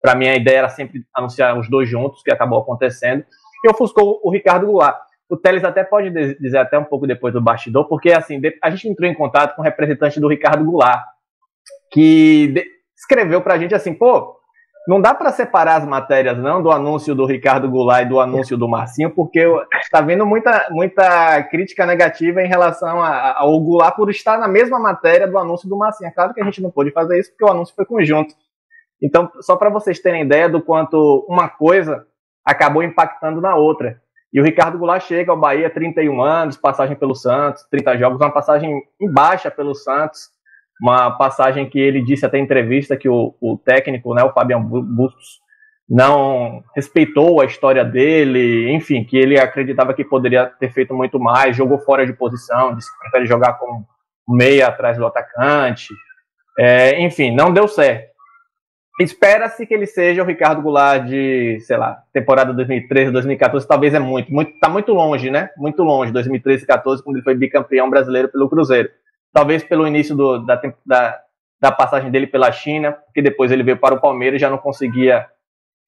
para 0.00 0.14
mim, 0.14 0.28
a 0.28 0.36
ideia 0.36 0.58
era 0.58 0.68
sempre 0.68 1.02
anunciar 1.12 1.58
os 1.58 1.68
dois 1.68 1.88
juntos, 1.88 2.22
que 2.22 2.30
acabou 2.30 2.60
acontecendo. 2.60 3.24
E 3.64 3.70
ofuscou 3.70 4.20
o 4.22 4.30
Ricardo 4.30 4.66
Goulart. 4.66 4.98
O 5.28 5.36
Teles 5.36 5.64
até 5.64 5.82
pode 5.82 6.10
dizer 6.38 6.58
até 6.58 6.78
um 6.78 6.84
pouco 6.84 7.06
depois 7.06 7.32
do 7.32 7.40
bastidor, 7.40 7.88
porque 7.88 8.12
assim, 8.12 8.40
a 8.62 8.70
gente 8.70 8.88
entrou 8.88 9.10
em 9.10 9.14
contato 9.14 9.56
com 9.56 9.62
o 9.62 9.64
representante 9.64 10.20
do 10.20 10.28
Ricardo 10.28 10.64
Goulart, 10.64 11.02
que 11.90 12.54
escreveu 12.96 13.40
para 13.40 13.54
a 13.54 13.58
gente 13.58 13.74
assim, 13.74 13.94
pô, 13.94 14.36
não 14.86 15.00
dá 15.00 15.14
para 15.14 15.32
separar 15.32 15.76
as 15.76 15.86
matérias 15.86 16.36
não 16.36 16.62
do 16.62 16.70
anúncio 16.70 17.14
do 17.14 17.24
Ricardo 17.24 17.70
Goulart 17.70 18.04
e 18.04 18.08
do 18.08 18.20
anúncio 18.20 18.56
do 18.56 18.68
Marcinho, 18.68 19.10
porque 19.10 19.40
está 19.80 20.02
vendo 20.02 20.26
muita, 20.26 20.68
muita 20.70 21.42
crítica 21.44 21.86
negativa 21.86 22.42
em 22.42 22.48
relação 22.48 23.02
ao 23.02 23.60
Goulart 23.60 23.96
por 23.96 24.10
estar 24.10 24.38
na 24.38 24.46
mesma 24.46 24.78
matéria 24.78 25.26
do 25.26 25.38
anúncio 25.38 25.68
do 25.68 25.78
Marcinho. 25.78 26.08
É 26.08 26.12
claro 26.12 26.34
que 26.34 26.40
a 26.40 26.44
gente 26.44 26.62
não 26.62 26.70
pôde 26.70 26.90
fazer 26.90 27.18
isso 27.18 27.30
porque 27.30 27.44
o 27.44 27.50
anúncio 27.50 27.74
foi 27.74 27.86
conjunto. 27.86 28.34
Então, 29.02 29.30
só 29.40 29.56
para 29.56 29.70
vocês 29.70 30.00
terem 30.00 30.22
ideia 30.22 30.48
do 30.48 30.62
quanto 30.62 31.26
uma 31.28 31.48
coisa 31.48 32.06
acabou 32.44 32.82
impactando 32.82 33.40
na 33.40 33.56
outra. 33.56 34.00
E 34.32 34.40
o 34.40 34.44
Ricardo 34.44 34.76
Goulart 34.76 35.02
chega 35.04 35.30
ao 35.30 35.38
Bahia, 35.38 35.70
31 35.70 36.20
anos, 36.20 36.56
passagem 36.56 36.96
pelo 36.96 37.14
Santos, 37.14 37.62
30 37.70 37.96
jogos, 37.96 38.20
uma 38.20 38.32
passagem 38.32 38.82
em 39.00 39.10
baixa 39.10 39.50
pelo 39.50 39.74
Santos, 39.74 40.28
uma 40.80 41.10
passagem 41.12 41.68
que 41.68 41.78
ele 41.78 42.02
disse 42.02 42.26
até 42.26 42.38
em 42.38 42.42
entrevista 42.42 42.96
que 42.96 43.08
o, 43.08 43.34
o 43.40 43.56
técnico, 43.56 44.14
né, 44.14 44.22
o 44.22 44.32
Fabian 44.32 44.60
Bustos, 44.60 45.42
não 45.88 46.62
respeitou 46.74 47.40
a 47.40 47.44
história 47.44 47.84
dele, 47.84 48.70
enfim, 48.72 49.04
que 49.04 49.16
ele 49.16 49.38
acreditava 49.38 49.92
que 49.92 50.04
poderia 50.04 50.46
ter 50.46 50.72
feito 50.72 50.94
muito 50.94 51.20
mais, 51.20 51.56
jogou 51.56 51.78
fora 51.78 52.06
de 52.06 52.12
posição, 52.12 52.74
disse 52.74 52.90
que 52.90 52.98
prefere 53.00 53.26
jogar 53.26 53.54
com 53.54 53.84
meia 54.28 54.68
atrás 54.68 54.96
do 54.96 55.06
atacante, 55.06 55.92
é, 56.58 57.00
enfim, 57.02 57.34
não 57.34 57.52
deu 57.52 57.68
certo. 57.68 58.14
Espera-se 59.00 59.66
que 59.66 59.74
ele 59.74 59.86
seja 59.86 60.22
o 60.22 60.26
Ricardo 60.26 60.62
Goulart 60.62 61.04
de, 61.04 61.58
sei 61.60 61.76
lá, 61.76 61.98
temporada 62.12 62.52
2013, 62.52 63.10
2014, 63.10 63.66
talvez 63.66 63.92
é 63.92 63.98
muito, 63.98 64.32
muito, 64.32 64.56
tá 64.60 64.68
muito 64.68 64.92
longe, 64.92 65.30
né? 65.30 65.50
Muito 65.56 65.82
longe, 65.82 66.12
2013 66.12 66.62
e 66.62 66.66
2014, 66.66 67.02
quando 67.02 67.16
ele 67.16 67.24
foi 67.24 67.34
bicampeão 67.34 67.90
brasileiro 67.90 68.28
pelo 68.28 68.48
Cruzeiro. 68.48 68.88
Talvez 69.34 69.64
pelo 69.64 69.86
início 69.86 70.14
do, 70.14 70.38
da, 70.38 70.62
da, 70.86 71.20
da 71.60 71.72
passagem 71.72 72.10
dele 72.10 72.28
pela 72.28 72.52
China, 72.52 72.92
porque 72.92 73.20
depois 73.20 73.50
ele 73.50 73.64
veio 73.64 73.76
para 73.76 73.94
o 73.94 74.00
Palmeiras 74.00 74.36
e 74.36 74.40
já 74.40 74.48
não 74.48 74.58
conseguia 74.58 75.26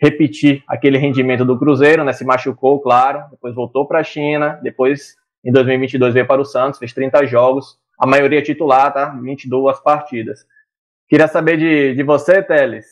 repetir 0.00 0.64
aquele 0.66 0.98
rendimento 0.98 1.44
do 1.44 1.58
Cruzeiro, 1.58 2.02
né? 2.02 2.12
Se 2.12 2.24
machucou, 2.24 2.80
claro, 2.80 3.24
depois 3.30 3.54
voltou 3.54 3.86
para 3.86 4.00
a 4.00 4.04
China, 4.04 4.58
depois 4.62 5.16
em 5.44 5.52
2022 5.52 6.12
veio 6.12 6.26
para 6.26 6.40
o 6.40 6.44
Santos, 6.44 6.78
fez 6.78 6.92
30 6.92 7.24
jogos, 7.26 7.78
a 7.98 8.06
maioria 8.06 8.42
titular, 8.42 8.92
tá? 8.92 9.06
22 9.10 9.78
partidas. 9.80 10.44
Queria 11.08 11.28
saber 11.28 11.56
de, 11.56 11.94
de 11.94 12.02
você, 12.02 12.42
Teles, 12.42 12.84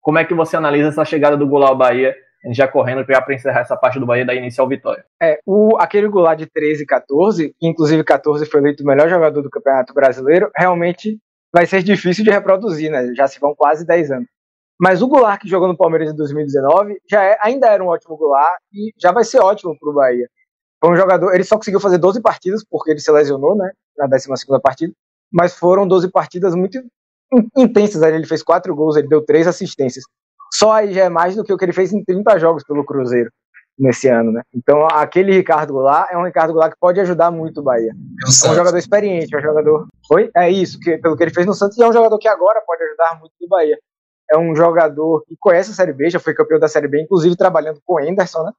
como 0.00 0.18
é 0.18 0.24
que 0.24 0.34
você 0.34 0.56
analisa 0.56 0.88
essa 0.88 1.04
chegada 1.04 1.36
do 1.36 1.46
Goulart 1.46 1.70
ao 1.70 1.78
Bahia, 1.78 2.14
já 2.52 2.68
correndo 2.68 3.04
para 3.04 3.34
encerrar 3.34 3.60
essa 3.60 3.76
parte 3.76 3.98
do 3.98 4.06
Bahia 4.06 4.26
da 4.26 4.34
inicial 4.34 4.68
vitória? 4.68 5.04
É, 5.22 5.38
o, 5.46 5.76
aquele 5.78 6.08
Goulart 6.08 6.38
de 6.38 6.46
13 6.46 6.82
e 6.82 6.86
14, 6.86 7.54
que 7.58 7.66
inclusive 7.66 8.04
14 8.04 8.44
foi 8.46 8.60
eleito 8.60 8.82
o 8.82 8.86
melhor 8.86 9.08
jogador 9.08 9.40
do 9.40 9.48
Campeonato 9.48 9.94
Brasileiro, 9.94 10.50
realmente 10.56 11.18
vai 11.52 11.66
ser 11.66 11.82
difícil 11.82 12.24
de 12.24 12.30
reproduzir, 12.30 12.90
né? 12.90 13.14
Já 13.14 13.26
se 13.28 13.38
vão 13.38 13.54
quase 13.54 13.86
10 13.86 14.10
anos. 14.10 14.28
Mas 14.80 15.00
o 15.00 15.08
Goulart 15.08 15.40
que 15.40 15.48
jogou 15.48 15.68
no 15.68 15.76
Palmeiras 15.76 16.10
em 16.10 16.16
2019 16.16 16.98
já 17.08 17.22
é, 17.22 17.38
ainda 17.40 17.68
era 17.68 17.82
um 17.82 17.86
ótimo 17.86 18.16
Goulart 18.16 18.58
e 18.72 18.92
já 19.00 19.12
vai 19.12 19.24
ser 19.24 19.38
ótimo 19.38 19.78
para 19.78 19.88
o 19.88 19.94
Bahia. 19.94 20.28
Foi 20.82 20.92
um 20.92 20.96
jogador, 20.96 21.32
ele 21.32 21.44
só 21.44 21.56
conseguiu 21.56 21.80
fazer 21.80 21.98
12 21.98 22.20
partidas 22.20 22.64
porque 22.68 22.90
ele 22.90 23.00
se 23.00 23.10
lesionou, 23.10 23.56
né? 23.56 23.70
Na 23.96 24.06
12 24.06 24.28
partida, 24.62 24.92
mas 25.32 25.54
foram 25.54 25.86
12 25.86 26.10
partidas 26.10 26.54
muito 26.54 26.78
intensas. 27.56 28.02
Ele 28.02 28.26
fez 28.26 28.42
quatro 28.42 28.74
gols, 28.74 28.96
ele 28.96 29.08
deu 29.08 29.24
três 29.24 29.46
assistências. 29.46 30.04
Só 30.54 30.72
aí 30.72 30.92
já 30.92 31.04
é 31.04 31.08
mais 31.08 31.34
do 31.34 31.42
que 31.42 31.52
o 31.52 31.58
que 31.58 31.64
ele 31.64 31.72
fez 31.72 31.92
em 31.92 32.04
30 32.04 32.38
jogos 32.38 32.62
pelo 32.62 32.84
Cruzeiro 32.84 33.28
nesse 33.76 34.08
ano, 34.08 34.30
né? 34.30 34.42
Então 34.54 34.86
aquele 34.86 35.32
Ricardo 35.32 35.74
lá 35.74 36.06
é 36.10 36.16
um 36.16 36.24
Ricardo 36.24 36.54
lá 36.54 36.70
que 36.70 36.76
pode 36.78 37.00
ajudar 37.00 37.32
muito 37.32 37.60
o 37.60 37.62
Bahia. 37.62 37.92
É 38.44 38.50
um 38.50 38.54
jogador 38.54 38.78
experiente, 38.78 39.34
é 39.34 39.38
um 39.38 39.42
jogador. 39.42 39.88
Foi? 40.06 40.30
É 40.36 40.48
isso, 40.48 40.78
que, 40.78 40.96
pelo 40.98 41.16
que 41.16 41.24
ele 41.24 41.34
fez 41.34 41.44
no 41.44 41.54
Santos, 41.54 41.76
e 41.76 41.82
é 41.82 41.88
um 41.88 41.92
jogador 41.92 42.16
que 42.18 42.28
agora 42.28 42.62
pode 42.64 42.82
ajudar 42.84 43.18
muito 43.18 43.32
o 43.42 43.48
Bahia. 43.48 43.76
É 44.30 44.38
um 44.38 44.54
jogador 44.54 45.24
que 45.26 45.34
conhece 45.38 45.72
a 45.72 45.74
Série 45.74 45.92
B, 45.92 46.08
já 46.08 46.20
foi 46.20 46.34
campeão 46.34 46.60
da 46.60 46.68
Série 46.68 46.88
B, 46.88 47.02
inclusive 47.02 47.36
trabalhando 47.36 47.80
com 47.84 47.94
o 47.94 47.98
Anderson, 47.98 48.44
né? 48.44 48.52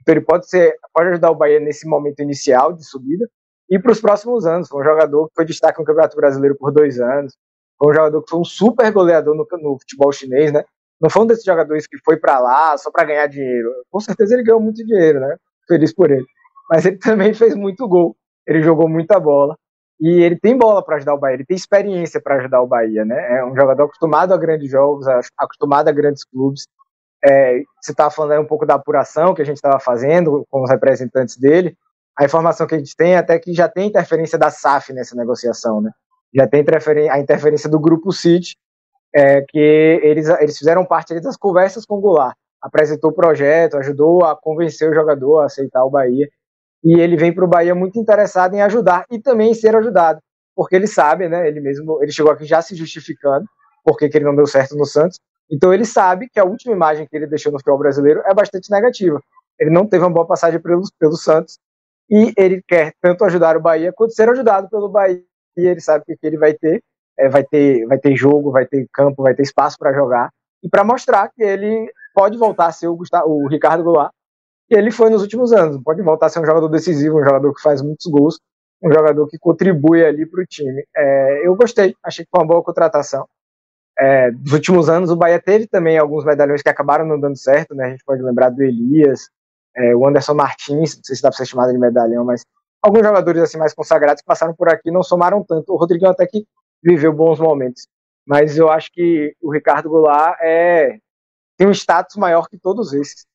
Então 0.00 0.14
ele 0.14 0.24
pode 0.24 0.48
ser, 0.48 0.76
pode 0.94 1.10
ajudar 1.10 1.30
o 1.30 1.34
Bahia 1.34 1.60
nesse 1.60 1.86
momento 1.86 2.20
inicial 2.20 2.72
de 2.72 2.84
subida 2.84 3.28
e 3.68 3.78
para 3.78 3.92
os 3.92 4.00
próximos 4.00 4.46
anos. 4.46 4.68
Foi 4.68 4.80
um 4.80 4.84
jogador 4.84 5.26
que 5.26 5.34
foi 5.34 5.44
destaque 5.44 5.78
no 5.80 5.84
Campeonato 5.84 6.16
Brasileiro 6.16 6.56
por 6.56 6.72
dois 6.72 7.00
anos, 7.00 7.34
foi 7.76 7.90
um 7.90 7.94
jogador 7.94 8.22
que 8.22 8.30
foi 8.30 8.38
um 8.38 8.44
super 8.44 8.90
goleador 8.92 9.34
no, 9.34 9.46
no 9.58 9.78
futebol 9.78 10.12
chinês, 10.12 10.52
né? 10.52 10.64
Não 11.00 11.08
foi 11.08 11.22
um 11.22 11.26
desses 11.26 11.44
jogadores 11.44 11.86
que 11.86 11.96
foi 12.04 12.16
para 12.16 12.38
lá 12.38 12.76
só 12.76 12.90
para 12.90 13.04
ganhar 13.04 13.26
dinheiro. 13.26 13.70
Com 13.90 14.00
certeza 14.00 14.34
ele 14.34 14.42
ganhou 14.42 14.60
muito 14.60 14.84
dinheiro, 14.84 15.20
né? 15.20 15.36
Feliz 15.66 15.94
por 15.94 16.10
ele. 16.10 16.26
Mas 16.68 16.84
ele 16.84 16.98
também 17.00 17.32
fez 17.32 17.54
muito 17.54 17.88
gol. 17.88 18.16
Ele 18.46 18.62
jogou 18.62 18.88
muita 18.88 19.18
bola. 19.18 19.56
E 20.00 20.22
ele 20.22 20.38
tem 20.38 20.56
bola 20.56 20.82
para 20.84 20.96
ajudar 20.96 21.12
o 21.14 21.18
Bahia, 21.18 21.34
ele 21.34 21.44
tem 21.44 21.54
experiência 21.54 22.22
para 22.22 22.36
ajudar 22.36 22.62
o 22.62 22.66
Bahia, 22.66 23.04
né? 23.04 23.38
É 23.38 23.44
um 23.44 23.54
jogador 23.54 23.84
acostumado 23.84 24.32
a 24.32 24.38
grandes 24.38 24.70
jogos, 24.70 25.06
acostumado 25.36 25.88
a 25.88 25.92
grandes 25.92 26.24
clubes. 26.24 26.66
É, 27.22 27.58
você 27.82 27.92
estava 27.92 28.10
falando 28.10 28.32
aí 28.32 28.38
um 28.38 28.46
pouco 28.46 28.64
da 28.64 28.76
apuração 28.76 29.34
que 29.34 29.42
a 29.42 29.44
gente 29.44 29.56
estava 29.56 29.78
fazendo 29.78 30.46
com 30.50 30.62
os 30.62 30.70
representantes 30.70 31.36
dele. 31.36 31.76
A 32.18 32.24
informação 32.24 32.66
que 32.66 32.74
a 32.74 32.78
gente 32.78 32.96
tem 32.96 33.12
é 33.12 33.18
até 33.18 33.38
que 33.38 33.52
já 33.52 33.68
tem 33.68 33.88
interferência 33.88 34.38
da 34.38 34.50
SAF 34.50 34.90
nessa 34.94 35.14
negociação, 35.14 35.82
né? 35.82 35.90
já 36.34 36.46
tem 36.46 36.64
a 37.10 37.18
interferência 37.18 37.68
do 37.68 37.78
grupo 37.78 38.12
City, 38.12 38.56
é, 39.14 39.42
que 39.42 39.58
eles, 40.02 40.28
eles 40.28 40.58
fizeram 40.58 40.84
parte 40.84 41.18
das 41.20 41.36
conversas 41.36 41.84
com 41.84 41.96
o 41.96 42.00
Goulart. 42.00 42.36
Apresentou 42.62 43.10
o 43.10 43.14
projeto, 43.14 43.76
ajudou 43.76 44.24
a 44.24 44.36
convencer 44.36 44.90
o 44.90 44.94
jogador 44.94 45.40
a 45.40 45.46
aceitar 45.46 45.84
o 45.84 45.90
Bahia. 45.90 46.28
E 46.84 47.00
ele 47.00 47.16
vem 47.16 47.32
para 47.32 47.44
o 47.44 47.48
Bahia 47.48 47.74
muito 47.74 47.98
interessado 47.98 48.54
em 48.54 48.62
ajudar 48.62 49.04
e 49.10 49.18
também 49.18 49.50
em 49.50 49.54
ser 49.54 49.76
ajudado, 49.76 50.18
porque 50.54 50.74
ele 50.74 50.86
sabe, 50.86 51.28
né? 51.28 51.46
Ele 51.46 51.60
mesmo 51.60 52.02
ele 52.02 52.10
chegou 52.10 52.32
aqui 52.32 52.44
já 52.44 52.62
se 52.62 52.74
justificando 52.74 53.44
porque 53.84 54.08
que 54.08 54.16
ele 54.18 54.24
não 54.24 54.36
deu 54.36 54.46
certo 54.46 54.76
no 54.76 54.84
Santos. 54.84 55.18
Então 55.50 55.74
ele 55.74 55.84
sabe 55.84 56.28
que 56.28 56.38
a 56.38 56.44
última 56.44 56.74
imagem 56.74 57.06
que 57.06 57.16
ele 57.16 57.26
deixou 57.26 57.50
no 57.52 57.58
futebol 57.58 57.78
brasileiro 57.78 58.22
é 58.24 58.32
bastante 58.34 58.70
negativa. 58.70 59.20
Ele 59.58 59.70
não 59.70 59.86
teve 59.86 60.04
uma 60.04 60.12
boa 60.12 60.26
passagem 60.26 60.60
pelo, 60.60 60.82
pelo 60.98 61.16
Santos 61.16 61.58
e 62.08 62.32
ele 62.36 62.62
quer 62.66 62.92
tanto 63.00 63.24
ajudar 63.24 63.56
o 63.56 63.60
Bahia 63.60 63.92
quanto 63.94 64.14
ser 64.14 64.28
ajudado 64.28 64.68
pelo 64.68 64.88
Bahia 64.88 65.22
e 65.56 65.66
ele 65.66 65.80
sabe 65.80 66.04
que 66.04 66.16
ele 66.22 66.38
vai 66.38 66.54
ter, 66.54 66.82
é, 67.20 67.28
vai 67.28 67.44
ter, 67.44 67.86
vai 67.86 67.98
ter 67.98 68.16
jogo, 68.16 68.50
vai 68.50 68.66
ter 68.66 68.86
campo, 68.92 69.22
vai 69.22 69.34
ter 69.34 69.42
espaço 69.42 69.76
para 69.78 69.92
jogar 69.92 70.30
e 70.62 70.68
para 70.68 70.84
mostrar 70.84 71.30
que 71.30 71.42
ele 71.42 71.90
pode 72.14 72.36
voltar 72.38 72.66
a 72.66 72.72
ser 72.72 72.88
o, 72.88 72.96
Gustavo, 72.96 73.28
o 73.28 73.48
Ricardo 73.48 73.84
Goulart 73.84 74.12
que 74.70 74.76
ele 74.76 74.92
foi 74.92 75.10
nos 75.10 75.22
últimos 75.22 75.52
anos. 75.52 75.82
Pode 75.82 76.00
voltar 76.00 76.26
a 76.26 76.28
ser 76.28 76.38
um 76.38 76.46
jogador 76.46 76.68
decisivo, 76.68 77.20
um 77.20 77.24
jogador 77.24 77.52
que 77.52 77.60
faz 77.60 77.82
muitos 77.82 78.06
gols, 78.06 78.38
um 78.80 78.92
jogador 78.92 79.26
que 79.26 79.36
contribui 79.36 80.04
ali 80.04 80.24
para 80.24 80.42
o 80.42 80.46
time. 80.46 80.84
É, 80.96 81.46
eu 81.46 81.56
gostei, 81.56 81.94
achei 82.04 82.24
que 82.24 82.30
foi 82.30 82.40
uma 82.40 82.46
boa 82.46 82.62
contratação. 82.62 83.26
É, 83.98 84.30
nos 84.30 84.52
últimos 84.52 84.88
anos, 84.88 85.10
o 85.10 85.16
Bahia 85.16 85.42
teve 85.42 85.66
também 85.66 85.98
alguns 85.98 86.24
medalhões 86.24 86.62
que 86.62 86.68
acabaram 86.68 87.04
não 87.04 87.18
dando 87.18 87.36
certo, 87.36 87.74
né? 87.74 87.86
A 87.86 87.90
gente 87.90 88.04
pode 88.04 88.22
lembrar 88.22 88.50
do 88.50 88.62
Elias, 88.62 89.28
é, 89.76 89.94
o 89.94 90.06
Anderson 90.06 90.34
Martins, 90.34 90.96
não 90.96 91.04
sei 91.04 91.16
se 91.16 91.22
dá 91.22 91.30
para 91.30 91.36
ser 91.36 91.46
chamado 91.46 91.72
de 91.72 91.78
medalhão, 91.78 92.24
mas 92.24 92.44
alguns 92.80 93.02
jogadores 93.02 93.42
assim 93.42 93.58
mais 93.58 93.74
consagrados 93.74 94.22
que 94.22 94.26
passaram 94.26 94.54
por 94.54 94.68
aqui 94.68 94.90
não 94.90 95.02
somaram 95.02 95.44
tanto. 95.44 95.72
O 95.72 95.76
Rodrigão 95.76 96.12
até 96.12 96.26
que 96.26 96.46
viveu 96.82 97.12
bons 97.12 97.38
momentos. 97.38 97.86
mas 98.26 98.56
eu 98.56 98.70
acho 98.70 98.90
que 98.92 99.34
o 99.42 99.52
Ricardo 99.52 99.88
Goulart 99.88 100.38
é, 100.40 100.98
tem 101.56 101.66
um 101.66 101.72
status 101.72 102.16
maior 102.16 102.48
que 102.48 102.58
todos 102.58 102.92
esses. 102.92 103.26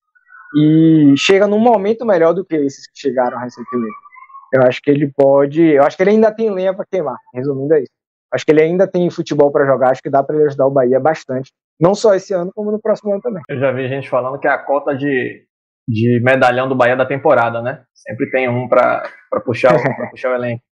E 0.58 1.14
chega 1.18 1.48
num 1.48 1.60
momento 1.60 2.06
melhor 2.06 2.34
do 2.34 2.46
que 2.46 2.56
esses 2.56 2.88
que 2.88 2.98
chegaram 2.98 3.38
recentemente. 3.38 3.96
Eu 4.54 4.62
acho 4.64 4.82
que 4.82 4.90
ele 4.90 5.12
pode. 5.16 5.62
Eu 5.62 5.84
acho 5.84 5.98
que 5.98 6.04
ele 6.04 6.12
ainda 6.12 6.34
tem 6.34 6.50
lenha 6.50 6.74
para 6.74 6.86
queimar, 6.86 7.18
resumindo 7.34 7.74
é 7.74 7.82
isso. 7.82 7.92
Acho 8.34 8.46
que 8.46 8.52
ele 8.52 8.62
ainda 8.62 8.88
tem 8.88 9.10
futebol 9.10 9.52
para 9.52 9.66
jogar, 9.66 9.92
acho 9.92 10.02
que 10.02 10.10
dá 10.10 10.24
para 10.24 10.36
ele 10.36 10.46
ajudar 10.46 10.68
o 10.68 10.72
Bahia 10.72 11.00
bastante. 11.00 11.52
Não 11.80 11.94
só 11.94 12.16
esse 12.16 12.34
ano, 12.34 12.52
como 12.54 12.72
no 12.72 12.82
próximo 12.82 13.12
ano 13.12 13.22
também. 13.22 13.44
Eu 13.50 13.60
já 13.60 13.72
vi 13.72 13.88
gente 13.88 14.10
falando 14.10 14.40
que 14.40 14.48
é 14.48 14.52
a 14.52 14.58
cota 14.58 14.96
de, 14.96 15.46
de 15.88 16.22
medalhão 16.24 16.68
do 16.68 16.76
Bahia 16.76 16.96
da 16.96 17.06
temporada, 17.06 17.62
né? 17.62 17.84
Sempre 17.94 18.30
tem 18.32 18.50
um 18.50 18.68
para 18.68 19.10
puxar, 19.46 19.76
o, 19.76 20.10
puxar 20.12 20.32
o 20.32 20.36
elenco. 20.36 20.64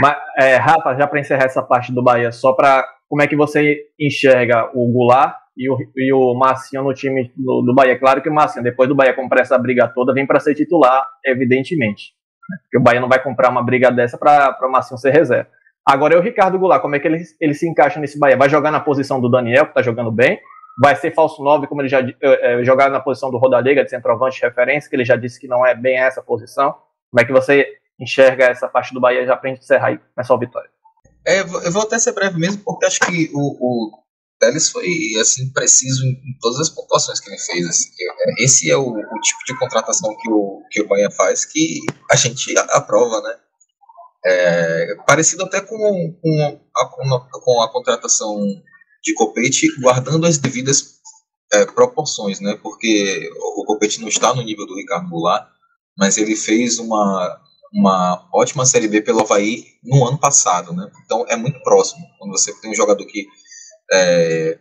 Mas, 0.00 0.16
é, 0.38 0.56
Rafa, 0.56 0.94
já 0.94 1.06
para 1.06 1.20
encerrar 1.20 1.44
essa 1.44 1.62
parte 1.62 1.92
do 1.92 2.02
Bahia, 2.02 2.30
só 2.30 2.52
para 2.52 2.84
como 3.08 3.22
é 3.22 3.26
que 3.26 3.36
você 3.36 3.86
enxerga 3.98 4.70
o 4.74 4.92
Goulart 4.92 5.34
e 5.56 5.70
o, 5.70 5.76
e 5.96 6.12
o 6.12 6.34
Marcinho 6.34 6.84
no 6.84 6.92
time 6.92 7.32
do, 7.34 7.62
do 7.62 7.74
Bahia? 7.74 7.98
Claro 7.98 8.20
que 8.20 8.28
o 8.28 8.34
Marcinho, 8.34 8.62
depois 8.62 8.88
do 8.88 8.94
Bahia 8.94 9.14
comprar 9.14 9.40
essa 9.40 9.56
briga 9.58 9.88
toda, 9.88 10.12
vem 10.12 10.26
para 10.26 10.38
ser 10.40 10.54
titular, 10.54 11.04
evidentemente. 11.24 12.12
Né? 12.48 12.56
Porque 12.62 12.78
o 12.78 12.82
Bahia 12.82 13.00
não 13.00 13.08
vai 13.08 13.22
comprar 13.22 13.50
uma 13.50 13.62
briga 13.62 13.90
dessa 13.90 14.18
para 14.18 14.56
o 14.62 14.70
Marcinho 14.70 14.98
ser 14.98 15.10
reserva. 15.10 15.48
Agora 15.86 16.14
é 16.14 16.18
o 16.18 16.22
Ricardo 16.22 16.58
Goulart, 16.58 16.82
como 16.82 16.96
é 16.96 16.98
que 16.98 17.08
ele, 17.08 17.22
ele 17.40 17.54
se 17.54 17.66
encaixa 17.66 17.98
nesse 17.98 18.18
Bahia? 18.18 18.36
Vai 18.36 18.50
jogar 18.50 18.70
na 18.70 18.78
posição 18.78 19.20
do 19.20 19.30
Daniel, 19.30 19.64
que 19.64 19.70
está 19.70 19.82
jogando 19.82 20.12
bem? 20.12 20.38
Vai 20.80 20.94
ser 20.94 21.12
falso 21.12 21.42
9, 21.42 21.66
como 21.66 21.80
ele 21.80 21.88
já 21.88 22.00
é, 22.20 22.62
jogar 22.62 22.90
na 22.90 23.00
posição 23.00 23.30
do 23.30 23.38
Rodalega, 23.38 23.82
de 23.82 23.90
centroavante 23.90 24.36
de 24.36 24.46
referência, 24.46 24.88
que 24.88 24.94
ele 24.94 25.04
já 25.04 25.16
disse 25.16 25.40
que 25.40 25.48
não 25.48 25.66
é 25.66 25.74
bem 25.74 25.98
essa 25.98 26.22
posição. 26.22 26.74
Como 27.10 27.20
é 27.20 27.24
que 27.24 27.32
você 27.32 27.66
enxerga 27.98 28.46
essa 28.46 28.68
parte 28.68 28.94
do 28.94 29.00
Bahia 29.00 29.26
já 29.26 29.36
para 29.36 29.50
encerrar 29.50 29.88
aí, 29.88 29.98
começar 30.14 30.34
a 30.34 30.38
vitória? 30.38 30.70
É, 31.26 31.40
eu 31.40 31.72
vou 31.72 31.82
até 31.82 31.98
ser 31.98 32.12
breve 32.12 32.38
mesmo, 32.38 32.62
porque 32.64 32.86
acho 32.86 33.00
que 33.00 33.30
o, 33.34 33.40
o 33.60 33.90
Teles 34.38 34.70
foi 34.70 34.88
assim 35.20 35.52
preciso 35.52 36.04
em, 36.06 36.38
todas 36.40 36.60
as 36.60 36.70
pontuações 36.70 37.20
que 37.20 37.28
ele 37.28 37.38
fez. 37.38 37.66
Assim. 37.66 37.90
Esse 38.38 38.70
é 38.70 38.76
o, 38.76 38.88
o, 38.88 39.20
tipo 39.20 39.44
de 39.46 39.58
contratação 39.58 40.16
que 40.16 40.30
o, 40.30 40.62
que 40.70 40.82
o 40.82 40.88
Bahia 40.88 41.10
faz 41.10 41.44
que 41.44 41.80
a 42.10 42.16
gente 42.16 42.56
aprova, 42.70 43.20
né? 43.20 43.34
É, 44.24 44.94
parecido 45.06 45.44
até 45.44 45.60
com, 45.60 45.76
com, 45.76 46.60
a, 46.76 46.86
com, 46.86 47.14
a, 47.14 47.28
com 47.30 47.62
a 47.62 47.72
contratação 47.72 48.36
de 49.02 49.14
Copete, 49.14 49.68
guardando 49.80 50.26
as 50.26 50.38
devidas 50.38 50.98
é, 51.52 51.64
proporções, 51.66 52.40
né? 52.40 52.58
Porque 52.62 53.30
o 53.56 53.64
Copete 53.64 54.00
não 54.00 54.08
está 54.08 54.34
no 54.34 54.42
nível 54.42 54.66
do 54.66 54.76
Ricardo 54.76 55.08
Goulart, 55.08 55.48
mas 55.96 56.16
ele 56.16 56.36
fez 56.36 56.78
uma, 56.78 57.40
uma 57.72 58.28
ótima 58.32 58.64
Série 58.64 58.88
B 58.88 59.02
pelo 59.02 59.20
Havaí 59.20 59.64
no 59.82 60.06
ano 60.06 60.18
passado, 60.18 60.72
né? 60.72 60.90
Então 61.04 61.24
é 61.28 61.36
muito 61.36 61.62
próximo. 61.62 62.04
Quando 62.18 62.32
você 62.32 62.52
tem 62.60 62.70
um 62.70 62.74
jogador 62.74 63.04
que 63.06 63.26
é, 63.92 64.58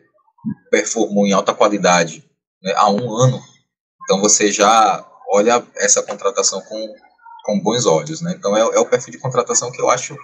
performou 0.69 1.25
em 1.25 1.33
alta 1.33 1.53
qualidade 1.53 2.23
né, 2.61 2.73
há 2.75 2.89
um 2.89 3.13
ano, 3.15 3.41
então 4.03 4.19
você 4.21 4.51
já 4.51 5.05
olha 5.29 5.65
essa 5.75 6.01
contratação 6.03 6.61
com, 6.61 6.93
com 7.45 7.59
bons 7.59 7.85
olhos, 7.85 8.21
né? 8.21 8.33
Então 8.37 8.55
é, 8.55 8.61
é 8.61 8.79
o 8.79 8.89
perfil 8.89 9.11
de 9.11 9.19
contratação 9.19 9.71
que 9.71 9.81
eu 9.81 9.89
acho 9.89 10.17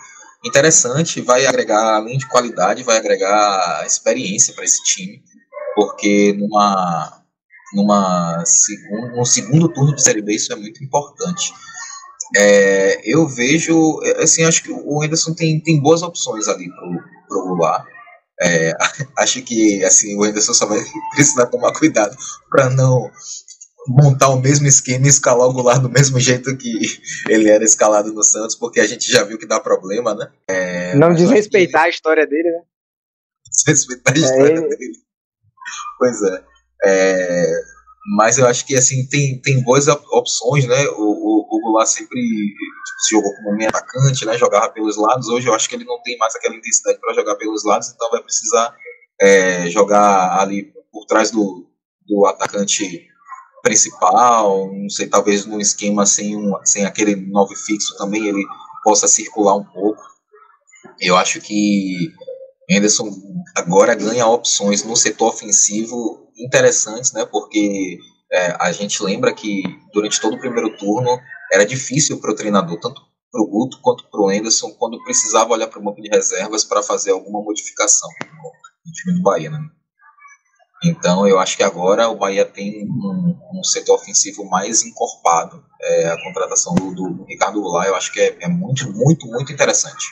interessante, 0.45 1.21
vai 1.21 1.45
agregar, 1.45 1.95
além 1.95 2.17
de 2.17 2.27
qualidade, 2.27 2.83
vai 2.83 2.97
agregar 2.97 3.85
experiência 3.85 4.53
para 4.53 4.65
esse 4.65 4.83
time, 4.83 5.23
porque 5.75 6.33
numa, 6.33 7.23
numa 7.73 8.43
segundo, 8.45 9.15
no 9.15 9.25
segundo 9.25 9.69
turno 9.69 9.95
de 9.95 10.03
Série 10.03 10.21
B 10.21 10.35
isso 10.35 10.51
é 10.51 10.55
muito 10.55 10.83
importante. 10.83 11.53
É, 12.35 13.01
eu 13.03 13.27
vejo, 13.27 13.99
assim, 14.17 14.43
acho 14.43 14.63
que 14.63 14.71
o 14.71 15.03
Anderson 15.03 15.33
tem, 15.33 15.59
tem 15.59 15.79
boas 15.79 16.01
opções 16.01 16.47
ali 16.47 16.69
pro, 16.69 17.41
o 17.41 17.47
Goulart. 17.47 17.85
É, 18.41 18.73
acho 19.19 19.41
que 19.43 19.83
assim 19.83 20.17
o 20.17 20.23
Anderson 20.23 20.53
só 20.53 20.65
vai 20.65 20.79
precisar 21.15 21.45
tomar 21.47 21.73
cuidado 21.73 22.15
para 22.49 22.69
não 22.69 23.11
montar 23.87 24.29
o 24.29 24.39
mesmo 24.39 24.65
esquema 24.65 25.05
e 25.05 25.09
escalar 25.09 25.47
o 25.47 25.53
Goulart 25.53 25.81
do 25.81 25.89
mesmo 25.89 26.19
jeito 26.19 26.55
que 26.57 26.71
ele 27.29 27.49
era 27.49 27.63
escalado 27.63 28.13
no 28.13 28.23
Santos, 28.23 28.55
porque 28.55 28.79
a 28.79 28.87
gente 28.87 29.11
já 29.11 29.23
viu 29.23 29.37
que 29.37 29.45
dá 29.45 29.59
problema, 29.59 30.15
né? 30.15 30.31
É, 30.47 30.95
não 30.95 31.13
desrespeitar 31.13 31.83
a 31.83 31.89
história 31.89 32.25
dele, 32.25 32.49
né? 32.49 32.61
Desrespeitar 33.65 34.13
a 34.15 34.17
história 34.17 34.57
é, 34.57 34.61
dele. 34.61 34.93
Pois 35.99 36.21
é. 36.21 36.43
é. 36.85 37.61
Mas 38.17 38.37
eu 38.37 38.45
acho 38.47 38.65
que 38.65 38.75
assim 38.75 39.07
tem, 39.07 39.39
tem 39.41 39.63
boas 39.63 39.87
opções, 39.87 40.67
né? 40.67 40.87
O, 40.89 41.03
o, 41.03 41.47
o 41.49 41.61
Goulart 41.61 41.87
sempre 41.87 42.19
se 42.19 43.15
jogou 43.15 43.33
como 43.35 43.55
meio 43.55 43.69
atacante, 43.69 44.25
né? 44.25 44.37
Jogava 44.37 44.69
pelos 44.69 44.97
lados. 44.97 45.29
Hoje 45.29 45.47
eu 45.47 45.53
acho 45.53 45.69
que 45.69 45.75
ele 45.75 45.85
não 45.85 46.01
tem 46.01 46.17
mais 46.17 46.35
aquela 46.35 46.55
intensidade 46.55 46.99
para 46.99 47.13
jogar 47.13 47.35
pelos 47.35 47.63
lados, 47.63 47.89
então 47.89 48.09
vai 48.11 48.21
precisar 48.21 48.75
é, 49.21 49.69
jogar 49.69 50.39
ali 50.39 50.73
por 50.91 51.05
trás 51.05 51.31
do, 51.31 51.65
do 52.05 52.25
atacante 52.25 53.07
principal, 53.63 54.69
não 54.73 54.89
sei, 54.89 55.07
talvez 55.07 55.45
num 55.45 55.59
esquema 55.59 56.05
sem, 56.05 56.35
um, 56.35 56.53
sem 56.65 56.85
aquele 56.85 57.15
nove 57.15 57.55
fixo 57.55 57.95
também 57.97 58.27
ele 58.27 58.45
possa 58.83 59.07
circular 59.07 59.55
um 59.55 59.63
pouco. 59.63 60.03
Eu 60.99 61.15
acho 61.15 61.39
que 61.39 62.11
Henderson 62.69 63.10
agora 63.56 63.95
ganha 63.95 64.28
opções 64.28 64.84
no 64.84 64.95
setor 64.95 65.30
ofensivo 65.30 66.30
interessantes, 66.38 67.12
né? 67.12 67.26
Porque 67.26 67.97
é, 68.32 68.56
a 68.60 68.71
gente 68.71 69.04
lembra 69.04 69.34
que 69.34 69.63
durante 69.93 70.19
todo 70.19 70.36
o 70.36 70.39
primeiro 70.39 70.76
turno 70.78 71.19
era 71.52 71.65
difícil 71.65 72.19
para 72.19 72.32
o 72.32 72.36
treinador, 72.36 72.80
tanto 72.80 73.02
para 73.32 73.41
o 73.41 73.47
Guto 73.47 73.80
quanto 73.82 74.10
para 74.10 74.21
o 74.21 74.30
Anderson, 74.30 74.71
quando 74.71 75.04
precisava 75.04 75.54
olhar 75.54 75.67
para 75.67 75.80
o 75.80 75.84
banco 75.84 76.02
de 76.02 76.10
reservas 76.10 76.63
para 76.63 76.84
fazer 76.84 77.12
alguma 77.12 77.41
modificação 77.41 78.10
no 78.86 78.91
time 78.91 79.15
do 79.15 79.23
Bahia. 79.23 79.49
Né? 79.49 79.60
Então, 80.84 81.28
eu 81.28 81.39
acho 81.39 81.56
que 81.56 81.63
agora 81.63 82.10
o 82.10 82.15
Bahia 82.15 82.45
tem 82.45 82.86
um, 82.86 83.39
um 83.54 83.63
setor 83.63 83.95
ofensivo 83.95 84.43
mais 84.49 84.84
encorpado. 84.84 85.63
É, 85.82 86.08
a 86.08 86.23
contratação 86.23 86.76
do, 86.76 86.93
do, 86.93 87.26
Ricardo 87.26 87.62
Goulart, 87.62 87.88
eu 87.88 87.95
acho 87.95 88.12
que 88.12 88.19
é, 88.19 88.38
é, 88.41 88.47
muito, 88.47 88.91
muito, 88.91 89.26
muito 89.28 89.52
interessante. 89.52 90.06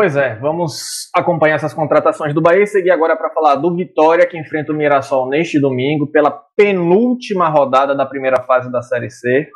Pois 0.00 0.14
é, 0.14 0.36
vamos 0.36 1.10
acompanhar 1.12 1.56
essas 1.56 1.74
contratações 1.74 2.32
do 2.32 2.40
Bahia 2.40 2.62
e 2.62 2.66
seguir 2.68 2.92
agora 2.92 3.16
para 3.16 3.30
falar 3.30 3.56
do 3.56 3.74
Vitória, 3.74 4.28
que 4.28 4.38
enfrenta 4.38 4.70
o 4.70 4.76
Mirassol 4.76 5.28
neste 5.28 5.60
domingo, 5.60 6.06
pela 6.06 6.30
penúltima 6.56 7.48
rodada 7.48 7.96
da 7.96 8.06
primeira 8.06 8.40
fase 8.44 8.70
da 8.70 8.80
Série 8.80 9.10
C. 9.10 9.48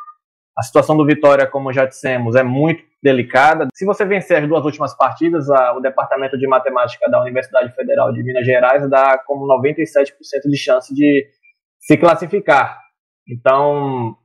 A 0.59 0.61
situação 0.61 0.97
do 0.97 1.05
Vitória, 1.05 1.47
como 1.47 1.71
já 1.71 1.85
dissemos, 1.85 2.35
é 2.35 2.43
muito 2.43 2.83
delicada. 3.01 3.67
Se 3.73 3.85
você 3.85 4.03
vencer 4.03 4.43
as 4.43 4.45
duas 4.45 4.65
últimas 4.65 4.93
partidas, 4.97 5.49
a, 5.49 5.77
o 5.77 5.79
Departamento 5.79 6.37
de 6.37 6.45
Matemática 6.45 7.09
da 7.09 7.21
Universidade 7.21 7.73
Federal 7.73 8.11
de 8.11 8.21
Minas 8.21 8.45
Gerais 8.45 8.89
dá 8.89 9.17
como 9.25 9.47
97% 9.47 10.09
de 10.49 10.57
chance 10.57 10.93
de 10.93 11.25
se 11.79 11.95
classificar. 11.95 12.81
Então, 13.29 14.17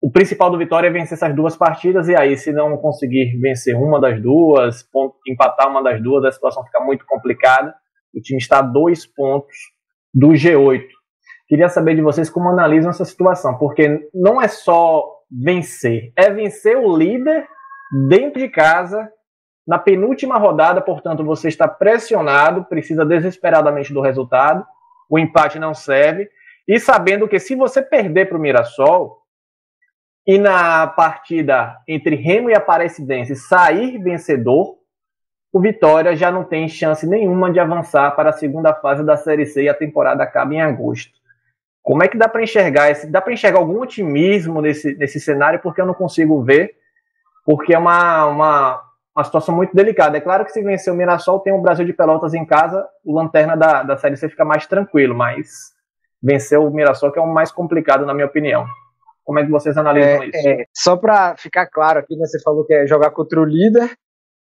o 0.00 0.12
principal 0.12 0.50
do 0.50 0.58
Vitória 0.58 0.88
é 0.88 0.90
vencer 0.90 1.14
essas 1.14 1.34
duas 1.34 1.56
partidas, 1.56 2.08
e 2.08 2.14
aí, 2.14 2.36
se 2.36 2.52
não 2.52 2.76
conseguir 2.76 3.36
vencer 3.40 3.74
uma 3.74 4.00
das 4.00 4.22
duas, 4.22 4.84
empatar 5.26 5.68
uma 5.68 5.82
das 5.82 6.00
duas, 6.00 6.24
a 6.24 6.30
situação 6.30 6.64
fica 6.64 6.80
muito 6.80 7.04
complicada. 7.04 7.74
O 8.14 8.20
time 8.20 8.38
está 8.38 8.60
a 8.60 8.62
dois 8.62 9.06
pontos 9.06 9.56
do 10.14 10.28
G8. 10.28 10.86
Queria 11.48 11.68
saber 11.68 11.96
de 11.96 12.02
vocês 12.02 12.30
como 12.30 12.48
analisam 12.48 12.90
essa 12.90 13.04
situação, 13.04 13.58
porque 13.58 14.08
não 14.14 14.40
é 14.40 14.46
só 14.46 15.04
vencer. 15.30 16.12
É 16.16 16.30
vencer 16.30 16.76
o 16.76 16.96
líder 16.96 17.46
dentro 18.08 18.38
de 18.38 18.48
casa, 18.48 19.10
na 19.66 19.78
penúltima 19.78 20.38
rodada, 20.38 20.80
portanto, 20.80 21.24
você 21.24 21.48
está 21.48 21.66
pressionado, 21.66 22.64
precisa 22.66 23.04
desesperadamente 23.04 23.92
do 23.92 24.00
resultado, 24.00 24.64
o 25.10 25.18
empate 25.18 25.58
não 25.58 25.74
serve, 25.74 26.28
e 26.66 26.78
sabendo 26.78 27.26
que 27.26 27.38
se 27.38 27.54
você 27.54 27.82
perder 27.82 28.28
para 28.28 28.38
o 28.38 28.40
Mirassol, 28.40 29.18
e 30.28 30.36
na 30.36 30.86
partida 30.86 31.78
entre 31.88 32.14
Remo 32.14 32.50
e 32.50 32.54
Aparecidense 32.54 33.34
sair 33.34 33.96
vencedor, 33.96 34.76
o 35.50 35.58
Vitória 35.58 36.14
já 36.14 36.30
não 36.30 36.44
tem 36.44 36.68
chance 36.68 37.06
nenhuma 37.06 37.50
de 37.50 37.58
avançar 37.58 38.14
para 38.14 38.28
a 38.28 38.34
segunda 38.34 38.74
fase 38.74 39.02
da 39.02 39.16
Série 39.16 39.46
C 39.46 39.62
e 39.62 39.70
a 39.70 39.74
temporada 39.74 40.22
acaba 40.22 40.52
em 40.52 40.60
agosto. 40.60 41.14
Como 41.82 42.04
é 42.04 42.08
que 42.08 42.18
dá 42.18 42.28
para 42.28 42.42
enxergar 42.42 42.90
esse, 42.90 43.10
dá 43.10 43.22
para 43.22 43.32
enxergar 43.32 43.58
algum 43.58 43.80
otimismo 43.80 44.60
nesse, 44.60 44.94
nesse 44.98 45.18
cenário? 45.18 45.60
Porque 45.60 45.80
eu 45.80 45.86
não 45.86 45.94
consigo 45.94 46.42
ver, 46.42 46.74
porque 47.42 47.72
é 47.72 47.78
uma, 47.78 48.26
uma, 48.26 48.82
uma 49.16 49.24
situação 49.24 49.56
muito 49.56 49.74
delicada. 49.74 50.18
É 50.18 50.20
claro 50.20 50.44
que 50.44 50.52
se 50.52 50.60
vencer 50.62 50.92
o 50.92 50.96
Mirassol, 50.96 51.40
tem 51.40 51.54
o 51.54 51.62
Brasil 51.62 51.86
de 51.86 51.94
Pelotas 51.94 52.34
em 52.34 52.44
casa, 52.44 52.86
o 53.02 53.14
lanterna 53.14 53.56
da, 53.56 53.82
da 53.82 53.96
Série 53.96 54.18
C 54.18 54.28
fica 54.28 54.44
mais 54.44 54.66
tranquilo, 54.66 55.14
mas 55.14 55.72
vencer 56.22 56.58
o 56.58 56.70
Mirassol 56.70 57.10
que 57.10 57.18
é 57.18 57.22
o 57.22 57.26
mais 57.26 57.50
complicado, 57.50 58.04
na 58.04 58.12
minha 58.12 58.26
opinião. 58.26 58.66
Como 59.28 59.40
é 59.40 59.44
que 59.44 59.50
vocês 59.50 59.76
analisam 59.76 60.22
é, 60.22 60.26
isso? 60.28 60.48
É, 60.48 60.64
só 60.74 60.96
para 60.96 61.36
ficar 61.36 61.66
claro 61.66 61.98
aqui, 61.98 62.16
né, 62.16 62.24
você 62.24 62.40
falou 62.40 62.64
que 62.64 62.72
é 62.72 62.86
jogar 62.86 63.10
contra 63.10 63.38
o 63.38 63.44
líder 63.44 63.94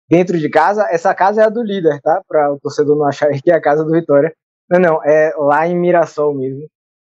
dentro 0.08 0.38
de 0.38 0.48
casa. 0.48 0.86
Essa 0.92 1.12
casa 1.12 1.42
é 1.42 1.44
a 1.44 1.48
do 1.48 1.60
líder, 1.60 2.00
tá? 2.00 2.22
Para 2.28 2.52
o 2.52 2.60
torcedor 2.60 2.96
não 2.96 3.04
achar 3.04 3.28
que 3.42 3.50
é 3.50 3.54
a 3.54 3.60
casa 3.60 3.82
do 3.84 3.90
Vitória. 3.90 4.32
Não, 4.70 4.78
não, 4.78 5.04
é 5.04 5.34
lá 5.36 5.66
em 5.66 5.76
Mirassol 5.76 6.32
mesmo. 6.36 6.68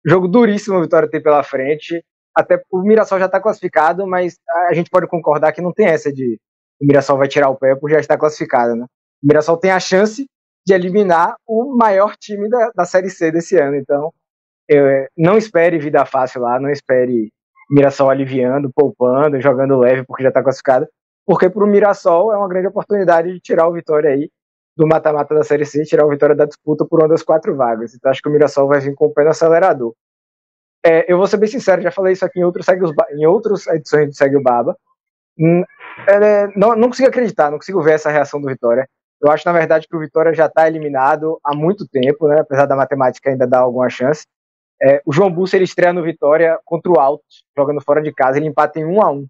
Jogo 0.04 0.28
duríssimo 0.28 0.76
o 0.76 0.82
Vitória 0.82 1.08
tem 1.08 1.22
pela 1.22 1.42
frente. 1.42 2.04
Até 2.36 2.62
o 2.70 2.82
Mirassol 2.82 3.18
já 3.18 3.24
está 3.24 3.40
classificado, 3.40 4.06
mas 4.06 4.36
a 4.68 4.74
gente 4.74 4.90
pode 4.90 5.06
concordar 5.06 5.50
que 5.52 5.62
não 5.62 5.72
tem 5.72 5.86
essa 5.86 6.12
de 6.12 6.38
o 6.78 6.84
Mirassol 6.86 7.16
vai 7.16 7.28
tirar 7.28 7.48
o 7.48 7.56
pé 7.56 7.74
por 7.74 7.90
já 7.90 8.00
estar 8.00 8.18
classificado, 8.18 8.76
né? 8.76 8.84
O 9.24 9.26
Mirassol 9.26 9.56
tem 9.56 9.70
a 9.70 9.80
chance 9.80 10.26
de 10.66 10.74
eliminar 10.74 11.36
o 11.48 11.74
maior 11.74 12.16
time 12.18 12.50
da, 12.50 12.70
da 12.76 12.84
Série 12.84 13.08
C 13.08 13.32
desse 13.32 13.56
ano. 13.56 13.76
Então, 13.76 14.12
eu, 14.68 14.86
é, 14.86 15.08
não 15.16 15.38
espere 15.38 15.78
vida 15.78 16.04
fácil 16.04 16.42
lá, 16.42 16.60
não 16.60 16.68
espere 16.68 17.30
Mirassol 17.72 18.10
aliviando, 18.10 18.70
poupando, 18.74 19.40
jogando 19.40 19.78
leve 19.78 20.04
porque 20.04 20.22
já 20.22 20.28
está 20.28 20.42
classificado, 20.42 20.86
porque 21.26 21.48
para 21.48 21.64
o 21.64 21.66
Mirassol 21.66 22.32
é 22.32 22.36
uma 22.36 22.48
grande 22.48 22.68
oportunidade 22.68 23.32
de 23.32 23.40
tirar 23.40 23.68
o 23.68 23.72
Vitória 23.72 24.10
aí 24.10 24.30
do 24.76 24.86
mata-mata 24.86 25.34
da 25.34 25.42
Série 25.42 25.64
C, 25.64 25.84
tirar 25.84 26.06
o 26.06 26.10
Vitória 26.10 26.34
da 26.34 26.44
disputa 26.44 26.84
por 26.84 27.00
uma 27.00 27.08
das 27.08 27.22
quatro 27.22 27.56
vagas. 27.56 27.94
Então 27.94 28.10
acho 28.10 28.20
que 28.20 28.28
o 28.28 28.32
Mirassol 28.32 28.68
vai 28.68 28.80
vir 28.80 28.94
com 28.94 29.06
o 29.06 29.12
pé 29.12 29.24
no 29.24 29.30
acelerador. 29.30 29.94
É, 30.84 31.10
eu 31.10 31.16
vou 31.16 31.26
ser 31.26 31.36
bem 31.36 31.48
sincero, 31.48 31.80
já 31.80 31.90
falei 31.90 32.12
isso 32.12 32.24
aqui 32.24 32.40
em 32.40 32.44
outros, 32.44 32.66
em 33.12 33.26
outras 33.26 33.66
edições 33.68 34.08
do 34.08 34.14
Segue 34.14 34.36
o 34.36 34.42
Baba. 34.42 34.76
Hum, 35.38 35.62
é, 36.06 36.48
não, 36.58 36.74
não 36.76 36.88
consigo 36.88 37.08
acreditar, 37.08 37.50
não 37.50 37.58
consigo 37.58 37.80
ver 37.80 37.92
essa 37.92 38.10
reação 38.10 38.40
do 38.40 38.48
Vitória. 38.48 38.86
Eu 39.20 39.30
acho, 39.30 39.46
na 39.46 39.52
verdade, 39.52 39.86
que 39.88 39.96
o 39.96 40.00
Vitória 40.00 40.34
já 40.34 40.46
está 40.46 40.66
eliminado 40.66 41.38
há 41.44 41.54
muito 41.54 41.86
tempo, 41.86 42.26
né? 42.26 42.40
apesar 42.40 42.66
da 42.66 42.74
matemática 42.74 43.30
ainda 43.30 43.46
dar 43.46 43.60
alguma 43.60 43.88
chance. 43.88 44.26
É, 44.82 45.00
o 45.06 45.12
João 45.12 45.30
Bussa 45.30 45.56
ele 45.56 45.64
estreia 45.64 45.92
no 45.92 46.02
Vitória 46.02 46.58
contra 46.64 46.90
o 46.90 46.98
Alto, 46.98 47.24
jogando 47.56 47.80
fora 47.80 48.02
de 48.02 48.12
casa, 48.12 48.38
ele 48.38 48.48
empata 48.48 48.80
em 48.80 48.84
1 48.84 49.02
a 49.02 49.12
1 49.12 49.26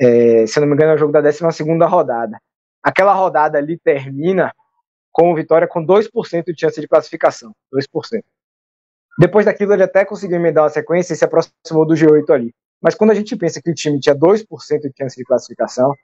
é, 0.00 0.46
Se 0.46 0.58
eu 0.58 0.60
não 0.60 0.68
me 0.68 0.74
engano, 0.74 0.92
é 0.92 0.94
o 0.94 0.98
jogo 0.98 1.12
da 1.12 1.20
12 1.20 1.42
rodada. 1.88 2.38
Aquela 2.82 3.12
rodada 3.14 3.58
ali 3.58 3.78
termina 3.78 4.54
com 5.10 5.32
o 5.32 5.34
Vitória 5.34 5.66
com 5.66 5.84
2% 5.84 6.44
de 6.46 6.60
chance 6.60 6.80
de 6.80 6.86
classificação. 6.86 7.52
2%. 7.72 8.22
Depois 9.18 9.46
daquilo, 9.46 9.72
ele 9.72 9.82
até 9.82 10.04
conseguiu 10.04 10.36
emendar 10.36 10.64
uma 10.64 10.70
sequência 10.70 11.14
e 11.14 11.16
se 11.16 11.24
aproximou 11.24 11.86
do 11.86 11.94
G8 11.94 12.30
ali. 12.30 12.54
Mas 12.82 12.94
quando 12.94 13.12
a 13.12 13.14
gente 13.14 13.34
pensa 13.36 13.60
que 13.62 13.70
o 13.70 13.74
time 13.74 13.98
tinha 13.98 14.14
2% 14.14 14.44
de 14.80 14.92
chance 14.96 15.16
de 15.16 15.24
classificação, 15.24 15.94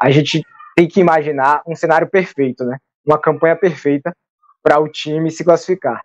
a 0.00 0.10
gente 0.10 0.42
tem 0.76 0.86
que 0.86 1.00
imaginar 1.00 1.62
um 1.66 1.74
cenário 1.74 2.08
perfeito, 2.08 2.64
né? 2.64 2.78
Uma 3.04 3.18
campanha 3.18 3.56
perfeita 3.56 4.14
para 4.62 4.78
o 4.78 4.88
time 4.88 5.30
se 5.30 5.42
classificar. 5.42 6.00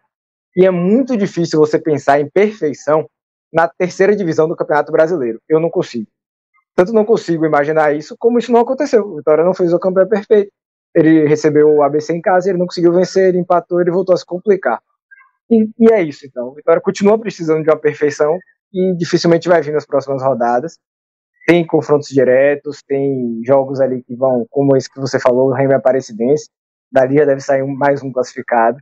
E 0.55 0.65
é 0.65 0.71
muito 0.71 1.17
difícil 1.17 1.59
você 1.59 1.79
pensar 1.79 2.19
em 2.19 2.29
perfeição 2.29 3.07
na 3.51 3.67
terceira 3.67 4.15
divisão 4.15 4.47
do 4.47 4.55
Campeonato 4.55 4.91
Brasileiro. 4.91 5.39
Eu 5.47 5.59
não 5.59 5.69
consigo. 5.69 6.07
Tanto 6.75 6.91
não 6.91 7.05
consigo 7.05 7.45
imaginar 7.45 7.95
isso, 7.95 8.15
como 8.17 8.39
isso 8.39 8.51
não 8.51 8.61
aconteceu. 8.61 9.05
O 9.05 9.17
Vitória 9.17 9.43
não 9.43 9.53
fez 9.53 9.73
a 9.73 9.79
campanha 9.79 10.07
perfeita. 10.07 10.51
Ele 10.95 11.27
recebeu 11.27 11.67
o 11.67 11.83
ABC 11.83 12.13
em 12.13 12.21
casa, 12.21 12.49
ele 12.49 12.57
não 12.57 12.65
conseguiu 12.65 12.93
vencer, 12.93 13.29
ele 13.29 13.39
empatou, 13.39 13.81
ele 13.81 13.91
voltou 13.91 14.13
a 14.13 14.17
se 14.17 14.25
complicar. 14.25 14.81
E, 15.49 15.69
e 15.79 15.91
é 15.91 16.01
isso, 16.01 16.25
então. 16.25 16.49
O 16.49 16.53
Vitória 16.53 16.81
continua 16.81 17.19
precisando 17.19 17.63
de 17.63 17.69
uma 17.69 17.79
perfeição 17.79 18.37
e 18.71 18.95
dificilmente 18.95 19.47
vai 19.47 19.61
vir 19.61 19.73
nas 19.73 19.85
próximas 19.85 20.23
rodadas. 20.23 20.77
Tem 21.45 21.65
confrontos 21.65 22.09
diretos, 22.09 22.81
tem 22.87 23.41
jogos 23.43 23.81
ali 23.81 24.01
que 24.03 24.15
vão, 24.15 24.45
como 24.49 24.75
esse 24.77 24.89
que 24.91 24.99
você 24.99 25.19
falou, 25.19 25.49
o 25.49 25.53
Remy 25.53 25.73
Aparecidense. 25.73 26.49
Dali 26.91 27.17
já 27.17 27.25
deve 27.25 27.41
sair 27.41 27.63
mais 27.65 28.01
um 28.01 28.11
classificado. 28.11 28.77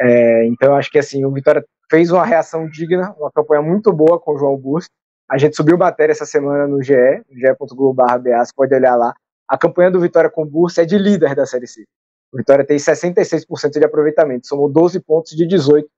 É, 0.00 0.46
então, 0.46 0.74
acho 0.74 0.90
que 0.90 0.98
assim, 0.98 1.24
o 1.24 1.30
Vitória 1.30 1.64
fez 1.90 2.10
uma 2.10 2.24
reação 2.24 2.66
digna, 2.68 3.14
uma 3.18 3.30
campanha 3.30 3.60
muito 3.60 3.92
boa 3.92 4.18
com 4.18 4.32
o 4.32 4.38
João 4.38 4.56
Busto. 4.56 4.90
A 5.30 5.36
gente 5.36 5.54
subiu 5.54 5.76
matéria 5.76 6.12
essa 6.12 6.24
semana 6.24 6.66
no 6.66 6.82
GE, 6.82 6.94
ge.globo.ba, 7.30 8.20
pode 8.56 8.74
olhar 8.74 8.96
lá. 8.96 9.14
A 9.46 9.58
campanha 9.58 9.90
do 9.90 10.00
Vitória 10.00 10.30
com 10.30 10.42
o 10.42 10.46
Bursa 10.46 10.82
é 10.82 10.84
de 10.84 10.96
líder 10.96 11.34
da 11.34 11.44
Série 11.44 11.66
C. 11.66 11.84
O 12.32 12.38
Vitória 12.38 12.64
tem 12.64 12.76
66% 12.76 13.78
de 13.78 13.84
aproveitamento, 13.84 14.46
somou 14.46 14.68
12 14.70 15.00
pontos 15.00 15.32
de 15.36 15.46
18. 15.46 15.88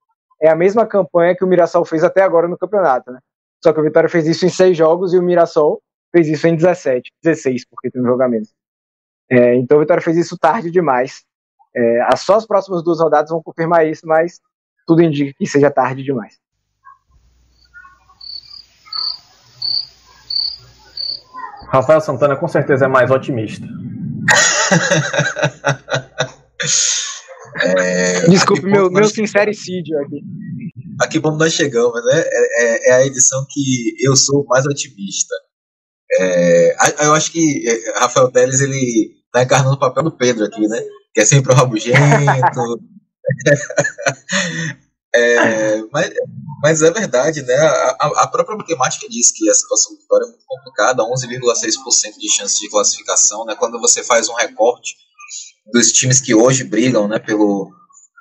É 0.41 0.49
a 0.49 0.57
mesma 0.57 0.87
campanha 0.87 1.37
que 1.37 1.45
o 1.45 1.47
Mirassol 1.47 1.85
fez 1.85 2.03
até 2.03 2.23
agora 2.23 2.49
no 2.49 2.59
campeonato, 2.59 3.13
né? 3.13 3.21
Só 3.63 3.73
que 3.73 3.79
o 3.79 3.83
Vitória 3.83 4.09
fez 4.09 4.27
isso 4.27 4.45
em 4.45 4.49
seis 4.49 4.77
jogos 4.77 5.15
e 5.15 5.19
o 5.19 5.23
Mirassol 5.23 5.81
fez 6.11 6.29
isso 6.29 6.47
em 6.47 6.57
17, 6.57 7.11
16, 7.23 7.67
porque 7.67 7.91
tem 7.91 8.03
um 8.03 8.07
jogamento. 8.07 8.49
É, 9.31 9.55
então 9.55 9.79
o 9.79 9.81
Vitória 9.81 10.03
fez 10.03 10.17
isso 10.17 10.37
tarde 10.37 10.71
demais. 10.71 11.23
É, 11.75 12.17
só 12.17 12.37
as 12.37 12.47
próximas 12.47 12.83
duas 12.83 13.01
rodadas 13.01 13.31
vão 13.31 13.43
confirmar 13.43 13.87
isso, 13.87 14.07
mas 14.07 14.41
tudo 14.87 15.03
indica 15.03 15.35
que 15.39 15.47
seja 15.47 15.71
tarde 15.71 16.03
demais. 16.03 16.43
Rafael 21.73 22.01
Santana 22.03 22.37
com 22.37 22.47
certeza 22.47 22.85
é 22.85 22.89
mais 22.89 23.11
otimista. 23.11 23.67
é, 27.63 28.29
Desculpe 28.29 28.67
meu, 28.67 28.91
meu 28.91 29.07
sincericídio 29.07 29.99
aqui. 30.01 30.21
Aqui 31.01 31.19
como 31.19 31.39
nós 31.39 31.55
chegamos, 31.55 32.05
né? 32.05 32.21
É, 32.21 32.63
é, 32.63 32.91
é, 32.91 32.93
a 32.97 33.07
edição 33.07 33.47
que 33.49 33.95
eu 34.07 34.15
sou 34.15 34.45
mais 34.47 34.67
otimista. 34.67 35.35
É, 36.21 36.77
eu 37.07 37.15
acho 37.15 37.33
que 37.33 37.65
é, 37.67 38.01
Rafael 38.01 38.31
Teles 38.31 38.61
ele 38.61 39.15
tá 39.33 39.43
encarnando 39.43 39.77
o 39.77 39.81
papel 39.81 40.03
do 40.03 40.13
Pedro 40.13 40.45
aqui, 40.45 40.69
né? 40.69 40.79
Que 41.15 41.21
é 41.21 41.25
sempre 41.25 41.53
o 41.53 41.57
rabugento. 41.57 41.99
é, 45.15 45.83
mas, 45.93 46.11
mas 46.63 46.83
é 46.83 46.91
verdade, 46.91 47.43
né? 47.43 47.55
A, 47.55 48.23
a, 48.23 48.27
própria 48.27 48.57
matemática 48.57 49.09
diz 49.09 49.31
que 49.31 49.49
a 49.49 49.55
situação 49.55 49.95
do 49.95 50.01
Vitória 50.01 50.25
é 50.25 50.29
muito 50.29 50.45
complicada, 50.47 51.03
11,6% 51.03 52.19
de 52.19 52.35
chance 52.35 52.59
de 52.59 52.71
classificação, 52.71 53.45
né? 53.45 53.55
Quando 53.55 53.81
você 53.81 54.03
faz 54.03 54.29
um 54.29 54.35
recorte 54.35 54.97
dos 55.71 55.93
times 55.93 56.21
que 56.21 56.35
hoje 56.35 56.65
brigam, 56.65 57.07
né, 57.07 57.19
pelo, 57.19 57.71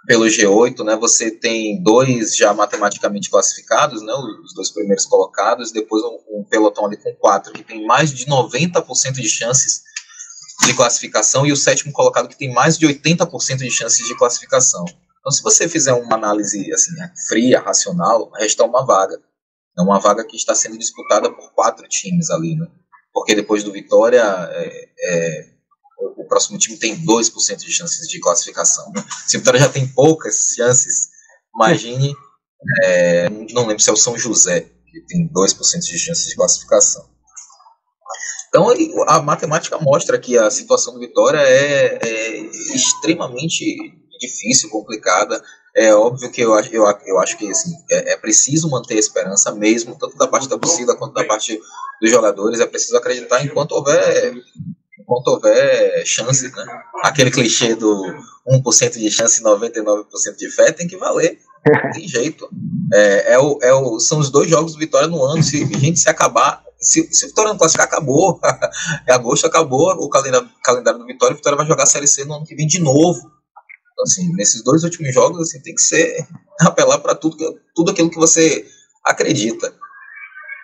pelo 0.06 0.26
G8, 0.26 0.84
né, 0.84 0.96
você 0.96 1.32
tem 1.32 1.82
dois 1.82 2.36
já 2.36 2.54
matematicamente 2.54 3.30
classificados, 3.30 4.02
né, 4.02 4.14
os 4.14 4.54
dois 4.54 4.70
primeiros 4.70 5.06
colocados, 5.06 5.72
depois 5.72 6.04
um, 6.04 6.40
um 6.40 6.44
pelotão 6.44 6.86
ali 6.86 6.98
com 6.98 7.14
quatro 7.16 7.54
que 7.54 7.64
tem 7.64 7.86
mais 7.86 8.14
de 8.14 8.26
90% 8.26 9.14
de 9.14 9.30
chances 9.30 9.82
de 10.66 10.74
classificação 10.74 11.46
e 11.46 11.52
o 11.52 11.58
sétimo 11.58 11.92
colocado 11.92 12.28
que 12.28 12.38
tem 12.38 12.54
mais 12.54 12.78
de 12.78 12.88
80% 12.88 13.58
de 13.58 13.72
chances 13.72 14.08
de 14.08 14.16
classificação. 14.16 14.86
Então, 15.20 15.32
se 15.32 15.42
você 15.44 15.70
fizer 15.70 15.94
uma 15.94 16.16
análise 16.16 16.72
assim, 16.74 16.92
fria, 17.28 17.60
racional, 17.60 18.32
resta 18.32 18.64
uma 18.64 18.86
vaga. 18.86 19.20
É 19.78 19.82
uma 19.82 20.00
vaga 20.00 20.26
que 20.26 20.36
está 20.36 20.54
sendo 20.54 20.78
disputada 20.78 21.32
por 21.32 21.54
quatro 21.54 21.88
times 21.88 22.30
ali, 22.30 22.56
né? 22.56 22.68
Porque 23.14 23.36
depois 23.36 23.64
do 23.64 23.72
Vitória, 23.72 24.24
é, 24.52 24.90
é, 25.00 25.50
o, 26.00 26.24
o, 26.24 26.28
próximo 26.28 26.58
time 26.58 26.78
tem 26.78 27.06
2% 27.06 27.58
de 27.58 27.72
chances 27.72 28.08
de 28.08 28.20
classificação. 28.20 28.92
Né? 28.92 29.04
Se 29.28 29.38
o 29.38 29.40
Vitória 29.40 29.60
já 29.60 29.70
tem 29.70 29.88
poucas 29.88 30.54
chances, 30.56 31.10
imagine, 31.56 32.16
é, 32.84 33.30
não 33.30 33.66
lembro 33.68 33.82
se 33.82 33.90
é 33.90 33.94
o 33.94 33.98
São 33.98 34.18
José, 34.18 34.62
que 34.62 35.02
tem 35.08 35.28
2% 35.30 35.80
de 35.80 36.00
chances 36.00 36.28
de 36.28 36.36
classificação. 36.36 37.10
Então 38.52 38.68
a 39.08 39.22
matemática 39.22 39.78
mostra 39.80 40.20
que 40.20 40.38
a 40.38 40.52
situação 40.52 40.94
do 40.94 41.00
Vitória 41.00 41.38
é, 41.38 42.00
é 42.02 42.38
extremamente 42.76 43.64
difícil, 44.20 44.70
complicada. 44.70 45.42
É 45.74 45.96
óbvio 45.96 46.30
que 46.30 46.42
eu, 46.42 46.54
eu, 46.60 46.86
eu 47.06 47.20
acho 47.20 47.38
que 47.38 47.50
assim, 47.50 47.72
é, 47.90 48.12
é, 48.12 48.18
preciso 48.18 48.70
manter 48.70 48.96
a 48.96 49.00
esperança 49.00 49.56
mesmo, 49.56 49.98
tanto 49.98 50.18
da 50.18 50.28
parte 50.28 50.50
da 50.50 50.58
torcida 50.58 50.98
quanto 50.98 51.14
da 51.14 51.24
parte 51.24 51.58
dos 52.02 52.12
jogadores. 52.12 52.60
É 52.60 52.66
preciso 52.66 52.98
acreditar 52.98 53.42
enquanto 53.42 53.72
houver, 53.72 54.34
enquanto 55.00 55.28
houver 55.30 56.06
chances. 56.06 56.52
Né? 56.54 56.66
Aquele 57.04 57.32
clichê 57.32 57.74
do 57.74 58.04
1% 58.46 58.98
de 58.98 59.10
chance 59.10 59.40
e 59.40 59.46
99% 59.46 60.06
de 60.38 60.50
fé 60.50 60.74
tem 60.74 60.90
que 60.90 60.98
valer. 60.98 61.40
Não 61.66 61.92
tem 61.94 62.06
jeito. 62.06 62.50
É, 62.94 63.36
é, 63.36 63.40
o, 63.40 63.58
é 63.62 63.74
o, 63.74 63.98
são 63.98 64.20
os 64.20 64.30
dois 64.30 64.50
jogos 64.50 64.74
do 64.74 64.80
Vitória 64.80 65.08
no 65.08 65.24
ano. 65.24 65.42
Se 65.42 65.64
a 65.64 65.78
gente 65.78 66.02
se 66.02 66.10
acabar, 66.10 66.62
se, 66.82 67.08
se 67.14 67.28
Vitória 67.28 67.52
não 67.52 67.58
classificar, 67.58 67.88
acabou. 67.88 68.40
é 69.08 69.14
agosto, 69.14 69.46
acabou 69.46 69.92
o 69.92 70.10
calendário, 70.10 70.50
calendário 70.64 71.00
do 71.00 71.06
Vitória. 71.06 71.36
Vitória 71.36 71.58
vai 71.58 71.68
jogar 71.68 71.84
a 71.84 71.88
Série 71.88 72.08
C 72.08 72.26
no 72.26 72.34
ano 72.34 72.46
que 72.46 72.56
vem 72.56 72.68
de 72.68 72.80
novo. 72.80 73.20
Então, 73.20 74.04
assim, 74.04 74.34
nesses 74.34 74.64
dois 74.64 74.84
últimos 74.84 75.14
jogos, 75.14 75.42
assim, 75.42 75.62
tem 75.62 75.76
que 75.76 75.82
ser 75.82 76.28
apelar 76.62 77.00
para 77.00 77.14
tudo, 77.14 77.38
tudo 77.76 77.92
aquilo 77.92 78.10
que 78.10 78.18
você 78.18 78.66
acredita. 79.06 79.74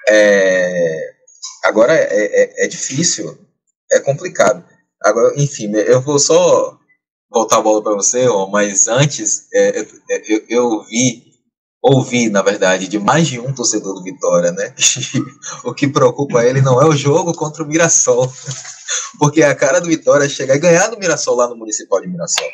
É, 0.09 1.13
agora 1.65 1.93
é, 1.93 2.07
é, 2.09 2.65
é, 2.65 2.67
difícil, 2.67 3.37
é 3.91 3.99
complicado. 3.99 4.63
Agora, 5.03 5.33
enfim, 5.39 5.71
eu 5.75 6.01
vou 6.01 6.17
só 6.17 6.77
voltar 7.29 7.57
a 7.57 7.61
bola 7.61 7.83
para 7.83 7.93
você, 7.93 8.25
mas 8.49 8.87
antes 8.87 9.47
é, 9.53 9.81
é, 9.81 9.87
eu, 10.27 10.45
eu 10.49 10.83
vi 10.85 11.26
ouvi, 11.87 12.29
na 12.29 12.41
verdade, 12.41 12.87
de 12.87 12.99
mais 12.99 13.27
de 13.27 13.39
um 13.39 13.53
torcedor 13.53 13.93
do 13.93 14.03
Vitória, 14.03 14.51
né? 14.51 14.73
o 15.63 15.73
que 15.73 15.87
preocupa 15.87 16.43
ele 16.43 16.61
não 16.61 16.81
é 16.81 16.85
o 16.85 16.95
jogo 16.95 17.33
contra 17.33 17.63
o 17.63 17.67
Mirassol, 17.67 18.31
porque 19.19 19.41
a 19.43 19.55
cara 19.55 19.79
do 19.79 19.87
Vitória 19.87 20.25
é 20.25 20.29
chegar 20.29 20.55
e 20.55 20.59
ganhar 20.59 20.87
do 20.87 20.99
Mirassol 20.99 21.35
lá 21.35 21.47
no 21.47 21.55
Municipal 21.55 22.01
de 22.01 22.07
Mirassol. 22.07 22.47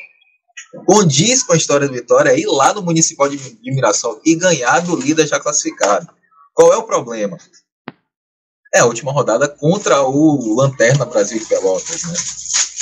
Condiz 0.85 1.43
com 1.43 1.53
a 1.53 1.57
história 1.57 1.87
do 1.87 1.93
Vitória 1.93 2.31
é 2.31 2.39
ir 2.39 2.47
lá 2.47 2.73
no 2.73 2.81
Municipal 2.81 3.29
de, 3.29 3.37
de 3.37 3.71
Mirassol 3.71 4.19
e 4.25 4.35
ganhar 4.35 4.79
do 4.79 4.95
líder 4.95 5.27
já 5.27 5.39
classificado. 5.39 6.07
Qual 6.53 6.73
é 6.73 6.77
o 6.77 6.83
problema? 6.83 7.37
É 8.73 8.79
a 8.79 8.85
última 8.85 9.11
rodada 9.11 9.47
contra 9.47 10.01
o 10.01 10.55
Lanterna 10.55 11.05
Brasil 11.05 11.37
e 11.37 11.45
Pelotas, 11.45 12.03
né? 12.03 12.13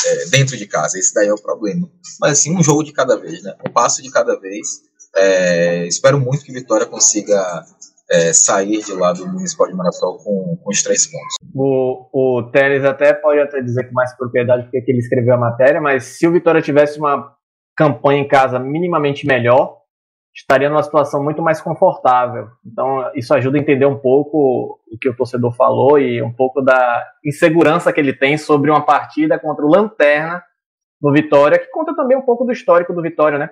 É, 0.04 0.26
dentro 0.28 0.58
de 0.58 0.66
casa, 0.66 0.98
esse 0.98 1.14
daí 1.14 1.28
é 1.28 1.34
o 1.34 1.42
problema. 1.42 1.90
Mas 2.20 2.40
assim, 2.40 2.56
um 2.56 2.64
jogo 2.64 2.84
de 2.84 2.92
cada 2.92 3.18
vez, 3.18 3.44
né? 3.44 3.54
Um 3.66 3.72
passo 3.72 4.02
de 4.02 4.10
cada 4.10 4.40
vez 4.40 4.91
é, 5.16 5.86
espero 5.88 6.20
muito 6.20 6.46
que 6.46 6.52
Vitória 6.52 6.86
consiga 6.86 7.64
é, 8.12 8.34
sair 8.34 8.84
de 8.84 8.94
lá 8.94 9.14
do 9.14 9.28
Municipal 9.28 9.68
de 9.68 9.74
Marassol 9.74 10.18
com, 10.18 10.58
com 10.62 10.70
os 10.70 10.84
três 10.84 11.08
pontos. 11.08 11.36
O, 11.56 12.08
o 12.14 12.52
Teres 12.52 12.84
até 12.84 13.14
pode 13.14 13.40
até 13.40 13.62
dizer 13.62 13.88
com 13.88 13.94
mais 13.94 14.16
propriedade 14.16 14.64
porque 14.64 14.84
ele 14.92 15.00
escreveu 15.00 15.34
a 15.34 15.38
matéria, 15.38 15.80
mas 15.80 16.04
se 16.04 16.28
o 16.28 16.32
Vitória 16.32 16.62
tivesse 16.62 17.00
uma 17.00 17.36
campanha 17.76 18.22
em 18.22 18.28
casa 18.28 18.60
minimamente 18.60 19.26
melhor, 19.26 19.82
estaria 20.36 20.70
numa 20.70 20.84
situação 20.84 21.24
muito 21.24 21.42
mais 21.42 21.62
confortável. 21.62 22.48
Então, 22.66 23.10
isso 23.16 23.34
ajuda 23.34 23.58
a 23.58 23.62
entender 23.62 23.86
um 23.86 23.98
pouco 23.98 24.80
o 24.92 24.98
que 25.00 25.10
o 25.10 25.16
torcedor 25.16 25.54
falou 25.56 26.00
e 26.00 26.22
um 26.22 26.34
pouco 26.34 26.62
da 26.62 27.04
insegurança 27.26 27.92
que 27.92 28.00
ele 28.00 28.14
tem 28.14 28.38
sobre 28.38 28.72
uma 28.72 28.86
partida 28.86 29.40
contra 29.40 29.66
o 29.66 29.70
Lanterna 29.70 30.44
no 31.02 31.12
Vitória, 31.12 31.58
que 31.58 31.70
conta 31.72 31.96
também 31.96 32.18
um 32.18 32.22
pouco 32.22 32.46
do 32.46 32.52
histórico 32.52 32.94
do 32.94 33.02
Vitória, 33.02 33.38
né? 33.38 33.50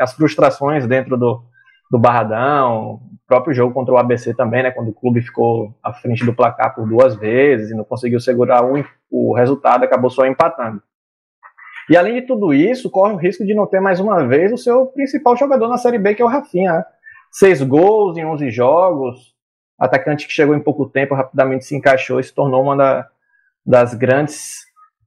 As 0.00 0.12
frustrações 0.14 0.86
dentro 0.86 1.16
do, 1.16 1.42
do 1.90 1.98
Barradão, 1.98 2.94
o 2.94 3.00
próprio 3.26 3.54
jogo 3.54 3.74
contra 3.74 3.94
o 3.94 3.98
ABC 3.98 4.34
também, 4.34 4.62
né? 4.62 4.70
Quando 4.70 4.88
o 4.88 4.94
clube 4.94 5.20
ficou 5.20 5.74
à 5.82 5.92
frente 5.92 6.24
do 6.24 6.34
placar 6.34 6.74
por 6.74 6.88
duas 6.88 7.14
vezes 7.16 7.70
e 7.70 7.74
não 7.74 7.84
conseguiu 7.84 8.20
segurar 8.20 8.64
o, 8.64 8.84
o 9.10 9.34
resultado, 9.34 9.84
acabou 9.84 10.10
só 10.10 10.26
empatando. 10.26 10.82
E 11.90 11.96
além 11.96 12.14
de 12.14 12.22
tudo 12.22 12.54
isso, 12.54 12.88
corre 12.88 13.12
o 13.12 13.16
risco 13.16 13.44
de 13.44 13.52
não 13.52 13.66
ter 13.66 13.80
mais 13.80 13.98
uma 13.98 14.24
vez 14.24 14.52
o 14.52 14.56
seu 14.56 14.86
principal 14.86 15.36
jogador 15.36 15.66
na 15.68 15.76
Série 15.76 15.98
B, 15.98 16.14
que 16.14 16.22
é 16.22 16.24
o 16.24 16.28
Rafinha. 16.28 16.72
Né? 16.72 16.84
Seis 17.32 17.60
gols 17.62 18.16
em 18.16 18.24
11 18.24 18.48
jogos, 18.50 19.34
atacante 19.76 20.26
que 20.26 20.32
chegou 20.32 20.54
em 20.54 20.62
pouco 20.62 20.88
tempo, 20.88 21.16
rapidamente 21.16 21.64
se 21.64 21.74
encaixou 21.74 22.20
e 22.20 22.24
se 22.24 22.32
tornou 22.32 22.62
uma 22.62 22.76
da, 22.76 23.08
das 23.66 23.94
grandes, 23.94 24.58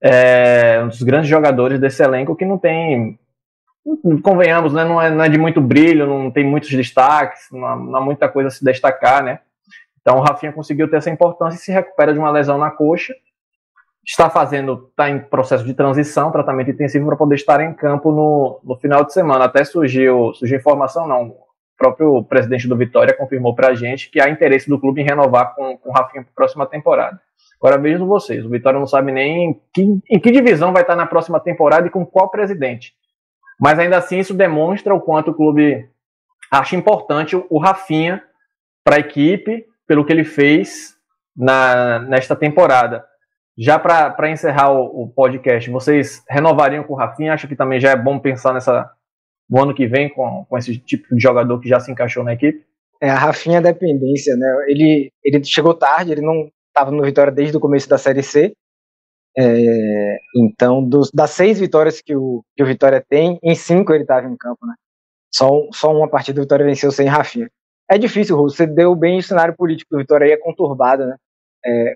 é, 0.01 0.81
um 0.83 0.89
dos 0.89 1.01
grandes 1.03 1.29
jogadores 1.29 1.79
desse 1.79 2.03
elenco 2.03 2.35
que 2.35 2.45
não 2.45 2.57
tem, 2.57 3.17
convenhamos, 4.23 4.73
né, 4.73 4.83
não, 4.83 5.01
é, 5.01 5.09
não 5.09 5.23
é 5.23 5.29
de 5.29 5.37
muito 5.37 5.61
brilho, 5.61 6.07
não 6.07 6.31
tem 6.31 6.45
muitos 6.45 6.69
destaques, 6.69 7.47
não 7.51 7.65
há, 7.65 7.75
não 7.75 7.95
há 7.95 8.01
muita 8.01 8.29
coisa 8.29 8.47
a 8.47 8.51
se 8.51 8.63
destacar, 8.63 9.23
né? 9.23 9.39
Então 10.01 10.17
o 10.17 10.21
Rafinha 10.21 10.51
conseguiu 10.51 10.89
ter 10.89 10.97
essa 10.97 11.09
importância 11.09 11.57
e 11.57 11.59
se 11.59 11.71
recupera 11.71 12.13
de 12.13 12.19
uma 12.19 12.31
lesão 12.31 12.57
na 12.57 12.71
coxa 12.71 13.13
está 14.05 14.29
fazendo, 14.29 14.87
está 14.89 15.09
em 15.09 15.19
processo 15.19 15.63
de 15.63 15.73
transição, 15.73 16.31
tratamento 16.31 16.71
intensivo 16.71 17.05
para 17.07 17.15
poder 17.15 17.35
estar 17.35 17.61
em 17.61 17.73
campo 17.73 18.11
no, 18.11 18.59
no 18.63 18.75
final 18.75 19.03
de 19.05 19.13
semana. 19.13 19.45
Até 19.45 19.63
surgiu, 19.63 20.33
surgiu 20.33 20.57
informação, 20.57 21.07
não, 21.07 21.27
o 21.27 21.37
próprio 21.77 22.23
presidente 22.23 22.67
do 22.67 22.75
Vitória 22.75 23.15
confirmou 23.15 23.55
para 23.55 23.69
a 23.69 23.75
gente 23.75 24.11
que 24.11 24.21
há 24.21 24.29
interesse 24.29 24.69
do 24.69 24.79
clube 24.79 25.01
em 25.01 25.05
renovar 25.05 25.55
com, 25.55 25.77
com 25.77 25.89
o 25.89 25.93
Rafinha 25.93 26.23
para 26.23 26.31
a 26.31 26.35
próxima 26.35 26.65
temporada. 26.65 27.19
Agora 27.61 27.77
vejam 27.77 28.05
vocês, 28.05 28.45
o 28.45 28.49
Vitória 28.49 28.77
não 28.77 28.87
sabe 28.87 29.11
nem 29.11 29.45
em 29.45 29.61
que, 29.73 29.99
em 30.09 30.19
que 30.19 30.31
divisão 30.31 30.73
vai 30.73 30.81
estar 30.81 30.97
na 30.97 31.05
próxima 31.05 31.39
temporada 31.39 31.87
e 31.87 31.89
com 31.89 32.05
qual 32.05 32.29
presidente. 32.29 32.93
Mas 33.63 33.79
ainda 33.79 33.97
assim 33.97 34.19
isso 34.19 34.33
demonstra 34.33 34.93
o 34.93 34.99
quanto 34.99 35.31
o 35.31 35.33
clube 35.33 35.87
acha 36.51 36.75
importante 36.75 37.33
o, 37.49 37.57
Rafinha 37.57 38.21
para 38.83 38.97
a 38.97 38.99
equipe, 38.99 39.65
pelo 39.87 40.03
que 40.03 40.11
ele 40.11 40.25
fez 40.25 40.95
na, 41.33 41.99
nesta 41.99 42.35
temporada. 42.35 43.05
Já 43.57 43.79
para 43.79 44.29
encerrar 44.29 44.73
o, 44.73 45.03
o, 45.03 45.07
podcast, 45.07 45.69
vocês 45.69 46.21
renovariam 46.29 46.83
com 46.83 46.91
o 46.91 46.97
Rafinha? 46.97 47.33
Acho 47.33 47.47
que 47.47 47.55
também 47.55 47.79
já 47.79 47.91
é 47.91 47.95
bom 47.95 48.19
pensar 48.19 48.53
nessa 48.53 48.91
no 49.49 49.61
ano 49.61 49.73
que 49.73 49.87
vem 49.87 50.09
com, 50.09 50.45
com 50.49 50.57
esse 50.57 50.77
tipo 50.77 51.15
de 51.15 51.21
jogador 51.21 51.57
que 51.61 51.69
já 51.69 51.79
se 51.79 51.89
encaixou 51.89 52.21
na 52.21 52.33
equipe? 52.33 52.65
É, 53.01 53.09
a 53.09 53.17
Rafinha 53.17 53.59
é 53.59 53.61
dependência, 53.61 54.35
né? 54.35 54.65
Ele, 54.67 55.09
ele 55.23 55.41
chegou 55.45 55.73
tarde, 55.73 56.11
ele 56.11 56.21
não 56.21 56.49
estava 56.67 56.91
no 56.91 57.03
Vitória 57.03 57.31
desde 57.31 57.55
o 57.55 57.61
começo 57.61 57.87
da 57.87 57.97
Série 57.97 58.23
C. 58.23 58.51
É, 59.37 60.19
então, 60.35 60.87
dos, 60.87 61.09
das 61.11 61.31
seis 61.31 61.59
vitórias 61.59 62.01
que 62.01 62.15
o, 62.15 62.43
que 62.55 62.63
o 62.63 62.65
Vitória 62.65 63.03
tem, 63.07 63.39
em 63.41 63.55
cinco 63.55 63.93
ele 63.93 64.03
estava 64.03 64.27
em 64.27 64.37
campo, 64.37 64.65
né? 64.65 64.75
Só, 65.33 65.49
só 65.71 65.91
uma 65.91 66.07
partida 66.07 66.39
o 66.39 66.43
Vitória 66.43 66.65
venceu 66.65 66.91
sem 66.91 67.07
Rafinha. 67.07 67.49
É 67.89 67.97
difícil, 67.97 68.37
você 68.37 68.67
deu 68.67 68.95
bem 68.95 69.19
o 69.19 69.23
cenário 69.23 69.55
político 69.55 69.89
do 69.91 69.97
Vitória 69.99 70.25
aí 70.25 70.31
é 70.33 70.37
conturbado, 70.37 71.05
né? 71.05 71.15
É, 71.65 71.95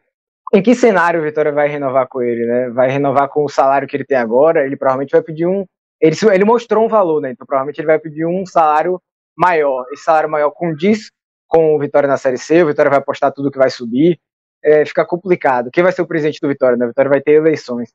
em 0.54 0.62
que 0.62 0.74
cenário 0.74 1.20
o 1.20 1.24
Vitória 1.24 1.52
vai 1.52 1.68
renovar 1.68 2.08
com 2.08 2.22
ele, 2.22 2.46
né? 2.46 2.70
Vai 2.70 2.90
renovar 2.90 3.30
com 3.30 3.44
o 3.44 3.50
salário 3.50 3.88
que 3.88 3.96
ele 3.96 4.06
tem 4.06 4.18
agora? 4.18 4.66
Ele 4.66 4.78
provavelmente 4.78 5.12
vai 5.12 5.22
pedir 5.22 5.46
um. 5.46 5.66
Ele, 6.02 6.16
ele 6.34 6.46
mostrou 6.46 6.86
um 6.86 6.88
valor, 6.88 7.22
né? 7.22 7.32
Então 7.32 7.46
provavelmente 7.46 7.80
ele 7.80 7.88
vai 7.88 8.00
pedir 8.00 8.26
um 8.26 8.46
salário 8.46 9.00
maior. 9.38 9.86
Esse 9.92 10.04
salário 10.04 10.30
maior 10.30 10.52
condiz 10.52 11.12
com 11.48 11.76
o 11.76 11.80
Vitória 11.80 12.08
na 12.08 12.18
Série 12.18 12.38
C, 12.38 12.64
o 12.64 12.68
Vitória 12.68 12.90
vai 12.90 13.00
apostar 13.00 13.32
tudo 13.32 13.52
que 13.52 13.58
vai 13.58 13.70
subir. 13.70 14.20
É, 14.64 14.86
fica 14.86 15.06
complicado. 15.06 15.70
Quem 15.72 15.84
vai 15.84 15.92
ser 15.92 16.02
o 16.02 16.08
presidente 16.08 16.40
do 16.42 16.48
Vitória? 16.48 16.78
Né? 16.78 16.86
O 16.86 16.90
Vitória 16.90 17.10
vai 17.10 17.22
ter 17.22 17.34
eleições. 17.34 17.90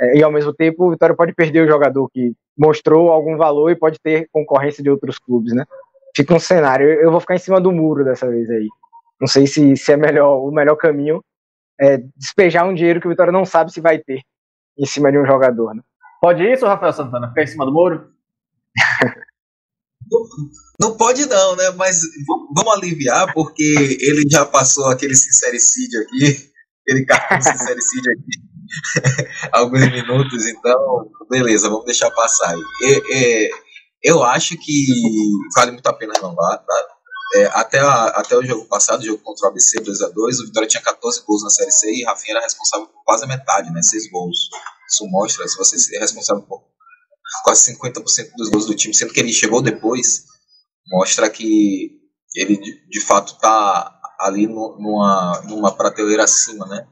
É, 0.00 0.18
e 0.18 0.22
ao 0.22 0.32
mesmo 0.32 0.52
tempo, 0.52 0.86
o 0.86 0.90
Vitória 0.90 1.14
pode 1.14 1.32
perder 1.34 1.60
o 1.60 1.68
jogador 1.68 2.08
que 2.10 2.32
mostrou 2.56 3.10
algum 3.10 3.36
valor 3.36 3.70
e 3.70 3.76
pode 3.76 3.98
ter 4.00 4.28
concorrência 4.32 4.82
de 4.82 4.90
outros 4.90 5.18
clubes, 5.18 5.52
né? 5.52 5.64
Fica 6.16 6.34
um 6.34 6.38
cenário. 6.38 6.86
Eu 6.86 7.10
vou 7.10 7.20
ficar 7.20 7.34
em 7.34 7.38
cima 7.38 7.60
do 7.60 7.72
muro 7.72 8.04
dessa 8.04 8.28
vez 8.28 8.48
aí. 8.50 8.68
Não 9.20 9.28
sei 9.28 9.46
se, 9.46 9.76
se 9.76 9.92
é 9.92 9.96
melhor 9.96 10.38
o 10.38 10.50
melhor 10.50 10.76
caminho 10.76 11.22
é, 11.80 11.98
despejar 12.16 12.66
um 12.66 12.74
dinheiro 12.74 13.00
que 13.00 13.06
o 13.06 13.10
Vitória 13.10 13.32
não 13.32 13.44
sabe 13.44 13.72
se 13.72 13.80
vai 13.80 13.98
ter 13.98 14.20
em 14.78 14.86
cima 14.86 15.10
de 15.10 15.18
um 15.18 15.26
jogador. 15.26 15.74
Né? 15.74 15.82
Pode 16.20 16.44
isso, 16.44 16.66
Rafael 16.66 16.92
Santana? 16.92 17.28
Ficar 17.28 17.42
em 17.42 17.46
cima 17.46 17.66
do 17.66 17.72
muro? 17.72 18.10
Não 20.80 20.96
pode 20.96 21.26
não, 21.26 21.56
né? 21.56 21.70
Mas 21.70 22.00
vamos 22.54 22.74
aliviar, 22.74 23.32
porque 23.32 23.98
ele 24.00 24.24
já 24.30 24.44
passou 24.44 24.86
aquele 24.86 25.14
sincericídio 25.14 26.00
aqui, 26.00 26.50
aquele 26.82 27.04
cartão 27.06 27.40
sincericídio 27.40 28.12
aqui, 28.12 29.48
alguns 29.52 29.90
minutos, 29.90 30.46
então, 30.46 31.10
beleza, 31.30 31.68
vamos 31.68 31.84
deixar 31.84 32.10
passar. 32.10 32.54
E, 32.82 33.50
eu 34.02 34.22
acho 34.22 34.56
que 34.58 34.86
vale 35.56 35.72
muito 35.72 35.86
a 35.86 35.92
pena 35.92 36.12
renovar, 36.14 36.58
tá? 36.58 36.86
É, 37.36 37.46
até, 37.46 37.80
a, 37.80 38.04
até 38.08 38.36
o 38.36 38.44
jogo 38.44 38.66
passado, 38.66 39.00
o 39.00 39.06
jogo 39.06 39.22
contra 39.22 39.46
o 39.46 39.50
ABC 39.50 39.80
2x2, 39.80 40.42
o 40.42 40.46
Vitória 40.46 40.68
tinha 40.68 40.82
14 40.82 41.22
gols 41.26 41.42
na 41.42 41.50
Série 41.50 41.70
C 41.70 41.90
e 41.90 42.04
Rafinha 42.04 42.36
era 42.36 42.44
responsável 42.44 42.86
por 42.86 43.02
quase 43.02 43.24
a 43.24 43.26
metade, 43.26 43.72
né? 43.72 43.82
6 43.82 44.10
gols. 44.10 44.50
Isso 44.88 45.06
mostra, 45.08 45.48
se 45.48 45.56
você 45.56 45.96
é 45.96 46.00
responsável 46.00 46.42
por 46.42 46.62
quase 47.44 47.74
50% 47.74 48.30
dos 48.36 48.50
gols 48.50 48.66
do 48.66 48.74
time, 48.74 48.94
sendo 48.94 49.12
que 49.12 49.20
ele 49.20 49.32
chegou 49.32 49.62
depois, 49.62 50.24
mostra 50.88 51.30
que 51.30 52.00
ele 52.34 52.56
de, 52.56 52.88
de 52.88 53.00
fato 53.00 53.34
está 53.34 54.00
ali 54.20 54.46
no, 54.46 54.76
numa, 54.78 55.42
numa 55.46 55.72
prateleira 55.72 56.24
acima, 56.24 56.66
né? 56.66 56.86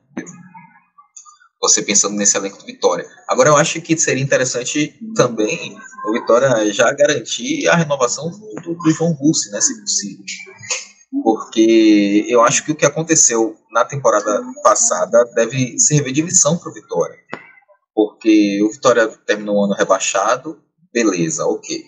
você 1.63 1.81
pensando 1.81 2.17
nesse 2.17 2.37
elenco 2.37 2.59
do 2.59 2.67
Vitória. 2.67 3.09
Agora 3.29 3.51
eu 3.51 3.57
acho 3.57 3.81
que 3.81 3.97
seria 3.97 4.23
interessante 4.23 4.99
também 5.15 5.79
o 6.09 6.13
Vitória 6.13 6.73
já 6.73 6.93
garantir 6.93 7.69
a 7.69 7.77
renovação 7.77 8.29
do, 8.31 8.75
do 8.75 8.91
João 8.91 9.15
Bussi, 9.15 9.51
né, 9.53 9.61
se 9.61 9.81
possível. 9.81 10.25
Porque 11.23 12.27
eu 12.29 12.43
acho 12.43 12.65
que 12.65 12.73
o 12.73 12.75
que 12.75 12.85
aconteceu 12.85 13.57
na 13.71 13.85
temporada 13.85 14.43
passada 14.63 15.25
deve 15.37 15.79
servir 15.79 16.13
de 16.13 16.23
lição 16.23 16.59
para 16.59 16.71
o 16.71 16.75
Vitória. 16.75 17.17
Porque 18.23 18.63
o 18.63 18.71
Vitória 18.71 19.09
terminou 19.27 19.57
o 19.57 19.65
ano 19.65 19.75
rebaixado, 19.75 20.63
beleza, 20.93 21.45
ok. 21.45 21.85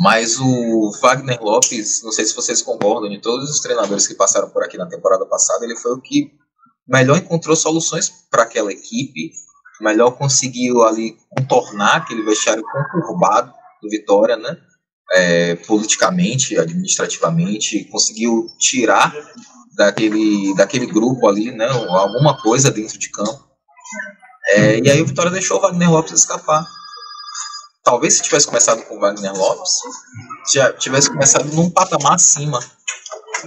Mas 0.00 0.40
o 0.40 0.90
Wagner 1.00 1.40
Lopes, 1.40 2.02
não 2.02 2.10
sei 2.10 2.24
se 2.24 2.34
vocês 2.34 2.60
concordam, 2.60 3.08
de 3.08 3.20
todos 3.20 3.48
os 3.48 3.60
treinadores 3.60 4.08
que 4.08 4.14
passaram 4.14 4.50
por 4.50 4.64
aqui 4.64 4.76
na 4.76 4.88
temporada 4.88 5.24
passada, 5.26 5.64
ele 5.64 5.76
foi 5.76 5.92
o 5.92 6.00
que 6.00 6.32
melhor 6.88 7.18
encontrou 7.18 7.54
soluções 7.54 8.10
para 8.28 8.42
aquela 8.42 8.72
equipe, 8.72 9.30
melhor 9.80 10.10
conseguiu 10.18 10.82
ali 10.82 11.16
contornar 11.28 11.98
aquele 11.98 12.22
vestiário 12.22 12.64
conturbado 12.64 13.52
do 13.80 13.88
Vitória, 13.88 14.36
né? 14.36 14.56
É, 15.12 15.54
politicamente, 15.54 16.58
administrativamente, 16.58 17.84
conseguiu 17.84 18.48
tirar 18.58 19.14
daquele, 19.76 20.52
daquele 20.56 20.86
grupo 20.86 21.28
ali, 21.28 21.52
né? 21.52 21.66
Alguma 21.68 22.40
coisa 22.42 22.72
dentro 22.72 22.98
de 22.98 23.08
campo. 23.10 23.50
É, 24.48 24.78
e 24.78 24.90
aí 24.90 25.00
o 25.00 25.06
Vitória 25.06 25.30
deixou 25.30 25.58
o 25.58 25.60
Wagner 25.60 25.90
Lopes 25.90 26.12
escapar. 26.12 26.66
Talvez 27.84 28.14
se 28.14 28.22
tivesse 28.22 28.46
começado 28.46 28.82
com 28.82 28.96
o 28.96 29.00
Wagner 29.00 29.32
Lopes, 29.32 29.72
já 30.52 30.72
tivesse 30.72 31.10
começado 31.10 31.44
num 31.54 31.70
patamar 31.70 32.14
acima. 32.14 32.60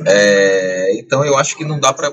É, 0.08 1.00
então 1.00 1.24
eu 1.24 1.38
acho 1.38 1.56
que 1.56 1.66
não 1.66 1.80
dá 1.80 1.94
para 1.94 2.12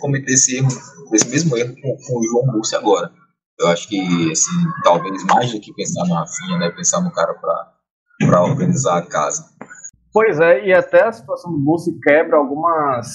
cometer 0.00 0.32
esse 0.32 0.56
erro, 0.56 0.68
esse 1.12 1.26
mesmo 1.28 1.56
erro 1.56 1.74
com, 1.80 1.96
com 1.96 2.18
o 2.18 2.24
João 2.24 2.46
Bussi 2.46 2.76
agora. 2.76 3.10
Eu 3.58 3.68
acho 3.68 3.88
que, 3.88 4.32
assim, 4.32 4.50
talvez 4.82 5.22
mais 5.24 5.52
do 5.52 5.60
que 5.60 5.72
pensar 5.74 6.04
no 6.04 6.14
Rafinha, 6.14 6.58
né, 6.58 6.70
pensar 6.70 7.00
no 7.00 7.12
cara 7.12 7.34
para 7.34 8.42
organizar 8.42 8.98
a 8.98 9.06
casa. 9.06 9.51
Pois 10.12 10.38
é, 10.40 10.66
e 10.66 10.72
até 10.74 11.04
a 11.04 11.12
situação 11.12 11.50
do 11.50 11.58
Bussi 11.58 11.98
quebra 12.02 12.36
algumas 12.36 13.06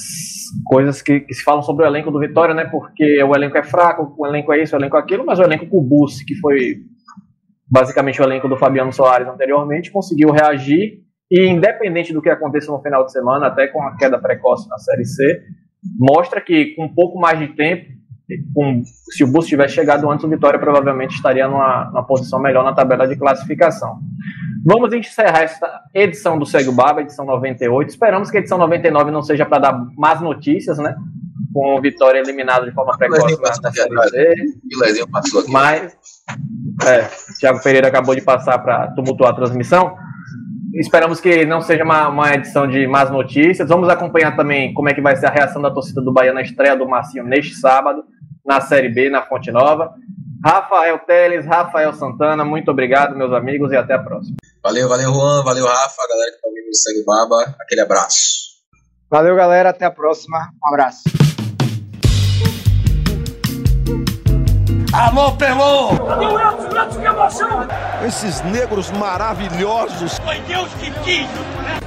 coisas 0.65 1.01
que, 1.01 1.19
que, 1.19 1.33
se 1.33 1.43
falam 1.43 1.61
sobre 1.61 1.85
o 1.85 1.87
elenco 1.87 2.09
do 2.09 2.19
Vitória, 2.19 2.55
né? 2.55 2.65
Porque 2.65 3.23
o 3.23 3.35
elenco 3.35 3.55
é 3.55 3.63
fraco, 3.63 4.15
o 4.17 4.25
elenco 4.25 4.51
é 4.51 4.63
isso, 4.63 4.75
o 4.75 4.79
elenco 4.79 4.97
é 4.97 4.99
aquilo, 4.99 5.23
mas 5.23 5.37
o 5.37 5.43
elenco 5.43 5.67
com 5.67 5.77
o 5.77 5.83
Bussi, 5.83 6.25
que 6.25 6.35
foi 6.39 6.77
basicamente 7.69 8.19
o 8.19 8.23
elenco 8.23 8.49
do 8.49 8.57
Fabiano 8.57 8.91
Soares 8.91 9.27
anteriormente, 9.27 9.91
conseguiu 9.91 10.31
reagir 10.31 11.03
e 11.29 11.45
independente 11.45 12.13
do 12.13 12.21
que 12.21 12.29
aconteça 12.29 12.71
no 12.71 12.81
final 12.81 13.05
de 13.05 13.11
semana, 13.11 13.47
até 13.47 13.67
com 13.67 13.83
a 13.83 13.95
queda 13.95 14.17
precoce 14.17 14.67
na 14.67 14.77
Série 14.79 15.05
C, 15.05 15.41
mostra 15.99 16.41
que 16.41 16.73
com 16.75 16.85
um 16.85 16.93
pouco 16.93 17.19
mais 17.19 17.37
de 17.37 17.49
tempo, 17.49 17.85
com, 18.53 18.83
se 18.85 19.23
o 19.23 19.27
Bus 19.27 19.47
tivesse 19.47 19.75
chegado 19.75 20.09
antes, 20.09 20.25
o 20.25 20.29
Vitória 20.29 20.59
provavelmente 20.59 21.15
estaria 21.15 21.47
numa, 21.47 21.85
numa 21.85 22.05
posição 22.05 22.39
melhor 22.39 22.63
na 22.63 22.73
tabela 22.73 23.07
de 23.07 23.15
classificação. 23.15 23.99
Vamos 24.65 24.91
encerrar 24.93 25.43
esta 25.43 25.81
edição 25.93 26.37
do 26.37 26.45
Segue 26.45 26.69
o 26.69 26.73
Baba, 26.73 27.01
edição 27.01 27.25
98. 27.25 27.89
Esperamos 27.89 28.29
que 28.29 28.37
a 28.37 28.39
edição 28.39 28.57
99 28.57 29.11
não 29.11 29.21
seja 29.21 29.45
para 29.45 29.59
dar 29.59 29.85
más 29.95 30.19
notícias, 30.21 30.77
né? 30.77 30.95
com 31.57 31.75
o 31.75 31.81
Vitória 31.81 32.19
eliminado 32.19 32.65
de 32.65 32.71
forma 32.71 32.95
precoce 32.95 33.35
na, 33.35 33.41
passou 33.41 33.63
na 33.63 33.69
aqui 33.69 33.79
Série 33.79 33.93
atrás. 33.93 34.11
C. 34.11 34.35
O 34.75 34.79
Lezinho 34.79 35.07
passou 35.09 35.41
aqui. 35.41 35.51
Mas, 35.51 35.97
é, 36.85 37.07
Thiago 37.39 37.63
Pereira 37.63 37.87
acabou 37.87 38.13
de 38.13 38.21
passar 38.21 38.59
para 38.59 38.91
tumultuar 38.91 39.31
a 39.31 39.35
transmissão. 39.35 39.95
Esperamos 40.75 41.19
que 41.19 41.45
não 41.45 41.59
seja 41.59 41.83
uma, 41.83 42.09
uma 42.09 42.33
edição 42.35 42.67
de 42.67 42.85
más 42.85 43.09
notícias. 43.09 43.69
Vamos 43.69 43.89
acompanhar 43.89 44.35
também 44.35 44.71
como 44.73 44.87
é 44.89 44.93
que 44.93 45.01
vai 45.01 45.15
ser 45.15 45.25
a 45.25 45.31
reação 45.31 45.59
da 45.59 45.71
torcida 45.71 45.99
do 45.99 46.13
Bahia 46.13 46.31
na 46.31 46.43
estreia 46.43 46.77
do 46.77 46.87
Marcinho 46.87 47.23
neste 47.23 47.55
sábado, 47.55 48.03
na 48.47 48.61
Série 48.61 48.87
B, 48.89 49.09
na 49.09 49.21
Fonte 49.21 49.51
Nova. 49.51 49.93
Rafael 50.43 50.99
Teles, 50.99 51.45
Rafael 51.45 51.91
Santana, 51.93 52.45
muito 52.45 52.71
obrigado, 52.71 53.15
meus 53.15 53.33
amigos, 53.33 53.71
e 53.71 53.75
até 53.75 53.95
a 53.95 53.99
próxima. 53.99 54.37
Valeu, 54.63 54.87
valeu, 54.87 55.13
Juan. 55.13 55.43
Valeu, 55.43 55.65
Rafa. 55.65 56.01
A 56.01 56.07
galera 56.07 56.31
que 56.31 56.41
tá 56.41 56.47
ouvindo 56.47 56.69
o 56.69 56.73
Segue 56.73 57.03
Baba. 57.05 57.55
Aquele 57.59 57.81
abraço. 57.81 58.47
Valeu, 59.09 59.35
galera. 59.35 59.69
Até 59.69 59.85
a 59.85 59.91
próxima. 59.91 60.37
Um 60.63 60.73
abraço. 60.73 61.03
Alô, 64.93 65.33
Pelô! 65.33 65.89
Cadê 66.07 66.25
o 66.25 66.39
Edson? 66.39 66.81
Edson, 66.81 67.01
que 67.01 67.05
emoção! 67.05 67.67
Esses 68.05 68.41
negros 68.41 68.89
maravilhosos. 68.91 70.17
Foi 70.19 70.39
Deus 70.41 70.73
que 70.75 70.91
quis! 71.01 71.27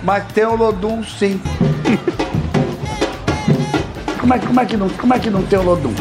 Mas 0.02 0.30
tem 0.32 0.44
o 0.44 0.54
Lodum 0.54 1.02
sim. 1.02 1.40
como, 4.20 4.34
é, 4.34 4.38
como, 4.38 4.61
é 4.61 4.66
que 4.66 4.76
não, 4.76 4.88
como 4.90 5.14
é 5.14 5.18
que 5.18 5.30
não 5.30 5.42
tem 5.42 5.58
o 5.58 5.62
Lodum? 5.62 5.94